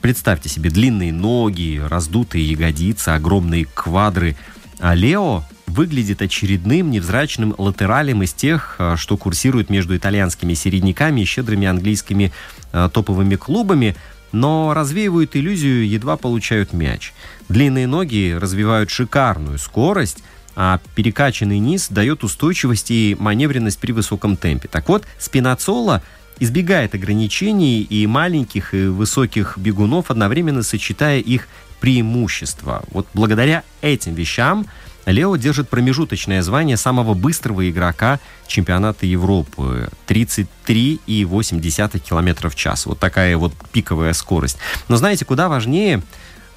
Представьте 0.00 0.48
себе 0.48 0.70
длинные 0.70 1.12
ноги, 1.12 1.80
раздутые 1.82 2.50
ягодицы, 2.50 3.10
огромные 3.10 3.66
квадры. 3.66 4.36
А 4.78 4.94
Лео 4.94 5.44
выглядит 5.66 6.22
очередным 6.22 6.90
невзрачным 6.90 7.54
латералем 7.56 8.22
из 8.22 8.32
тех, 8.32 8.76
а, 8.78 8.96
что 8.96 9.16
курсируют 9.16 9.70
между 9.70 9.96
итальянскими 9.96 10.54
середняками 10.54 11.22
и 11.22 11.24
щедрыми 11.24 11.66
английскими 11.66 12.32
а, 12.72 12.88
топовыми 12.88 13.36
клубами– 13.36 13.96
но 14.36 14.74
развеивают 14.74 15.34
иллюзию, 15.34 15.88
едва 15.88 16.16
получают 16.16 16.72
мяч. 16.72 17.14
Длинные 17.48 17.86
ноги 17.86 18.36
развивают 18.38 18.90
шикарную 18.90 19.58
скорость, 19.58 20.22
а 20.54 20.80
перекачанный 20.94 21.58
низ 21.58 21.88
дает 21.88 22.22
устойчивость 22.22 22.90
и 22.90 23.16
маневренность 23.18 23.78
при 23.78 23.92
высоком 23.92 24.36
темпе. 24.36 24.68
Так 24.68 24.88
вот, 24.88 25.04
спинацола 25.18 26.02
избегает 26.38 26.94
ограничений 26.94 27.82
и 27.82 28.06
маленьких, 28.06 28.74
и 28.74 28.86
высоких 28.86 29.56
бегунов, 29.56 30.10
одновременно 30.10 30.62
сочетая 30.62 31.20
их 31.20 31.48
преимущества. 31.80 32.84
Вот 32.90 33.06
благодаря 33.14 33.64
этим 33.80 34.14
вещам 34.14 34.66
Лео 35.06 35.36
держит 35.36 35.68
промежуточное 35.68 36.42
звание 36.42 36.76
самого 36.76 37.14
быстрого 37.14 37.70
игрока 37.70 38.18
чемпионата 38.48 39.06
Европы. 39.06 39.88
33,8 40.08 41.98
км 42.00 42.48
в 42.48 42.54
час. 42.56 42.86
Вот 42.86 42.98
такая 42.98 43.36
вот 43.36 43.52
пиковая 43.72 44.12
скорость. 44.12 44.58
Но 44.88 44.96
знаете, 44.96 45.24
куда 45.24 45.48
важнее, 45.48 46.02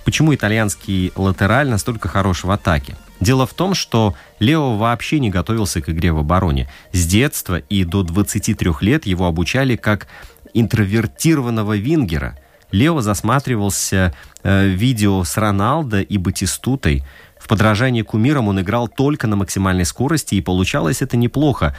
почему 0.04 0.34
итальянский 0.34 1.14
латераль 1.16 1.70
настолько 1.70 2.08
хорош 2.10 2.43
в 2.43 2.50
атаке? 2.50 2.97
Дело 3.20 3.45
в 3.45 3.54
том, 3.54 3.76
что 3.76 4.16
Лео 4.39 4.78
вообще 4.78 5.20
не 5.20 5.30
готовился 5.30 5.82
к 5.82 5.89
игре 5.89 6.12
в 6.12 6.18
обороне. 6.18 6.68
С 6.91 7.06
детства 7.06 7.58
и 7.58 7.84
до 7.84 8.02
23 8.02 8.72
лет 8.82 9.06
его 9.06 9.28
обучали 9.28 9.76
как 9.76 10.08
интровертированного 10.56 11.78
вингера. 11.78 12.39
Лео 12.72 13.02
засматривался 13.02 14.14
э, 14.41 14.68
видео 14.68 15.24
с 15.24 15.38
Роналдо 15.38 16.02
и 16.02 16.18
Батистутой– 16.18 17.04
подражание 17.50 18.04
кумирам 18.04 18.47
он 18.47 18.62
играл 18.62 18.88
только 18.88 19.28
на 19.28 19.36
максимальной 19.36 19.84
скорости, 19.84 20.36
и 20.36 20.41
получалось 20.41 21.02
это 21.02 21.18
неплохо. 21.18 21.76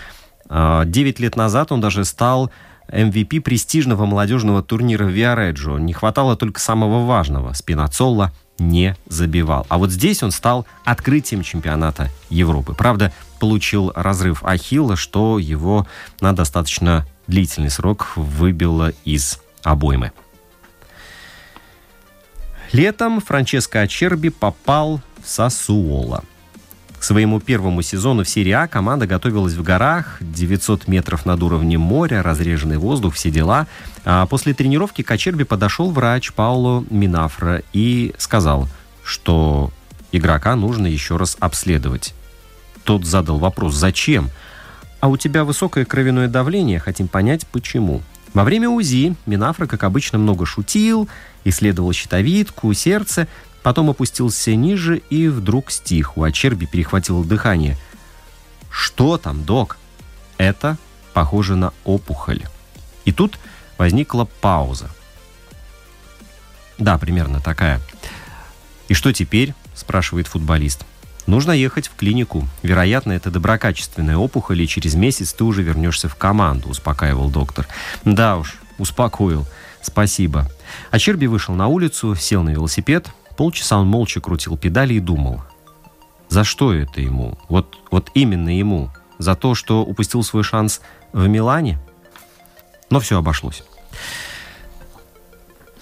А, 0.48 0.84
девять 0.84 1.20
лет 1.20 1.36
назад 1.36 1.70
он 1.70 1.80
даже 1.80 2.04
стал 2.04 2.50
MVP 2.88 3.40
престижного 3.40 4.04
молодежного 4.04 4.64
турнира 4.64 5.04
Виареджо. 5.04 5.78
Не 5.78 5.92
хватало 5.92 6.36
только 6.36 6.60
самого 6.60 7.06
важного. 7.06 7.52
Спинацолла 7.52 8.32
не 8.58 8.96
забивал. 9.06 9.64
А 9.68 9.78
вот 9.78 9.90
здесь 9.90 10.24
он 10.24 10.32
стал 10.32 10.66
открытием 10.84 11.42
чемпионата 11.42 12.10
Европы. 12.30 12.74
Правда, 12.74 13.12
получил 13.38 13.92
разрыв 13.94 14.44
Ахилла, 14.44 14.96
что 14.96 15.38
его 15.38 15.86
на 16.20 16.34
достаточно 16.34 17.06
длительный 17.28 17.70
срок 17.70 18.16
выбило 18.16 18.92
из 19.04 19.40
обоймы. 19.62 20.10
Летом 22.72 23.20
Франческо 23.20 23.80
Ачерби 23.82 24.30
попал 24.30 25.00
в 25.30 25.32
Сасуола. 25.32 26.24
К 26.98 27.04
своему 27.04 27.40
первому 27.40 27.82
сезону 27.82 28.24
в 28.24 28.28
серии 28.28 28.50
А 28.50 28.66
команда 28.66 29.06
готовилась 29.06 29.54
в 29.54 29.62
горах, 29.62 30.18
900 30.20 30.88
метров 30.88 31.24
над 31.24 31.42
уровнем 31.42 31.80
моря, 31.80 32.22
разреженный 32.22 32.78
воздух, 32.78 33.14
все 33.14 33.30
дела. 33.30 33.68
А 34.04 34.26
после 34.26 34.54
тренировки 34.54 35.02
к 35.02 35.10
Ачерби 35.10 35.44
подошел 35.44 35.92
врач 35.92 36.32
Пауло 36.32 36.84
Минафра 36.90 37.62
и 37.72 38.12
сказал, 38.18 38.68
что 39.04 39.70
игрока 40.10 40.56
нужно 40.56 40.88
еще 40.88 41.16
раз 41.16 41.36
обследовать. 41.38 42.12
Тот 42.82 43.04
задал 43.04 43.38
вопрос 43.38 43.74
«Зачем?» 43.74 44.30
«А 44.98 45.08
у 45.08 45.16
тебя 45.16 45.44
высокое 45.44 45.84
кровяное 45.84 46.28
давление, 46.28 46.80
хотим 46.80 47.08
понять, 47.08 47.46
почему». 47.46 48.02
Во 48.34 48.44
время 48.44 48.68
УЗИ 48.68 49.16
Минафра, 49.26 49.66
как 49.66 49.82
обычно, 49.84 50.18
много 50.18 50.46
шутил, 50.46 51.08
исследовал 51.44 51.92
щитовидку, 51.92 52.72
сердце, 52.74 53.26
потом 53.62 53.90
опустился 53.90 54.54
ниже 54.54 54.98
и 55.10 55.28
вдруг 55.28 55.70
стих. 55.70 56.16
У 56.16 56.22
Ачерби 56.22 56.66
перехватило 56.66 57.24
дыхание. 57.24 57.76
«Что 58.70 59.18
там, 59.18 59.44
док?» 59.44 59.78
«Это 60.38 60.76
похоже 61.12 61.56
на 61.56 61.72
опухоль». 61.84 62.44
И 63.04 63.12
тут 63.12 63.38
возникла 63.78 64.28
пауза. 64.40 64.90
Да, 66.78 66.98
примерно 66.98 67.40
такая. 67.40 67.80
«И 68.88 68.94
что 68.94 69.12
теперь?»– 69.12 69.54
спрашивает 69.74 70.26
футболист. 70.26 70.84
Нужно 71.30 71.52
ехать 71.52 71.86
в 71.86 71.94
клинику. 71.94 72.48
Вероятно, 72.62 73.12
это 73.12 73.30
доброкачественная 73.30 74.16
опухоль, 74.16 74.62
и 74.62 74.66
через 74.66 74.94
месяц 74.94 75.32
ты 75.32 75.44
уже 75.44 75.62
вернешься 75.62 76.08
в 76.08 76.16
команду, 76.16 76.68
успокаивал 76.68 77.30
доктор. 77.30 77.68
Да 78.04 78.36
уж, 78.36 78.56
успокоил. 78.78 79.46
Спасибо. 79.80 80.50
А 80.90 80.98
Черби 80.98 81.26
вышел 81.26 81.54
на 81.54 81.68
улицу, 81.68 82.16
сел 82.16 82.42
на 82.42 82.50
велосипед. 82.50 83.06
Полчаса 83.40 83.78
он 83.78 83.86
молча 83.86 84.20
крутил 84.20 84.58
педали 84.58 84.92
и 84.92 85.00
думал. 85.00 85.40
За 86.28 86.44
что 86.44 86.74
это 86.74 87.00
ему? 87.00 87.38
Вот, 87.48 87.78
вот 87.90 88.10
именно 88.12 88.54
ему. 88.54 88.90
За 89.16 89.34
то, 89.34 89.54
что 89.54 89.82
упустил 89.82 90.22
свой 90.22 90.42
шанс 90.42 90.82
в 91.14 91.26
Милане? 91.26 91.78
Но 92.90 93.00
все 93.00 93.16
обошлось. 93.16 93.62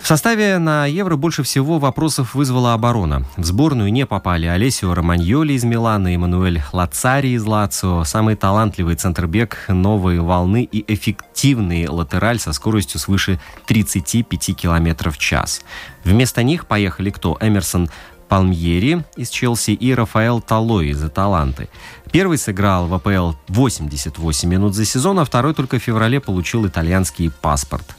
В 0.01 0.07
составе 0.07 0.59
на 0.59 0.87
Евро 0.87 1.17
больше 1.17 1.43
всего 1.43 1.79
вопросов 1.79 2.35
вызвала 2.35 2.73
оборона. 2.73 3.25
В 3.37 3.45
сборную 3.45 3.93
не 3.93 4.07
попали 4.07 4.47
Олесио 4.47 4.95
Романьоли 4.95 5.53
из 5.53 5.65
Милана, 5.65 6.15
Эммануэль 6.15 6.63
Лацари 6.73 7.31
из 7.31 7.45
Лацио, 7.45 8.05
самый 8.05 8.37
талантливый 8.37 8.95
центр-бек 8.95 9.67
новой 9.69 10.21
волны 10.21 10.63
и 10.63 10.85
эффективный 10.93 11.89
латераль 11.89 12.39
со 12.39 12.53
скоростью 12.53 13.01
свыше 13.01 13.39
35 13.67 14.57
км 14.57 15.11
в 15.11 15.19
час. 15.19 15.63
Вместо 16.05 16.43
них 16.43 16.67
поехали 16.67 17.11
кто? 17.11 17.37
Эмерсон 17.41 17.91
Палмьери 18.29 19.05
из 19.17 19.31
Челси 19.31 19.73
и 19.73 19.93
Рафаэл 19.93 20.41
Талой 20.41 20.89
из 20.89 21.03
Аталанты. 21.03 21.69
Первый 22.13 22.39
сыграл 22.39 22.87
в 22.87 22.95
АПЛ 22.95 23.33
88 23.49 24.49
минут 24.49 24.75
за 24.75 24.85
сезон, 24.85 25.19
а 25.19 25.25
второй 25.25 25.55
только 25.55 25.79
в 25.79 25.83
феврале 25.83 26.21
получил 26.21 26.67
итальянский 26.67 27.31
паспорт. 27.31 27.98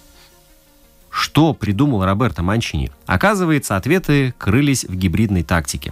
Что 1.20 1.54
придумал 1.54 2.06
Роберто 2.06 2.44
Манчини? 2.44 2.92
Оказывается, 3.06 3.76
ответы 3.76 4.34
крылись 4.38 4.86
в 4.86 4.96
гибридной 4.96 5.44
тактике. 5.44 5.92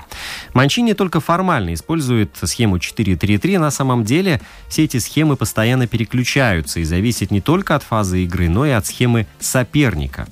Манчини 0.53 0.93
только 0.93 1.19
формально 1.19 1.73
использует 1.73 2.32
схему 2.41 2.78
4-3-3. 2.78 3.59
На 3.59 3.69
самом 3.69 4.05
деле 4.05 4.39
все 4.69 4.86
эти 4.86 4.99
схемы 4.99 5.36
постоянно 5.36 5.86
переключаются 5.86 6.80
и 6.80 6.86
зависят 6.86 7.30
не 7.30 7.41
только 7.41 7.75
от 7.75 7.84
фазы 7.84 8.23
игры, 8.23 8.47
но 8.47 8.65
и 8.65 8.69
от 8.69 8.86
схемы 8.86 9.28
соперника. 9.38 10.30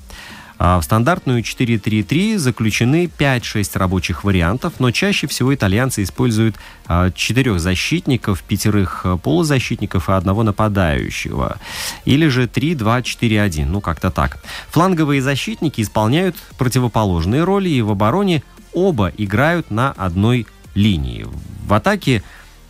А 0.58 0.80
в 0.80 0.84
стандартную 0.84 1.42
4-3-3 1.42 2.38
заключены 2.38 3.10
5-6 3.18 3.78
рабочих 3.78 4.24
вариантов, 4.24 4.74
но 4.78 4.90
чаще 4.90 5.26
всего 5.26 5.54
итальянцы 5.54 6.02
используют 6.02 6.56
а, 6.86 7.10
четырех 7.10 7.60
защитников, 7.60 8.42
пятерых 8.42 9.02
а, 9.04 9.16
полузащитников 9.18 10.08
и 10.08 10.12
одного 10.12 10.42
нападающего. 10.44 11.58
Или 12.06 12.28
же 12.28 12.46
3-2-4-1, 12.46 13.66
ну 13.66 13.80
как-то 13.82 14.10
так. 14.10 14.42
Фланговые 14.70 15.20
защитники 15.20 15.82
исполняют 15.82 16.36
противоположные 16.56 17.44
роли, 17.44 17.68
и 17.68 17.82
в 17.82 17.90
обороне 17.90 18.42
оба 18.72 19.12
играют 19.16 19.70
на 19.70 19.92
одной 19.92 20.46
линии. 20.74 21.26
В 21.66 21.74
атаке 21.74 22.22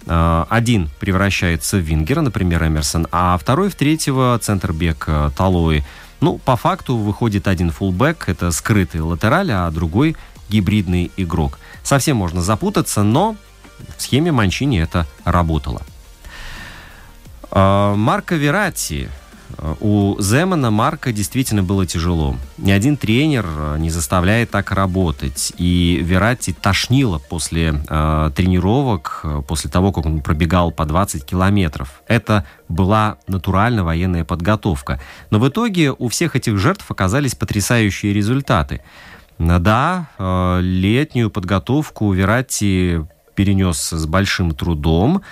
один 0.08 0.88
превращается 1.00 1.78
в 1.78 1.80
вингера, 1.80 2.20
например, 2.20 2.64
Эмерсон, 2.64 3.08
а 3.10 3.36
второй 3.36 3.70
в 3.70 3.74
третьего 3.74 4.38
центр-бек 4.40 5.08
Талои– 5.36 5.84
ну, 6.20 6.38
по 6.38 6.56
факту 6.56 6.96
выходит 6.96 7.48
один 7.48 7.70
фулбэк, 7.70 8.28
это 8.28 8.50
скрытый 8.50 9.00
латераль, 9.00 9.52
а 9.52 9.70
другой 9.70 10.16
гибридный 10.48 11.10
игрок. 11.16 11.58
Совсем 11.82 12.16
можно 12.16 12.42
запутаться, 12.42 13.02
но 13.02 13.36
в 13.96 14.02
схеме 14.02 14.32
Манчини 14.32 14.80
это 14.80 15.06
работало. 15.24 15.82
А, 17.50 17.94
Марко 17.94 18.36
Верати 18.36 19.08
у 19.80 20.16
Земана 20.20 20.70
Марка 20.70 21.12
действительно 21.12 21.62
было 21.62 21.86
тяжело. 21.86 22.36
Ни 22.58 22.70
один 22.70 22.96
тренер 22.96 23.46
э, 23.46 23.76
не 23.78 23.90
заставляет 23.90 24.50
так 24.50 24.70
работать. 24.72 25.52
И 25.56 26.00
Верати 26.02 26.52
тошнило 26.52 27.18
после 27.18 27.82
э, 27.88 28.30
тренировок, 28.34 29.20
э, 29.24 29.42
после 29.46 29.70
того, 29.70 29.92
как 29.92 30.06
он 30.06 30.20
пробегал 30.20 30.72
по 30.72 30.84
20 30.84 31.24
километров. 31.24 32.02
Это 32.06 32.44
была 32.68 33.16
натурально 33.26 33.84
военная 33.84 34.24
подготовка. 34.24 35.00
Но 35.30 35.38
в 35.38 35.48
итоге 35.48 35.92
у 35.92 36.08
всех 36.08 36.36
этих 36.36 36.58
жертв 36.58 36.90
оказались 36.90 37.34
потрясающие 37.34 38.12
результаты. 38.12 38.82
Да, 39.38 40.08
э, 40.18 40.60
летнюю 40.62 41.30
подготовку 41.30 42.12
Верати 42.12 43.06
перенес 43.34 43.92
с 43.92 44.06
большим 44.06 44.52
трудом. 44.52 45.22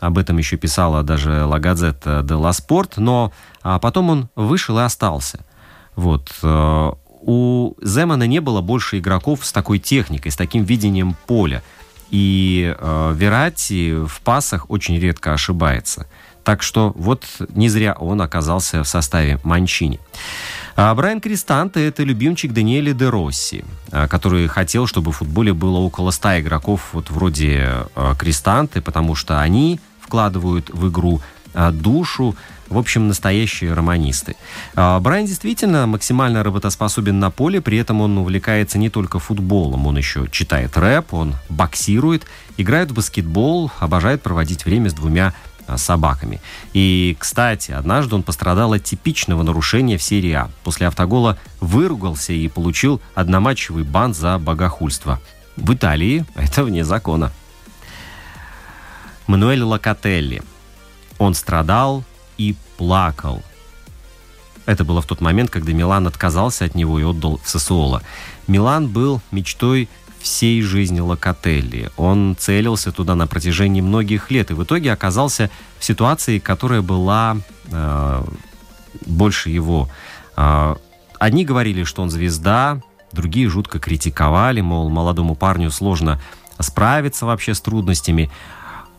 Об 0.00 0.18
этом 0.18 0.38
еще 0.38 0.56
писала 0.56 1.02
даже 1.02 1.46
Газета 1.58 2.22
де 2.22 2.34
Ла 2.34 2.52
Спорт, 2.52 2.96
но 2.96 3.32
а 3.62 3.78
потом 3.78 4.10
он 4.10 4.28
вышел 4.36 4.78
и 4.78 4.82
остался. 4.82 5.44
Вот. 5.96 6.30
Э, 6.42 6.92
у 7.20 7.74
Земана 7.80 8.26
не 8.26 8.40
было 8.40 8.60
больше 8.60 8.98
игроков 8.98 9.46
с 9.46 9.52
такой 9.52 9.78
техникой, 9.78 10.30
с 10.30 10.36
таким 10.36 10.64
видением 10.64 11.16
поля. 11.26 11.62
И 12.10 12.74
э, 12.76 13.12
Верати 13.16 14.04
в 14.06 14.20
пасах 14.20 14.70
очень 14.70 14.98
редко 14.98 15.32
ошибается. 15.32 16.06
Так 16.44 16.62
что 16.62 16.92
вот 16.94 17.24
не 17.54 17.70
зря 17.70 17.94
он 17.98 18.20
оказался 18.20 18.84
в 18.84 18.88
составе 18.88 19.40
Манчини. 19.42 19.98
А 20.76 20.94
Брайан 20.94 21.20
Кристанте– 21.20 21.86
это 21.86 22.02
любимчик 22.02 22.52
Даниэля 22.52 22.94
де 22.94 23.08
Росси, 23.08 23.64
э, 23.92 24.08
который 24.08 24.48
хотел, 24.48 24.86
чтобы 24.86 25.12
в 25.12 25.16
футболе 25.16 25.52
было 25.52 25.78
около 25.78 26.10
100 26.10 26.40
игроков 26.40 26.90
вот 26.92 27.10
вроде 27.10 27.86
э, 27.94 28.14
Кристанте, 28.18 28.80
потому 28.80 29.14
что 29.14 29.40
они 29.40 29.78
вкладывают 30.00 30.70
в 30.70 30.88
игру 30.88 31.20
а, 31.54 31.70
душу, 31.70 32.34
в 32.68 32.76
общем, 32.76 33.06
настоящие 33.06 33.72
романисты. 33.72 34.34
А, 34.74 34.98
Брайан 34.98 35.26
действительно 35.26 35.86
максимально 35.86 36.42
работоспособен 36.42 37.18
на 37.20 37.30
поле, 37.30 37.60
при 37.60 37.78
этом 37.78 38.00
он 38.00 38.18
увлекается 38.18 38.76
не 38.76 38.90
только 38.90 39.20
футболом, 39.20 39.86
он 39.86 39.96
еще 39.96 40.26
читает 40.30 40.76
рэп, 40.76 41.14
он 41.14 41.34
боксирует, 41.48 42.26
играет 42.56 42.90
в 42.90 42.94
баскетбол, 42.94 43.70
обожает 43.78 44.22
проводить 44.22 44.64
время 44.64 44.90
с 44.90 44.94
двумя 44.94 45.28
а, 45.28 45.32
собаками. 45.76 46.40
И, 46.72 47.16
кстати, 47.18 47.72
однажды 47.72 48.14
он 48.14 48.22
пострадал 48.22 48.72
от 48.72 48.84
типичного 48.84 49.42
нарушения 49.42 49.98
в 49.98 50.02
серии 50.02 50.32
А. 50.32 50.50
После 50.62 50.86
автогола 50.86 51.38
выругался 51.60 52.32
и 52.32 52.48
получил 52.48 53.00
одноматчевый 53.14 53.84
бан 53.84 54.14
за 54.14 54.38
богохульство. 54.38 55.20
В 55.56 55.72
Италии 55.74 56.24
это 56.34 56.64
вне 56.64 56.84
закона. 56.84 57.32
Мануэль 59.26 59.62
Локотелли. 59.62 60.42
Он 61.18 61.34
страдал 61.34 62.04
и 62.36 62.56
плакал. 62.76 63.42
Это 64.66 64.84
было 64.84 65.02
в 65.02 65.06
тот 65.06 65.20
момент, 65.20 65.50
когда 65.50 65.72
Милан 65.72 66.06
отказался 66.06 66.64
от 66.64 66.74
него 66.74 66.98
и 66.98 67.04
отдал 67.04 67.38
в 67.42 67.48
Сосуоло. 67.48 68.02
Милан 68.46 68.88
был 68.88 69.20
мечтой 69.30 69.88
всей 70.24 70.62
жизни 70.62 71.00
Локотелли. 71.00 71.90
Он 71.98 72.34
целился 72.38 72.92
туда 72.92 73.14
на 73.14 73.26
протяжении 73.26 73.82
многих 73.82 74.30
лет 74.30 74.50
и 74.50 74.54
в 74.54 74.64
итоге 74.64 74.90
оказался 74.90 75.50
в 75.78 75.84
ситуации, 75.84 76.38
которая 76.38 76.80
была 76.80 77.36
э, 77.70 78.24
больше 79.04 79.50
его. 79.50 79.90
Э, 80.38 80.76
одни 81.18 81.44
говорили, 81.44 81.84
что 81.84 82.00
он 82.00 82.08
звезда, 82.08 82.80
другие 83.12 83.50
жутко 83.50 83.78
критиковали, 83.78 84.62
мол, 84.62 84.88
молодому 84.88 85.34
парню 85.34 85.70
сложно 85.70 86.22
справиться 86.58 87.26
вообще 87.26 87.52
с 87.52 87.60
трудностями. 87.60 88.30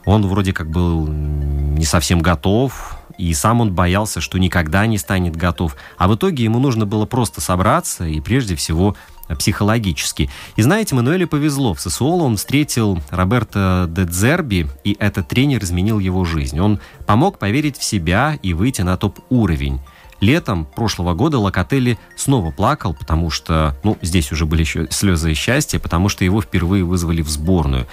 Он 0.06 0.28
вроде 0.28 0.54
как 0.54 0.70
был 0.70 1.08
не 1.08 1.86
совсем 1.86 2.22
готов, 2.22 3.00
и 3.18 3.34
сам 3.34 3.62
он 3.62 3.74
боялся, 3.74 4.22
что 4.22 4.38
никогда 4.38 4.86
не 4.86 5.00
станет 5.00 5.36
готов. 5.36 5.76
А 5.98 6.08
в 6.08 6.14
итоге 6.14 6.44
ему 6.44 6.60
нужно 6.60 6.86
было 6.86 7.08
просто 7.08 7.42
собраться 7.42 8.06
и 8.06 8.22
прежде 8.22 8.56
всего 8.56 8.96
психологически. 9.38 10.30
И 10.56 10.62
знаете, 10.62 10.96
Мануэле 10.96 11.26
повезло. 11.28 11.74
В 11.74 11.82
Сосуоло 11.82 12.24
он 12.24 12.38
встретил 12.38 13.00
Роберто 13.10 13.88
де 13.90 14.06
Дзерби, 14.06 14.68
и 14.84 14.96
этот 15.00 15.28
тренер 15.28 15.64
изменил 15.64 16.00
его 16.00 16.26
жизнь. 16.26 16.60
Он 16.60 16.80
помог 17.06 17.40
поверить 17.40 17.78
в 17.78 17.84
себя 17.84 18.38
и 18.42 18.54
выйти 18.54 18.82
на 18.82 18.98
топ-уровень. 18.98 19.80
Летом 20.22 20.66
прошлого 20.66 21.14
года 21.14 21.40
Локотелли 21.40 22.00
снова 22.16 22.52
плакал, 22.52 22.94
потому 22.94 23.30
что, 23.30 23.76
ну, 23.84 23.98
здесь 24.02 24.32
уже 24.32 24.46
были 24.46 24.62
еще 24.62 24.88
слезы 24.90 25.34
счастья, 25.34 25.78
потому 25.78 26.08
что 26.08 26.24
его 26.24 26.42
впервые 26.42 26.84
вызвали 26.84 27.22
в 27.22 27.30
сборную. 27.30 27.86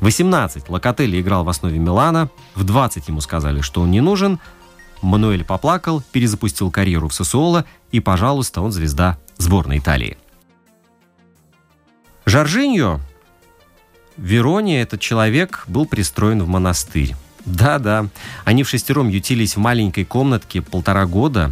18 0.00 0.68
Локотелли 0.68 1.20
играл 1.20 1.44
в 1.44 1.48
основе 1.48 1.78
Милана, 1.78 2.28
в 2.54 2.64
20 2.64 3.08
ему 3.08 3.20
сказали, 3.20 3.60
что 3.60 3.80
он 3.80 3.90
не 3.90 4.00
нужен. 4.00 4.38
Мануэль 5.00 5.44
поплакал, 5.44 6.02
перезапустил 6.12 6.70
карьеру 6.70 7.08
в 7.08 7.14
Сосуоло, 7.14 7.64
и, 7.90 8.00
пожалуйста, 8.00 8.60
он 8.60 8.72
звезда 8.72 9.18
сборной 9.38 9.78
Италии. 9.78 10.18
Жоржиньо 12.26 13.00
в 14.16 14.22
Вероне 14.22 14.82
этот 14.82 15.00
человек 15.00 15.64
был 15.66 15.86
пристроен 15.86 16.42
в 16.42 16.48
монастырь. 16.48 17.14
Да-да, 17.46 18.08
они 18.44 18.62
в 18.64 18.68
шестером 18.68 19.08
ютились 19.08 19.56
в 19.56 19.60
маленькой 19.60 20.04
комнатке 20.04 20.60
полтора 20.60 21.06
года, 21.06 21.50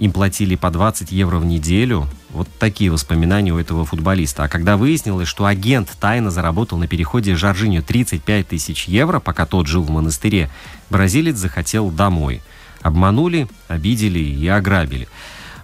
им 0.00 0.12
платили 0.12 0.56
по 0.56 0.70
20 0.70 1.12
евро 1.12 1.36
в 1.36 1.44
неделю. 1.44 2.06
Вот 2.30 2.48
такие 2.58 2.90
воспоминания 2.90 3.52
у 3.52 3.58
этого 3.58 3.84
футболиста. 3.84 4.44
А 4.44 4.48
когда 4.48 4.78
выяснилось, 4.78 5.28
что 5.28 5.44
агент 5.44 5.90
тайно 6.00 6.30
заработал 6.30 6.78
на 6.78 6.88
переходе 6.88 7.36
Жоржиню 7.36 7.82
35 7.82 8.48
тысяч 8.48 8.86
евро, 8.86 9.20
пока 9.20 9.44
тот 9.44 9.66
жил 9.66 9.82
в 9.82 9.90
монастыре, 9.90 10.48
бразилец 10.88 11.36
захотел 11.36 11.90
домой. 11.90 12.40
Обманули, 12.80 13.46
обидели 13.68 14.20
и 14.20 14.48
ограбили. 14.48 15.06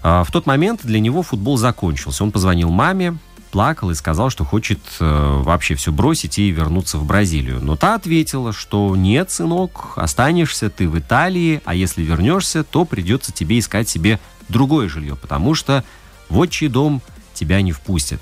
А 0.03 0.23
в 0.23 0.31
тот 0.31 0.45
момент 0.45 0.83
для 0.85 1.01
него 1.01 1.23
футбол 1.23 1.57
закончился. 1.57 2.23
Он 2.23 2.31
позвонил 2.31 2.69
маме, 2.69 3.17
плакал 3.47 3.91
и 3.91 3.95
сказал, 3.95 4.31
что 4.31 4.45
хочет 4.45 4.79
э, 5.01 5.43
вообще 5.43 5.75
все 5.75 5.93
бросить 5.93 6.39
и 6.39 6.51
вернуться 6.51 6.99
в 6.99 7.05
Бразилию. 7.05 7.61
Но 7.63 7.77
та 7.77 7.95
ответила, 7.95 8.53
что 8.53 8.95
нет, 8.97 9.31
сынок, 9.31 9.93
останешься 9.97 10.71
ты 10.71 10.89
в 10.89 10.99
Италии, 10.99 11.61
а 11.65 11.75
если 11.75 12.03
вернешься, 12.03 12.65
то 12.65 12.85
придется 12.85 13.33
тебе 13.33 13.59
искать 13.59 13.89
себе 13.89 14.21
другое 14.49 14.89
жилье, 14.89 15.17
потому 15.17 15.55
что 15.55 15.85
в 16.29 16.39
отчий 16.39 16.69
дом 16.69 17.03
тебя 17.35 17.61
не 17.63 17.73
впустят. 17.73 18.21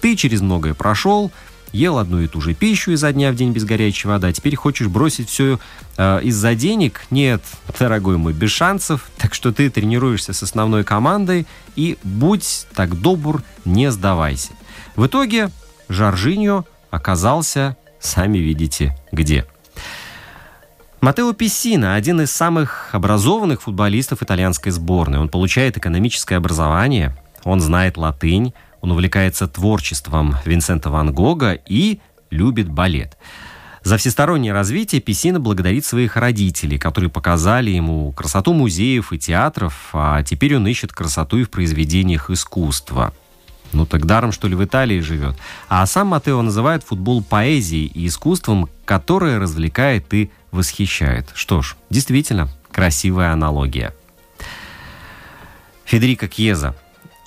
Ты 0.00 0.16
через 0.16 0.40
многое 0.40 0.74
прошел, 0.74 1.30
ел 1.72 1.98
одну 1.98 2.20
и 2.20 2.28
ту 2.28 2.40
же 2.40 2.54
пищу 2.54 2.92
изо 2.92 3.12
дня 3.12 3.32
в 3.32 3.34
день 3.34 3.52
без 3.52 3.64
горячей 3.64 4.08
воды, 4.08 4.28
а 4.28 4.32
теперь 4.32 4.56
хочешь 4.56 4.88
бросить 4.88 5.28
все 5.28 5.58
э, 5.96 6.20
из-за 6.22 6.54
денег? 6.54 7.02
Нет, 7.10 7.42
дорогой 7.78 8.18
мой, 8.18 8.32
без 8.32 8.50
шансов. 8.50 9.10
Так 9.18 9.34
что 9.34 9.52
ты 9.52 9.70
тренируешься 9.70 10.32
с 10.32 10.42
основной 10.42 10.84
командой 10.84 11.46
и 11.76 11.98
будь 12.02 12.66
так 12.74 13.00
добр, 13.00 13.42
не 13.64 13.90
сдавайся. 13.90 14.52
В 14.96 15.06
итоге 15.06 15.50
Жоржиньо 15.88 16.64
оказался, 16.90 17.76
сами 18.00 18.38
видите, 18.38 18.96
где. 19.10 19.46
Матео 21.00 21.32
Пессина– 21.32 21.94
один 21.96 22.20
из 22.20 22.30
самых 22.30 22.90
образованных 22.92 23.62
футболистов 23.62 24.22
итальянской 24.22 24.70
сборной. 24.70 25.18
Он 25.18 25.28
получает 25.28 25.76
экономическое 25.76 26.36
образование, 26.36 27.16
он 27.42 27.60
знает 27.60 27.96
латынь, 27.96 28.54
он 28.82 28.90
увлекается 28.90 29.48
творчеством 29.48 30.36
Винсента 30.44 30.90
Ван 30.90 31.12
Гога 31.12 31.52
и 31.52 32.00
любит 32.30 32.68
балет. 32.68 33.16
За 33.84 33.96
всестороннее 33.96 34.52
развитие 34.52 35.00
Песина 35.00 35.40
благодарит 35.40 35.84
своих 35.84 36.16
родителей, 36.16 36.78
которые 36.78 37.10
показали 37.10 37.70
ему 37.70 38.12
красоту 38.12 38.52
музеев 38.52 39.12
и 39.12 39.18
театров, 39.18 39.90
а 39.92 40.22
теперь 40.22 40.56
он 40.56 40.66
ищет 40.66 40.92
красоту 40.92 41.38
и 41.38 41.44
в 41.44 41.50
произведениях 41.50 42.30
искусства. 42.30 43.12
Ну 43.72 43.86
так 43.86 44.04
даром, 44.04 44.32
что 44.32 44.48
ли, 44.48 44.54
в 44.54 44.62
Италии 44.64 45.00
живет. 45.00 45.36
А 45.68 45.86
сам 45.86 46.08
Матео 46.08 46.42
называет 46.42 46.84
футбол 46.84 47.22
поэзией 47.22 47.86
и 47.86 48.06
искусством, 48.06 48.68
которое 48.84 49.38
развлекает 49.38 50.12
и 50.12 50.30
восхищает. 50.50 51.30
Что 51.34 51.62
ж, 51.62 51.76
действительно, 51.88 52.48
красивая 52.70 53.32
аналогия. 53.32 53.94
Федерико 55.84 56.28
Кьеза 56.28 56.74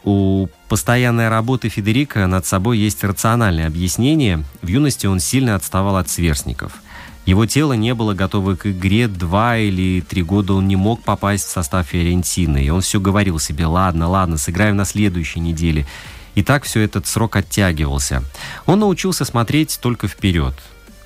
у 0.06 0.48
постоянной 0.70 1.30
работы 1.30 1.68
Федерика 1.68 2.28
над 2.28 2.46
собой 2.46 2.78
есть 2.78 3.04
рациональное 3.04 3.68
объяснение. 3.68 4.44
В 4.62 4.68
юности 4.68 5.08
он 5.08 5.20
сильно 5.20 5.56
отставал 5.56 5.98
от 5.98 6.10
сверстников. 6.10 6.74
Его 7.26 7.48
тело 7.48 7.74
не 7.74 7.96
было 7.96 8.14
готово 8.14 8.56
к 8.56 8.68
игре. 8.68 9.08
Два 9.08 9.58
или 9.58 10.02
три 10.02 10.22
года 10.22 10.54
он 10.54 10.68
не 10.68 10.76
мог 10.76 11.02
попасть 11.02 11.46
в 11.46 11.50
состав 11.50 11.88
Фиорентины. 11.88 12.64
И 12.64 12.70
он 12.70 12.82
все 12.82 13.00
говорил 13.00 13.40
себе, 13.40 13.66
ладно, 13.66 14.08
ладно, 14.08 14.38
сыграем 14.38 14.76
на 14.76 14.86
следующей 14.86 15.40
неделе. 15.40 15.88
И 16.36 16.44
так 16.44 16.64
все 16.66 16.82
этот 16.82 17.08
срок 17.08 17.36
оттягивался. 17.36 18.22
Он 18.68 18.80
научился 18.80 19.26
смотреть 19.26 19.80
только 19.82 20.08
вперед. 20.08 20.54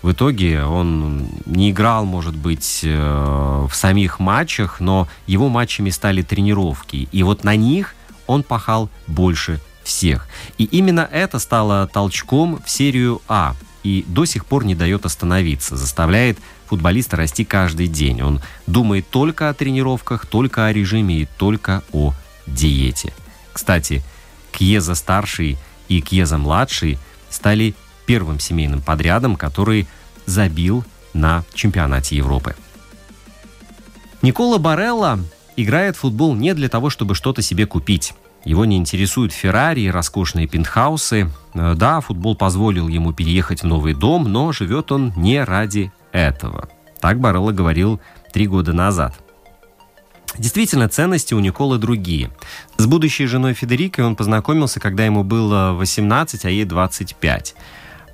В 0.02 0.12
итоге 0.12 0.64
он 0.64 1.30
не 1.46 1.72
играл, 1.72 2.06
может 2.06 2.36
быть, 2.36 2.82
э, 2.84 3.68
в 3.70 3.74
самих 3.74 4.20
матчах, 4.20 4.80
но 4.80 5.08
его 5.28 5.50
матчами 5.50 5.90
стали 5.90 6.22
тренировки. 6.22 7.08
И 7.12 7.24
вот 7.24 7.44
на 7.44 7.56
них 7.56 7.96
он 8.30 8.44
пахал 8.44 8.90
больше 9.08 9.60
всех. 9.84 10.28
И 10.60 10.66
именно 10.66 11.02
это 11.12 11.40
стало 11.40 11.88
толчком 11.88 12.62
в 12.64 12.70
серию 12.70 13.22
А. 13.28 13.56
и 13.84 14.06
до 14.08 14.26
сих 14.26 14.46
пор 14.46 14.66
не 14.66 14.76
дает 14.76 15.06
остановиться, 15.06 15.76
заставляет 15.76 16.38
футболиста 16.68 17.18
расти 17.18 17.44
каждый 17.44 17.88
день. 17.88 18.22
Он 18.22 18.42
думает 18.68 19.10
только 19.10 19.50
о 19.50 19.54
тренировках, 19.54 20.28
только 20.28 20.68
о 20.68 20.74
режиме 20.74 21.22
и 21.22 21.28
только 21.38 21.82
о 21.92 22.14
диете. 22.46 23.14
Кстати, 23.52 24.04
Кьеза-старший 24.52 25.58
и 25.88 26.02
Кьеза-младший 26.02 27.00
стали 27.32 27.74
первым 28.06 28.40
семейным 28.40 28.82
подрядом, 28.82 29.36
который 29.38 29.88
забил 30.28 30.84
на 31.14 31.44
чемпионате 31.56 32.16
Европы. 32.16 32.56
Никола 34.22 34.60
Барелла 34.60 35.20
играет 35.62 35.96
в 35.96 36.00
футбол 36.00 36.36
не 36.36 36.54
для 36.54 36.70
того, 36.70 36.90
чтобы 36.90 37.16
что-то 37.16 37.42
себе 37.42 37.66
купить. 37.66 38.14
Его 38.46 38.66
не 38.66 38.78
интересуют 38.78 39.34
Феррари 39.34 39.82
и 39.82 39.90
роскошные 39.90 40.48
пентхаусы. 40.48 41.30
Э, 41.54 41.74
да, 41.76 42.00
футбол 42.02 42.36
позволил 42.36 42.88
ему 42.88 43.14
переехать 43.14 43.62
в 43.62 43.66
новый 43.66 43.94
дом, 43.94 44.32
но 44.32 44.52
живет 44.52 44.92
он 44.92 45.14
не 45.18 45.44
ради 45.44 45.92
этого. 46.12 46.70
Так 47.02 47.20
Барелла 47.20 47.52
говорил 47.52 48.00
три 48.32 48.48
года 48.48 48.74
назад. 48.74 49.20
Действительно, 50.38 50.88
ценности 50.88 51.34
у 51.34 51.40
Николы 51.40 51.80
другие. 51.80 52.30
С 52.78 52.86
будущей 52.86 53.26
женой 53.26 53.54
Федерикой 53.54 54.06
он 54.06 54.16
познакомился, 54.16 54.80
когда 54.80 55.06
ему 55.06 55.24
было 55.24 55.74
18, 55.74 56.46
а 56.46 56.50
ей 56.50 56.66
25. 56.66 57.56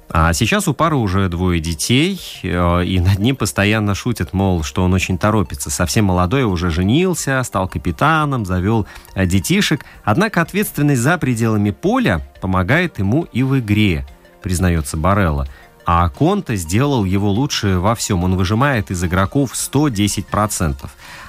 А 0.09 0.33
сейчас 0.33 0.67
у 0.67 0.73
пары 0.73 0.95
уже 0.95 1.27
двое 1.29 1.59
детей, 1.59 2.21
э, 2.43 2.85
и 2.85 2.99
над 2.99 3.19
ним 3.19 3.35
постоянно 3.35 3.95
шутят, 3.95 4.33
мол, 4.33 4.63
что 4.63 4.83
он 4.83 4.93
очень 4.93 5.17
торопится. 5.17 5.69
Совсем 5.69 6.05
молодой 6.05 6.43
уже 6.43 6.69
женился, 6.69 7.41
стал 7.43 7.67
капитаном, 7.67 8.45
завел 8.45 8.85
э, 9.15 9.25
детишек. 9.25 9.83
Однако 10.03 10.41
ответственность 10.41 11.01
за 11.01 11.17
пределами 11.17 11.71
поля 11.71 12.21
помогает 12.39 12.99
ему 12.99 13.23
и 13.33 13.41
в 13.41 13.57
игре, 13.59 14.05
признается 14.43 14.95
Барелла. 14.95 15.47
А 15.87 16.07
Конте 16.09 16.55
сделал 16.55 17.03
его 17.03 17.29
лучше 17.31 17.79
во 17.79 17.95
всем. 17.95 18.23
Он 18.23 18.35
выжимает 18.35 18.91
из 18.91 19.03
игроков 19.03 19.53
110%. 19.53 20.75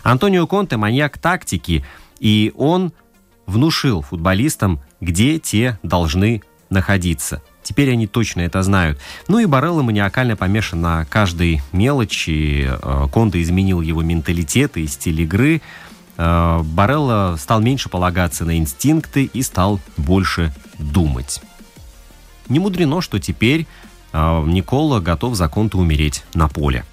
Антонио 0.03 0.47
Конте– 0.47 0.77
маньяк 0.79 1.19
тактики, 1.19 1.85
и 2.21 2.53
он 2.57 2.93
внушил 3.47 4.03
футболистам, 4.03 4.81
где 5.01 5.39
те 5.39 5.79
должны 5.83 6.43
находиться– 6.69 7.43
Теперь 7.67 7.91
они 7.91 8.07
точно 8.07 8.43
это 8.43 8.63
знают. 8.63 8.97
Ну 9.27 9.41
и 9.41 9.47
Барелло 9.47 9.83
маниакально 9.83 10.37
помешан 10.37 10.81
на 10.83 11.05
каждой 11.07 11.63
мелочи. 11.73 12.69
Э, 12.71 13.09
Конда 13.13 13.43
изменил 13.43 13.81
его 13.81 14.03
менталитет 14.03 14.77
и 14.77 14.87
стиль 14.87 15.23
игры. 15.23 15.61
Э, 16.17 16.61
Барелло 16.63 17.37
стал 17.37 17.61
меньше 17.61 17.89
полагаться 17.89 18.45
на 18.45 18.57
инстинкты 18.57 19.25
и 19.25 19.43
стал 19.43 19.81
больше 19.97 20.55
думать. 20.79 21.43
Не 22.49 22.61
мудрено, 22.61 23.01
что 23.01 23.19
теперь 23.19 23.67
э, 24.13 24.45
Никола 24.47 25.01
готов 25.01 25.35
за 25.35 25.49
Конта 25.49 25.79
умереть 25.79 26.23
на 26.35 26.47
поле. 26.47 26.85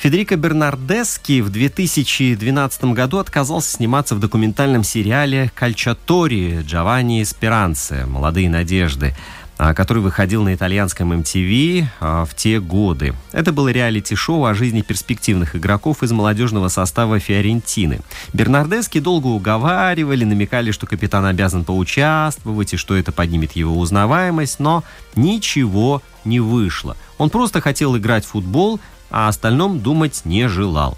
Федерико 0.00 0.36
Бернардески 0.36 1.42
в 1.42 1.50
2012 1.50 2.84
году 2.84 3.18
отказался 3.18 3.70
сниматься 3.70 4.14
в 4.14 4.18
документальном 4.18 4.82
сериале 4.82 5.52
«Кальчатори» 5.54 6.62
Джованни 6.62 7.22
Эсперанце 7.22 8.06
«Молодые 8.06 8.48
надежды», 8.48 9.14
а, 9.58 9.74
который 9.74 10.02
выходил 10.02 10.42
на 10.42 10.54
итальянском 10.54 11.12
MTV 11.12 11.84
а, 12.00 12.24
в 12.24 12.34
те 12.34 12.60
годы. 12.60 13.12
Это 13.32 13.52
было 13.52 13.68
реалити-шоу 13.68 14.46
о 14.46 14.54
жизни 14.54 14.80
перспективных 14.80 15.54
игроков 15.54 16.02
из 16.02 16.12
молодежного 16.12 16.68
состава 16.68 17.18
Фиорентины. 17.18 18.00
Бернардески 18.32 19.00
долго 19.00 19.26
уговаривали, 19.26 20.24
намекали, 20.24 20.70
что 20.70 20.86
капитан 20.86 21.26
обязан 21.26 21.66
поучаствовать 21.66 22.72
и 22.72 22.78
что 22.78 22.96
это 22.96 23.12
поднимет 23.12 23.52
его 23.52 23.78
узнаваемость, 23.78 24.60
но 24.60 24.82
ничего 25.14 26.00
не 26.24 26.40
вышло. 26.40 26.96
Он 27.18 27.28
просто 27.28 27.60
хотел 27.60 27.98
играть 27.98 28.24
в 28.24 28.28
футбол, 28.28 28.80
а 29.10 29.26
о 29.26 29.28
остальном 29.28 29.80
думать 29.80 30.22
не 30.24 30.48
желал. 30.48 30.96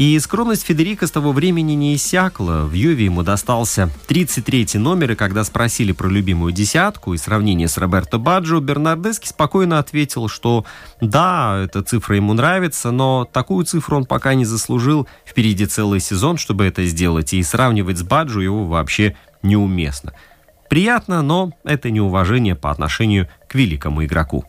И 0.00 0.18
скромность 0.18 0.64
Федерика 0.64 1.06
с 1.06 1.10
того 1.10 1.30
времени 1.30 1.72
не 1.72 1.94
иссякла. 1.94 2.64
В 2.64 2.72
Юве 2.72 3.04
ему 3.04 3.22
достался 3.22 3.90
33-й 4.08 4.78
номер, 4.78 5.12
и 5.12 5.14
когда 5.14 5.44
спросили 5.44 5.92
про 5.92 6.08
любимую 6.08 6.52
десятку 6.52 7.12
и 7.12 7.18
сравнение 7.18 7.68
с 7.68 7.76
Роберто 7.76 8.16
Баджо, 8.16 8.60
Бернардески 8.60 9.28
спокойно 9.28 9.78
ответил, 9.78 10.28
что 10.28 10.64
да, 11.02 11.60
эта 11.62 11.82
цифра 11.82 12.16
ему 12.16 12.32
нравится, 12.32 12.92
но 12.92 13.28
такую 13.30 13.66
цифру 13.66 13.98
он 13.98 14.06
пока 14.06 14.32
не 14.32 14.46
заслужил. 14.46 15.06
Впереди 15.26 15.66
целый 15.66 16.00
сезон, 16.00 16.38
чтобы 16.38 16.64
это 16.64 16.86
сделать, 16.86 17.34
и 17.34 17.42
сравнивать 17.42 17.98
с 17.98 18.02
Баджо 18.02 18.40
его 18.40 18.64
вообще 18.64 19.16
неуместно. 19.42 20.14
Приятно, 20.70 21.20
но 21.20 21.52
это 21.62 21.90
неуважение 21.90 22.54
по 22.54 22.70
отношению 22.70 23.28
к 23.48 23.54
великому 23.54 24.02
игроку. 24.06 24.46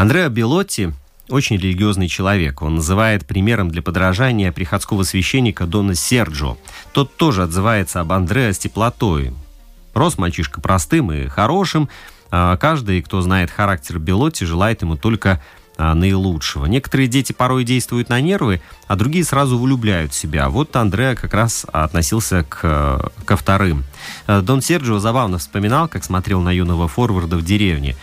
Андреа 0.00 0.30
Белотти 0.30 0.94
очень 1.28 1.58
религиозный 1.58 2.08
человек. 2.08 2.62
Он 2.62 2.76
называет 2.76 3.26
примером 3.26 3.68
для 3.68 3.82
подражания 3.82 4.50
приходского 4.50 5.02
священника 5.02 5.66
Дона 5.66 5.94
Серджо. 5.94 6.56
Тот 6.94 7.18
тоже 7.18 7.42
отзывается 7.42 8.00
об 8.00 8.10
Андреа 8.12 8.54
с 8.54 8.58
теплотой. 8.58 9.30
Рос 9.92 10.16
мальчишка 10.16 10.62
простым 10.62 11.12
и 11.12 11.26
хорошим. 11.26 11.90
А 12.30 12.56
каждый, 12.56 13.02
кто 13.02 13.20
знает 13.20 13.50
характер 13.50 13.98
Белотти, 13.98 14.44
желает 14.44 14.80
ему 14.80 14.96
только 14.96 15.42
а, 15.76 15.94
наилучшего. 15.94 16.64
Некоторые 16.64 17.06
дети 17.06 17.34
порой 17.34 17.64
действуют 17.64 18.08
на 18.08 18.22
нервы, 18.22 18.62
а 18.86 18.96
другие 18.96 19.22
сразу 19.22 19.58
влюбляют 19.58 20.14
себя. 20.14 20.48
Вот 20.48 20.74
Андреа 20.76 21.14
как 21.14 21.34
раз 21.34 21.66
относился 21.70 22.46
к, 22.48 23.12
ко 23.26 23.36
вторым. 23.36 23.84
Дон 24.26 24.62
Серджио 24.62 24.98
забавно 24.98 25.36
вспоминал, 25.36 25.88
как 25.88 26.04
смотрел 26.04 26.40
на 26.40 26.52
юного 26.52 26.88
форварда 26.88 27.36
в 27.36 27.44
деревне. 27.44 27.96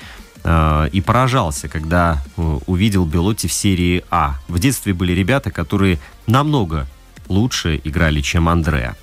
Э, 0.50 0.88
и 0.94 1.02
поражался, 1.02 1.68
когда 1.68 2.24
э, 2.38 2.60
увидел 2.68 3.06
Белотти 3.06 3.48
в 3.48 3.54
серии 3.54 4.06
А. 4.10 4.40
В 4.48 4.60
детстве 4.60 4.94
были 4.94 5.12
ребята, 5.12 5.52
которые 5.52 6.00
намного 6.26 6.88
лучше 7.28 7.82
играли, 7.84 8.22
чем 8.22 8.48
Андреа. 8.48 8.96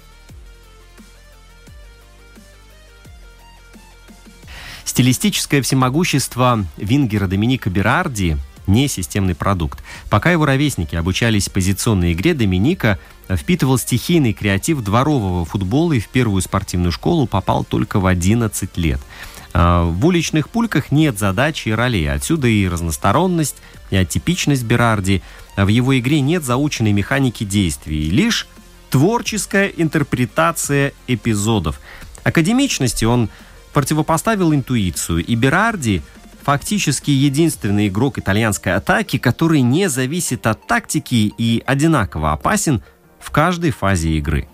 Стилистическое 4.87 5.61
всемогущество 5.61 6.65
Вингера 6.79 7.27
Доминика 7.27 7.69
Берарди 7.69 8.39
не 8.67 8.89
системный 8.89 9.35
продукт. 9.35 9.85
Пока 10.09 10.31
его 10.31 10.47
ровесники 10.47 10.97
обучались 10.97 11.51
позиционной 11.51 12.15
игре, 12.15 12.33
Доминика 12.33 12.99
впитывал 13.29 13.77
стихийный 13.77 14.33
креатив 14.33 14.81
дворового 14.83 15.45
футбола 15.45 15.93
и 15.93 16.01
в 16.01 16.09
первую 16.09 16.41
спортивную 16.41 16.93
школу 16.93 17.27
попал 17.27 17.65
только 17.65 18.01
в 18.01 18.07
11 18.07 18.79
лет– 18.79 19.01
в 19.55 20.05
уличных 20.05 20.51
пульках 20.51 20.91
нет 20.91 21.19
задачи 21.19 21.69
и 21.69 21.73
ролей, 21.73 22.11
отсюда 22.11 22.49
и 22.49 22.69
разносторонность, 22.69 23.57
и 23.91 23.97
атипичность 23.97 24.65
Берарди. 24.65 25.23
В 25.57 25.69
его 25.69 25.97
игре 25.97 26.21
нет 26.21 26.43
заученной 26.43 26.93
механики 26.93 27.45
действий, 27.45 28.11
лишь 28.11 28.49
творческая 28.91 29.69
интерпретация 29.69 30.93
эпизодов. 31.07 31.81
Академичности 32.25 33.05
он 33.05 33.29
противопоставил 33.73 34.53
интуицию, 34.53 35.25
и 35.25 35.35
Берарди 35.37 36.03
фактически 36.43 37.11
единственный 37.11 37.89
игрок 37.89 38.19
итальянской 38.19 38.75
атаки, 38.75 39.19
который 39.19 39.63
не 39.63 39.89
зависит 39.89 40.47
от 40.47 40.67
тактики 40.67 41.33
и 41.39 41.63
одинаково 41.65 42.33
опасен 42.33 42.83
в 43.21 43.31
каждой 43.31 43.71
фазе 43.71 44.11
игры. 44.11 44.49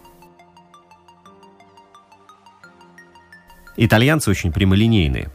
Итальянцы 3.82 4.28
очень 4.30 4.52
прямолинейные. 4.52 5.30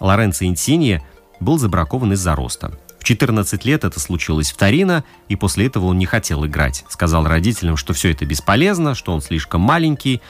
Лоренцо 0.00 0.46
Инсинье 0.46 1.06
был 1.38 1.58
забракован 1.58 2.14
из-за 2.14 2.34
роста. 2.34 2.72
В 2.98 3.04
14 3.04 3.62
лет 3.66 3.84
это 3.84 4.00
случилось 4.00 4.50
в 4.50 4.56
Торино, 4.56 5.04
и 5.28 5.36
после 5.36 5.66
этого 5.66 5.84
он 5.84 5.98
не 5.98 6.06
хотел 6.06 6.46
играть. 6.46 6.86
Сказал 6.88 7.26
родителям, 7.26 7.76
что 7.76 7.92
все 7.92 8.10
это 8.10 8.24
бесполезно, 8.24 8.94
что 8.94 9.12
он 9.12 9.20
слишком 9.20 9.60
маленький. 9.60 10.22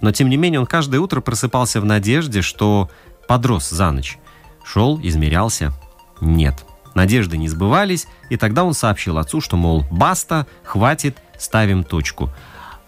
Но, 0.00 0.10
тем 0.10 0.30
не 0.30 0.38
менее, 0.38 0.58
он 0.58 0.64
каждое 0.64 1.00
утро 1.00 1.20
просыпался 1.20 1.82
в 1.82 1.84
надежде, 1.84 2.40
что 2.40 2.88
подрос 3.28 3.68
за 3.68 3.90
ночь. 3.90 4.16
Шел, 4.64 4.98
измерялся. 5.02 5.74
Нет. 6.22 6.64
Надежды 6.94 7.36
не 7.36 7.48
сбывались, 7.48 8.06
и 8.30 8.38
тогда 8.38 8.64
он 8.64 8.72
сообщил 8.72 9.18
отцу, 9.18 9.42
что, 9.42 9.58
мол, 9.58 9.84
баста, 9.90 10.46
хватит, 10.62 11.18
ставим 11.38 11.84
точку. 11.84 12.32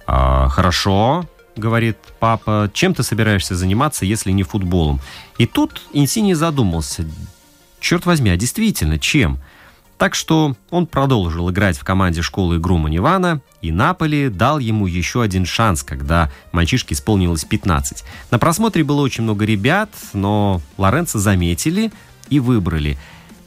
А, 0.07 0.49
«Хорошо», 0.49 1.27
говорит 1.57 1.97
папа, 2.21 2.71
чем 2.73 2.95
ты 2.95 3.03
собираешься 3.03 3.57
заниматься, 3.57 4.05
если 4.05 4.31
не 4.31 4.43
футболом? 4.43 5.01
И 5.39 5.47
тут 5.47 5.83
Инсини 5.93 6.35
задумался, 6.35 7.05
черт 7.81 8.07
возьми, 8.07 8.31
а 8.31 8.37
действительно, 8.37 8.99
чем? 8.99 9.39
Так 9.99 10.15
что 10.15 10.55
он 10.71 10.87
продолжил 10.87 11.51
играть 11.51 11.79
в 11.79 11.85
команде 11.85 12.21
школы 12.21 12.59
игру 12.59 12.77
Манивана, 12.77 13.41
и 13.63 13.73
Наполи 13.73 14.29
дал 14.29 14.59
ему 14.59 14.87
еще 14.87 15.23
один 15.23 15.47
шанс, 15.47 15.83
когда 15.83 16.31
мальчишке 16.53 16.95
исполнилось 16.95 17.45
15. 17.47 18.05
На 18.31 18.39
просмотре 18.39 18.85
было 18.85 19.01
очень 19.01 19.25
много 19.25 19.47
ребят, 19.47 19.89
но 20.13 20.61
Лоренцо 20.77 21.19
заметили 21.19 21.91
и 22.29 22.41
выбрали. 22.41 22.99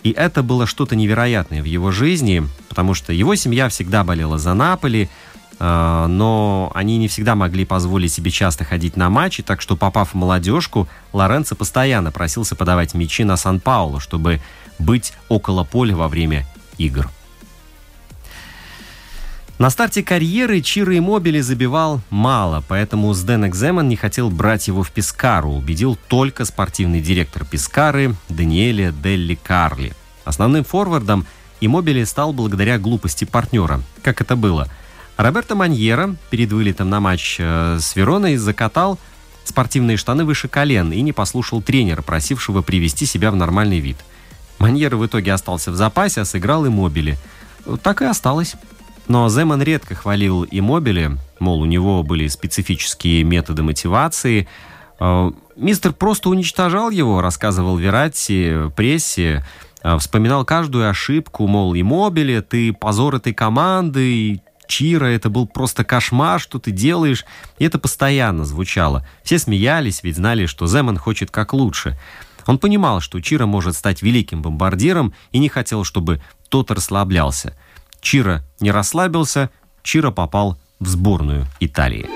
И 0.02 0.12
это 0.12 0.42
было 0.42 0.66
что-то 0.66 0.96
невероятное 0.96 1.62
в 1.62 1.66
его 1.66 1.92
жизни, 1.92 2.44
потому 2.68 2.94
что 2.94 3.14
его 3.14 3.36
семья 3.36 3.70
всегда 3.70 4.04
болела 4.04 4.38
за 4.40 4.54
Наполи, 4.54 5.10
но 5.60 6.72
они 6.74 6.98
не 6.98 7.08
всегда 7.08 7.36
могли 7.36 7.66
позволить 7.66 8.14
себе 8.14 8.32
часто 8.32 8.64
ходить 8.64 8.96
на 8.96 9.10
матчи, 9.10 9.44
так 9.44 9.62
что, 9.62 9.76
попав 9.76 10.12
в 10.12 10.14
молодежку, 10.16 10.88
Лоренцо 11.12 11.56
постоянно 11.56 12.12
просился 12.12 12.56
подавать 12.56 12.94
мячи 12.94 13.24
на 13.26 13.36
Сан-Паулу, 13.36 14.00
чтобы 14.00 14.42
быть 14.80 15.14
около 15.28 15.64
поля 15.66 15.96
во 15.96 16.08
время 16.08 16.46
игр. 16.78 17.10
На 19.60 19.70
старте 19.70 20.02
карьеры 20.04 20.62
Чиро 20.62 20.98
Иммобили 20.98 21.42
забивал 21.42 22.00
мало, 22.10 22.64
поэтому 22.66 23.14
Сден 23.14 23.46
Экземан 23.46 23.90
не 23.90 23.98
хотел 23.98 24.30
брать 24.30 24.70
его 24.70 24.84
в 24.84 24.92
Пискару, 24.92 25.52
убедил 25.52 25.98
только 26.08 26.46
спортивный 26.46 27.02
директор 27.02 27.44
Пискары 27.44 28.16
Даниэле 28.30 28.94
Делли 29.04 29.36
Карли. 29.36 29.92
Основным 30.24 30.64
форвардом 30.64 31.26
Иммобили 31.60 32.06
стал 32.06 32.32
благодаря 32.32 32.80
глупости 32.80 33.26
партнера. 33.26 33.82
Как 34.02 34.22
это 34.22 34.38
было? 34.38 34.70
Роберто 35.20 35.54
Маньера 35.54 36.16
перед 36.30 36.54
вылетом 36.54 36.90
на 36.90 37.02
матч 37.02 37.36
э, 37.40 37.78
с 37.78 37.94
Вероной 37.98 38.38
закатал 38.38 38.98
спортивные 39.44 39.98
штаны 39.98 40.24
выше 40.24 40.48
колен 40.48 40.94
и 40.94 41.02
не 41.02 41.12
послушал 41.12 41.62
тренера, 41.62 42.02
просившего 42.02 42.62
привести 42.62 43.06
себя 43.06 43.30
в 43.30 43.36
нормальный 43.36 43.80
вид. 43.80 43.98
Маньера 44.60 44.96
в 44.96 45.06
итоге 45.06 45.34
остался 45.34 45.72
в 45.72 45.76
запасе, 45.76 46.22
а 46.22 46.26
сыграл 46.26 46.66
Иммобили. 46.66 47.18
Так 47.84 48.02
и 48.02 48.06
осталось. 48.06 48.56
Но 49.10 49.28
Земан 49.28 49.62
редко 49.62 49.94
хвалил 49.94 50.48
Иммобили, 50.50 51.18
мол, 51.42 51.64
у 51.64 51.66
него 51.66 52.02
были 52.02 52.26
специфические 52.30 53.26
методы 53.26 53.62
мотивации. 53.62 54.48
Э, 55.02 55.32
мистер 55.58 55.92
просто 55.92 56.30
уничтожал 56.30 56.92
его, 56.92 57.20
рассказывал 57.20 57.76
Вератти, 57.76 58.54
прессе, 58.74 59.46
э, 59.84 59.98
вспоминал 59.98 60.46
каждую 60.46 60.90
ошибку, 60.90 61.46
мол, 61.46 61.76
Иммобили, 61.76 62.40
ты 62.40 62.72
позор 62.72 63.16
этой 63.16 63.34
команды, 63.34 64.42
Чира, 64.70 65.08
это 65.08 65.30
был 65.30 65.48
просто 65.48 65.84
кошмар, 65.84 66.40
что 66.40 66.60
ты 66.60 66.70
делаешь. 66.72 67.26
И 67.58 67.66
это 67.66 67.80
постоянно 67.80 68.46
звучало. 68.46 69.06
Все 69.24 69.40
смеялись, 69.40 70.04
ведь 70.04 70.16
знали, 70.16 70.46
что 70.46 70.68
Земан 70.68 70.98
хочет 70.98 71.32
как 71.32 71.54
лучше. 71.54 72.00
Он 72.46 72.60
понимал, 72.60 73.02
что 73.02 73.20
Чира 73.20 73.48
может 73.48 73.76
стать 73.76 74.04
великим 74.04 74.44
бомбардиром 74.44 75.14
и 75.32 75.40
не 75.40 75.50
хотел, 75.50 75.84
чтобы 75.84 76.22
тот 76.50 76.70
расслаблялся. 76.70 77.58
Чира 78.00 78.46
не 78.60 78.70
расслабился, 78.70 79.50
Чира 79.82 80.12
попал 80.12 80.58
в 80.80 80.88
сборную 80.88 81.48
Италии. 81.60 82.08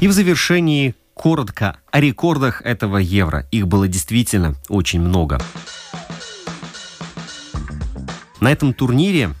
И 0.00 0.06
в 0.06 0.12
завершении 0.12 0.94
коротко 1.14 1.78
о 1.90 2.00
рекордах 2.00 2.62
этого 2.62 2.98
Евро. 2.98 3.46
Их 3.50 3.66
было 3.66 3.88
действительно 3.88 4.54
очень 4.68 5.00
много. 5.00 5.40
На 8.40 8.52
этом 8.52 8.74
турнире 8.74 9.34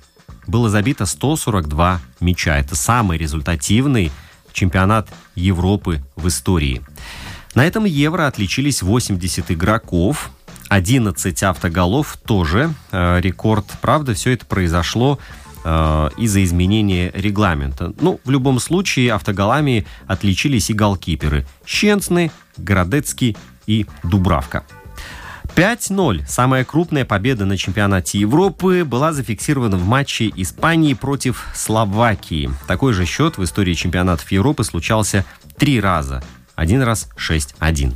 было 0.46 0.68
забито 0.68 1.06
142 1.06 2.00
мяча. 2.20 2.58
Это 2.58 2.76
самый 2.76 3.18
результативный 3.18 4.12
чемпионат 4.52 5.08
Европы 5.34 6.02
в 6.16 6.28
истории. 6.28 6.82
На 7.54 7.66
этом 7.66 7.84
Евро 7.84 8.26
отличились 8.26 8.82
80 8.82 9.50
игроков, 9.50 10.30
11 10.68 11.42
автоголов 11.42 12.16
тоже 12.24 12.72
э, 12.90 13.20
рекорд. 13.20 13.66
Правда, 13.80 14.14
все 14.14 14.32
это 14.32 14.44
произошло 14.46 15.18
э, 15.64 16.10
из-за 16.16 16.42
изменения 16.42 17.12
регламента. 17.14 17.92
Ну, 18.00 18.20
в 18.24 18.30
любом 18.30 18.58
случае, 18.58 19.12
автоголами 19.12 19.86
отличились 20.06 20.70
и 20.70 20.74
голкиперы. 20.74 21.46
Щенцны, 21.64 22.30
Городецкий 22.56 23.36
и 23.66 23.86
Дубравка. 24.02 24.64
5-0. 25.56 26.24
Самая 26.26 26.64
крупная 26.64 27.04
победа 27.04 27.44
на 27.44 27.56
чемпионате 27.56 28.18
Европы 28.18 28.84
была 28.84 29.12
зафиксирована 29.12 29.76
в 29.76 29.86
матче 29.86 30.32
Испании 30.34 30.94
против 30.94 31.46
Словакии. 31.54 32.50
Такой 32.66 32.92
же 32.92 33.04
счет 33.04 33.38
в 33.38 33.44
истории 33.44 33.74
чемпионатов 33.74 34.32
Европы 34.32 34.64
случался 34.64 35.24
три 35.56 35.80
раза. 35.80 36.24
Один 36.56 36.82
раз 36.82 37.08
6-1. 37.16 37.94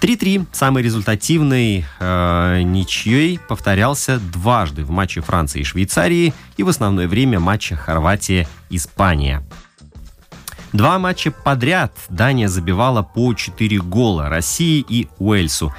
3-3, 0.00 0.46
самый 0.52 0.82
результативный 0.82 1.84
э, 1.98 2.62
ничьей, 2.62 3.38
повторялся 3.48 4.18
дважды 4.18 4.84
в 4.84 4.90
матче 4.90 5.20
Франции 5.20 5.60
и 5.60 5.64
Швейцарии 5.64 6.32
и 6.56 6.62
в 6.62 6.68
основное 6.68 7.08
время 7.08 7.38
матча 7.38 7.76
Хорватия-Испания. 7.76 9.42
Два 10.72 10.98
матча 10.98 11.30
подряд 11.30 11.92
Дания 12.08 12.48
забивала 12.48 13.02
по 13.02 13.32
4 13.34 13.78
гола 13.78 14.28
России 14.28 14.84
и 14.88 15.08
Уэльсу. 15.18 15.72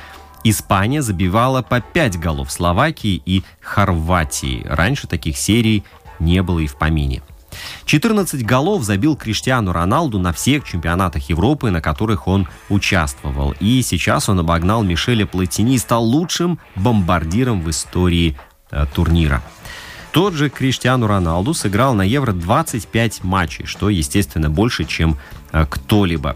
Испания 0.46 1.02
забивала 1.02 1.64
по 1.64 1.82
5 1.82 2.20
голов 2.20 2.52
Словакии 2.52 3.20
и 3.26 3.44
Хорватии. 3.62 4.64
Раньше 4.70 5.08
таких 5.08 5.38
серий 5.38 5.84
не 6.20 6.44
было 6.44 6.60
и 6.60 6.68
в 6.68 6.76
помине. 6.76 7.24
14 7.86 8.46
голов 8.46 8.84
забил 8.84 9.16
Криштиану 9.16 9.72
Роналду 9.72 10.20
на 10.20 10.34
всех 10.34 10.64
чемпионатах 10.64 11.30
Европы, 11.30 11.72
на 11.72 11.82
которых 11.82 12.28
он 12.28 12.48
участвовал. 12.70 13.56
И 13.60 13.82
сейчас 13.82 14.30
он 14.30 14.40
обогнал 14.40 14.84
Мишеля 14.84 15.26
Платини 15.26 15.76
и 15.76 15.80
стал 15.80 16.04
лучшим 16.04 16.60
бомбардиром 16.76 17.62
в 17.62 17.70
истории 17.72 18.38
э, 18.70 18.86
турнира. 18.94 19.42
Тот 20.12 20.36
же 20.36 20.52
Криштиану 20.52 21.08
Роналду 21.08 21.56
сыграл 21.56 21.96
на 21.96 22.04
Евро 22.04 22.34
25 22.34 23.24
матчей, 23.24 23.66
что, 23.66 23.90
естественно, 23.90 24.52
больше, 24.52 24.86
чем 24.86 25.18
э, 25.52 25.66
кто-либо. 25.68 26.36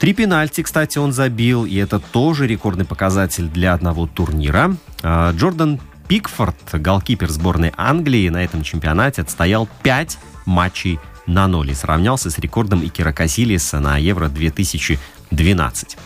Три 0.00 0.14
пенальти, 0.14 0.62
кстати, 0.62 0.96
он 0.96 1.12
забил, 1.12 1.66
и 1.66 1.76
это 1.76 1.98
тоже 1.98 2.46
рекордный 2.46 2.86
показатель 2.86 3.48
для 3.48 3.74
одного 3.74 4.06
турнира. 4.06 4.74
Э, 5.02 5.32
Джордан 5.36 5.78
Пикфорд, 6.08 6.56
голкипер 6.72 7.28
сборной 7.28 7.74
Англии, 7.76 8.30
на 8.30 8.42
этом 8.42 8.62
чемпионате 8.62 9.20
отстоял 9.20 9.68
5 9.82 10.18
матчей 10.46 10.98
на 11.26 11.46
ноль 11.48 11.72
и 11.72 11.74
сравнялся 11.74 12.30
с 12.30 12.38
рекордом 12.38 12.82
Икера 12.82 13.12
Касилиса 13.12 13.78
на 13.78 13.98
Евро 13.98 14.28
2012. 14.28 15.98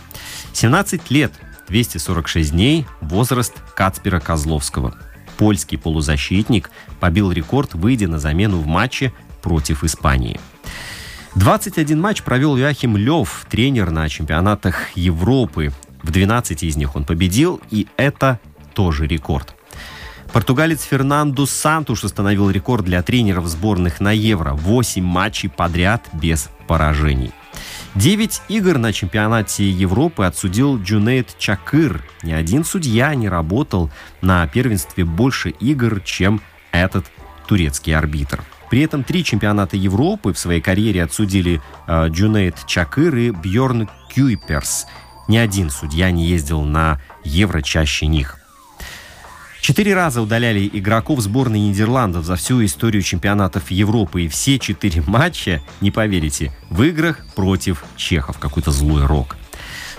17 0.52 1.10
лет, 1.12 1.32
246 1.68 2.50
дней, 2.50 2.86
возраст 3.00 3.54
Кацпера 3.76 4.18
Козловского. 4.18 4.96
Польский 5.36 5.78
полузащитник 5.78 6.68
побил 6.98 7.30
рекорд, 7.30 7.74
выйдя 7.74 8.08
на 8.08 8.18
замену 8.18 8.58
в 8.58 8.66
матче 8.66 9.12
против 9.40 9.84
Испании. 9.84 10.40
21 11.36 12.00
матч 12.00 12.22
провел 12.22 12.56
Юахим 12.56 12.96
Лев, 12.96 13.44
тренер 13.50 13.90
на 13.90 14.08
чемпионатах 14.08 14.96
Европы. 14.96 15.72
В 16.02 16.12
12 16.12 16.62
из 16.62 16.76
них 16.76 16.94
он 16.94 17.04
победил, 17.04 17.60
и 17.70 17.88
это 17.96 18.38
тоже 18.72 19.08
рекорд. 19.08 19.56
Португалец 20.32 20.82
Фернандо 20.82 21.44
Сантуш 21.46 22.04
установил 22.04 22.50
рекорд 22.50 22.84
для 22.84 23.02
тренеров 23.02 23.48
сборных 23.48 24.00
на 24.00 24.12
Евро. 24.12 24.52
8 24.52 25.02
матчей 25.02 25.48
подряд 25.48 26.08
без 26.12 26.50
поражений. 26.68 27.32
Девять 27.96 28.40
игр 28.48 28.78
на 28.78 28.92
чемпионате 28.92 29.68
Европы 29.68 30.24
отсудил 30.24 30.80
Джунейд 30.80 31.36
Чакыр. 31.38 32.04
Ни 32.22 32.32
один 32.32 32.64
судья 32.64 33.12
не 33.14 33.28
работал 33.28 33.90
на 34.20 34.46
первенстве 34.46 35.04
больше 35.04 35.50
игр, 35.50 36.00
чем 36.00 36.40
этот 36.70 37.06
турецкий 37.46 37.94
арбитр. 37.94 38.42
При 38.74 38.82
этом 38.82 39.04
три 39.04 39.22
чемпионата 39.22 39.76
Европы 39.76 40.32
в 40.32 40.38
своей 40.40 40.60
карьере 40.60 41.04
отсудили 41.04 41.62
э, 41.86 42.08
Джунейд 42.08 42.56
Чакыр 42.66 43.14
и 43.14 43.30
Бьорн 43.30 43.88
Кюйперс. 44.12 44.86
Ни 45.28 45.36
один 45.36 45.70
судья 45.70 46.10
не 46.10 46.26
ездил 46.26 46.62
на 46.62 47.00
Евро 47.22 47.62
чаще 47.62 48.06
них. 48.06 48.40
Четыре 49.60 49.94
раза 49.94 50.20
удаляли 50.22 50.68
игроков 50.72 51.20
сборной 51.20 51.60
Нидерландов 51.60 52.24
за 52.24 52.34
всю 52.34 52.64
историю 52.64 53.04
чемпионатов 53.04 53.70
Европы. 53.70 54.22
И 54.22 54.28
все 54.28 54.58
четыре 54.58 55.02
матча, 55.06 55.62
не 55.80 55.92
поверите, 55.92 56.50
в 56.68 56.82
играх 56.82 57.24
против 57.36 57.84
чехов. 57.94 58.40
Какой-то 58.40 58.72
злой 58.72 59.06
рок. 59.06 59.36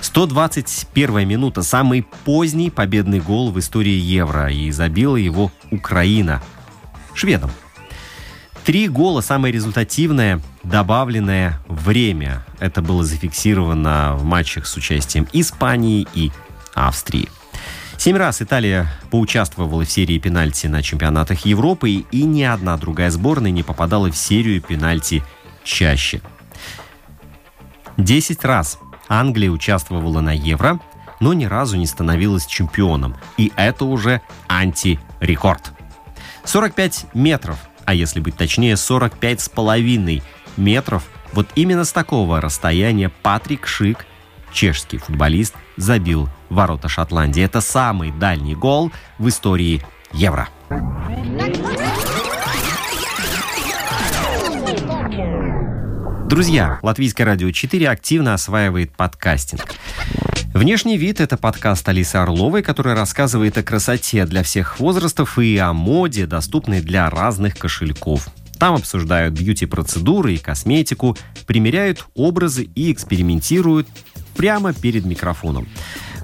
121 0.02 1.26
минута. 1.26 1.62
Самый 1.62 2.06
поздний 2.26 2.72
победный 2.72 3.22
гол 3.22 3.52
в 3.52 3.60
истории 3.60 3.96
Евро. 3.96 4.52
И 4.52 4.70
забила 4.72 5.16
его 5.16 5.50
Украина. 5.72 6.44
Шведом. 7.14 7.52
Три 8.66 8.88
гола, 8.88 9.22
самое 9.22 9.54
результативное, 9.54 10.42
добавленное 10.64 11.60
время. 11.68 12.44
Это 12.60 12.82
было 12.82 13.04
зафиксировано 13.04 14.16
в 14.16 14.24
матчах 14.24 14.66
с 14.66 14.76
участием 14.76 15.28
Испании 15.34 16.08
и 16.16 16.32
Австрии. 16.74 17.30
Семь 17.98 18.18
раз 18.18 18.42
Италия 18.42 18.92
поучаствовала 19.12 19.86
в 19.86 19.92
серии 19.92 20.18
пенальти 20.18 20.66
на 20.66 20.82
чемпионатах 20.82 21.46
Европы, 21.46 21.92
и 21.92 22.24
ни 22.24 22.42
одна 22.42 22.76
другая 22.78 23.12
сборная 23.12 23.52
не 23.52 23.62
попадала 23.62 24.10
в 24.10 24.18
серию 24.18 24.60
пенальти 24.64 25.24
чаще. 25.64 26.22
Десять 27.98 28.44
раз 28.44 28.80
Англия 29.08 29.52
участвовала 29.52 30.22
на 30.22 30.36
Евро, 30.36 30.80
но 31.20 31.34
ни 31.34 31.46
разу 31.46 31.78
не 31.78 31.86
становилась 31.86 32.48
чемпионом. 32.48 33.16
И 33.38 33.52
это 33.58 33.86
уже 33.86 34.22
антирекорд. 34.50 35.72
45 36.46 37.06
метров, 37.14 37.60
а 37.86 37.94
если 37.94 38.20
быть 38.20 38.36
точнее, 38.36 38.78
45 38.78 39.42
с 39.42 39.50
половиной 39.50 40.24
метров. 40.58 41.04
Вот 41.34 41.48
именно 41.56 41.84
с 41.84 41.92
такого 41.92 42.42
расстояния 42.42 43.10
Патрик 43.22 43.68
Шик, 43.68 44.06
чешский 44.54 44.98
футболист, 44.98 45.56
забил 45.78 46.30
ворота 46.50 46.88
Шотландии. 46.88 47.44
Это 47.44 47.62
самый 47.62 48.12
дальний 48.12 48.56
гол 48.56 48.92
в 49.18 49.28
истории 49.28 49.82
Евро. 50.12 50.50
Друзья, 56.28 56.80
Латвийское 56.82 57.24
радио 57.24 57.52
4 57.52 57.88
активно 57.88 58.34
осваивает 58.34 58.92
подкастинг. 58.92 59.76
Внешний 60.56 60.98
вид– 60.98 61.20
это 61.22 61.38
подкаст 61.38 61.88
Алисы 61.88 62.16
Орловой, 62.16 62.64
которая 62.64 62.96
рассказывает 62.96 63.58
о 63.60 63.64
красоте 63.64 64.26
для 64.26 64.42
всех 64.42 64.80
возрастов 64.80 65.38
и 65.38 65.56
о 65.58 65.72
моде, 65.74 66.26
доступной 66.26 66.82
для 66.82 67.12
разных 67.12 67.56
кошельков. 67.58 68.28
Там 68.58 68.74
обсуждают 68.74 69.36
бьюти-процедуры 69.36 70.34
и 70.34 70.38
косметику, 70.38 71.16
примеряют 71.46 72.08
образы 72.16 72.64
и 72.64 72.92
экспериментируют 72.92 73.88
прямо 74.36 74.74
перед 74.74 75.06
микрофоном. 75.06 75.68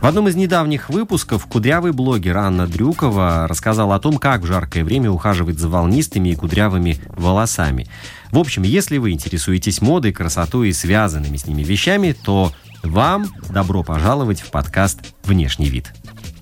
В 0.01 0.07
одном 0.07 0.27
из 0.27 0.35
недавних 0.35 0.89
выпусков 0.89 1.45
кудрявый 1.45 1.91
блогер 1.91 2.35
Анна 2.37 2.65
Дрюкова 2.65 3.45
рассказала 3.47 3.93
о 3.93 3.99
том, 3.99 4.17
как 4.17 4.41
в 4.41 4.47
жаркое 4.47 4.83
время 4.83 5.11
ухаживать 5.11 5.59
за 5.59 5.69
волнистыми 5.69 6.29
и 6.29 6.35
кудрявыми 6.35 6.97
волосами. 7.09 7.87
В 8.31 8.39
общем, 8.39 8.63
если 8.63 8.97
вы 8.97 9.11
интересуетесь 9.11 9.79
модой, 9.79 10.11
красотой 10.11 10.69
и 10.69 10.73
связанными 10.73 11.37
с 11.37 11.45
ними 11.45 11.61
вещами, 11.61 12.13
то 12.13 12.51
вам 12.81 13.27
добро 13.51 13.83
пожаловать 13.83 14.41
в 14.41 14.49
подкаст 14.49 15.13
«Внешний 15.23 15.69
вид» 15.69 15.93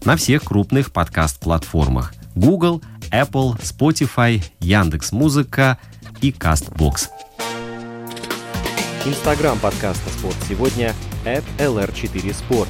на 0.06 0.16
всех 0.16 0.46
крупных 0.46 0.94
подкаст-платформах 0.94 2.14
Google, 2.36 2.82
Apple, 3.12 3.62
Spotify, 3.62 4.42
Яндекс 4.62 5.12
Музыка 5.12 5.78
и 6.22 6.32
Castbox. 6.32 7.10
Инстаграм 9.06 9.60
подкаста 9.60 10.10
«Спорт 10.12 10.38
сегодня» 10.48 10.94
at 11.26 11.44
lr4sport. 11.58 12.70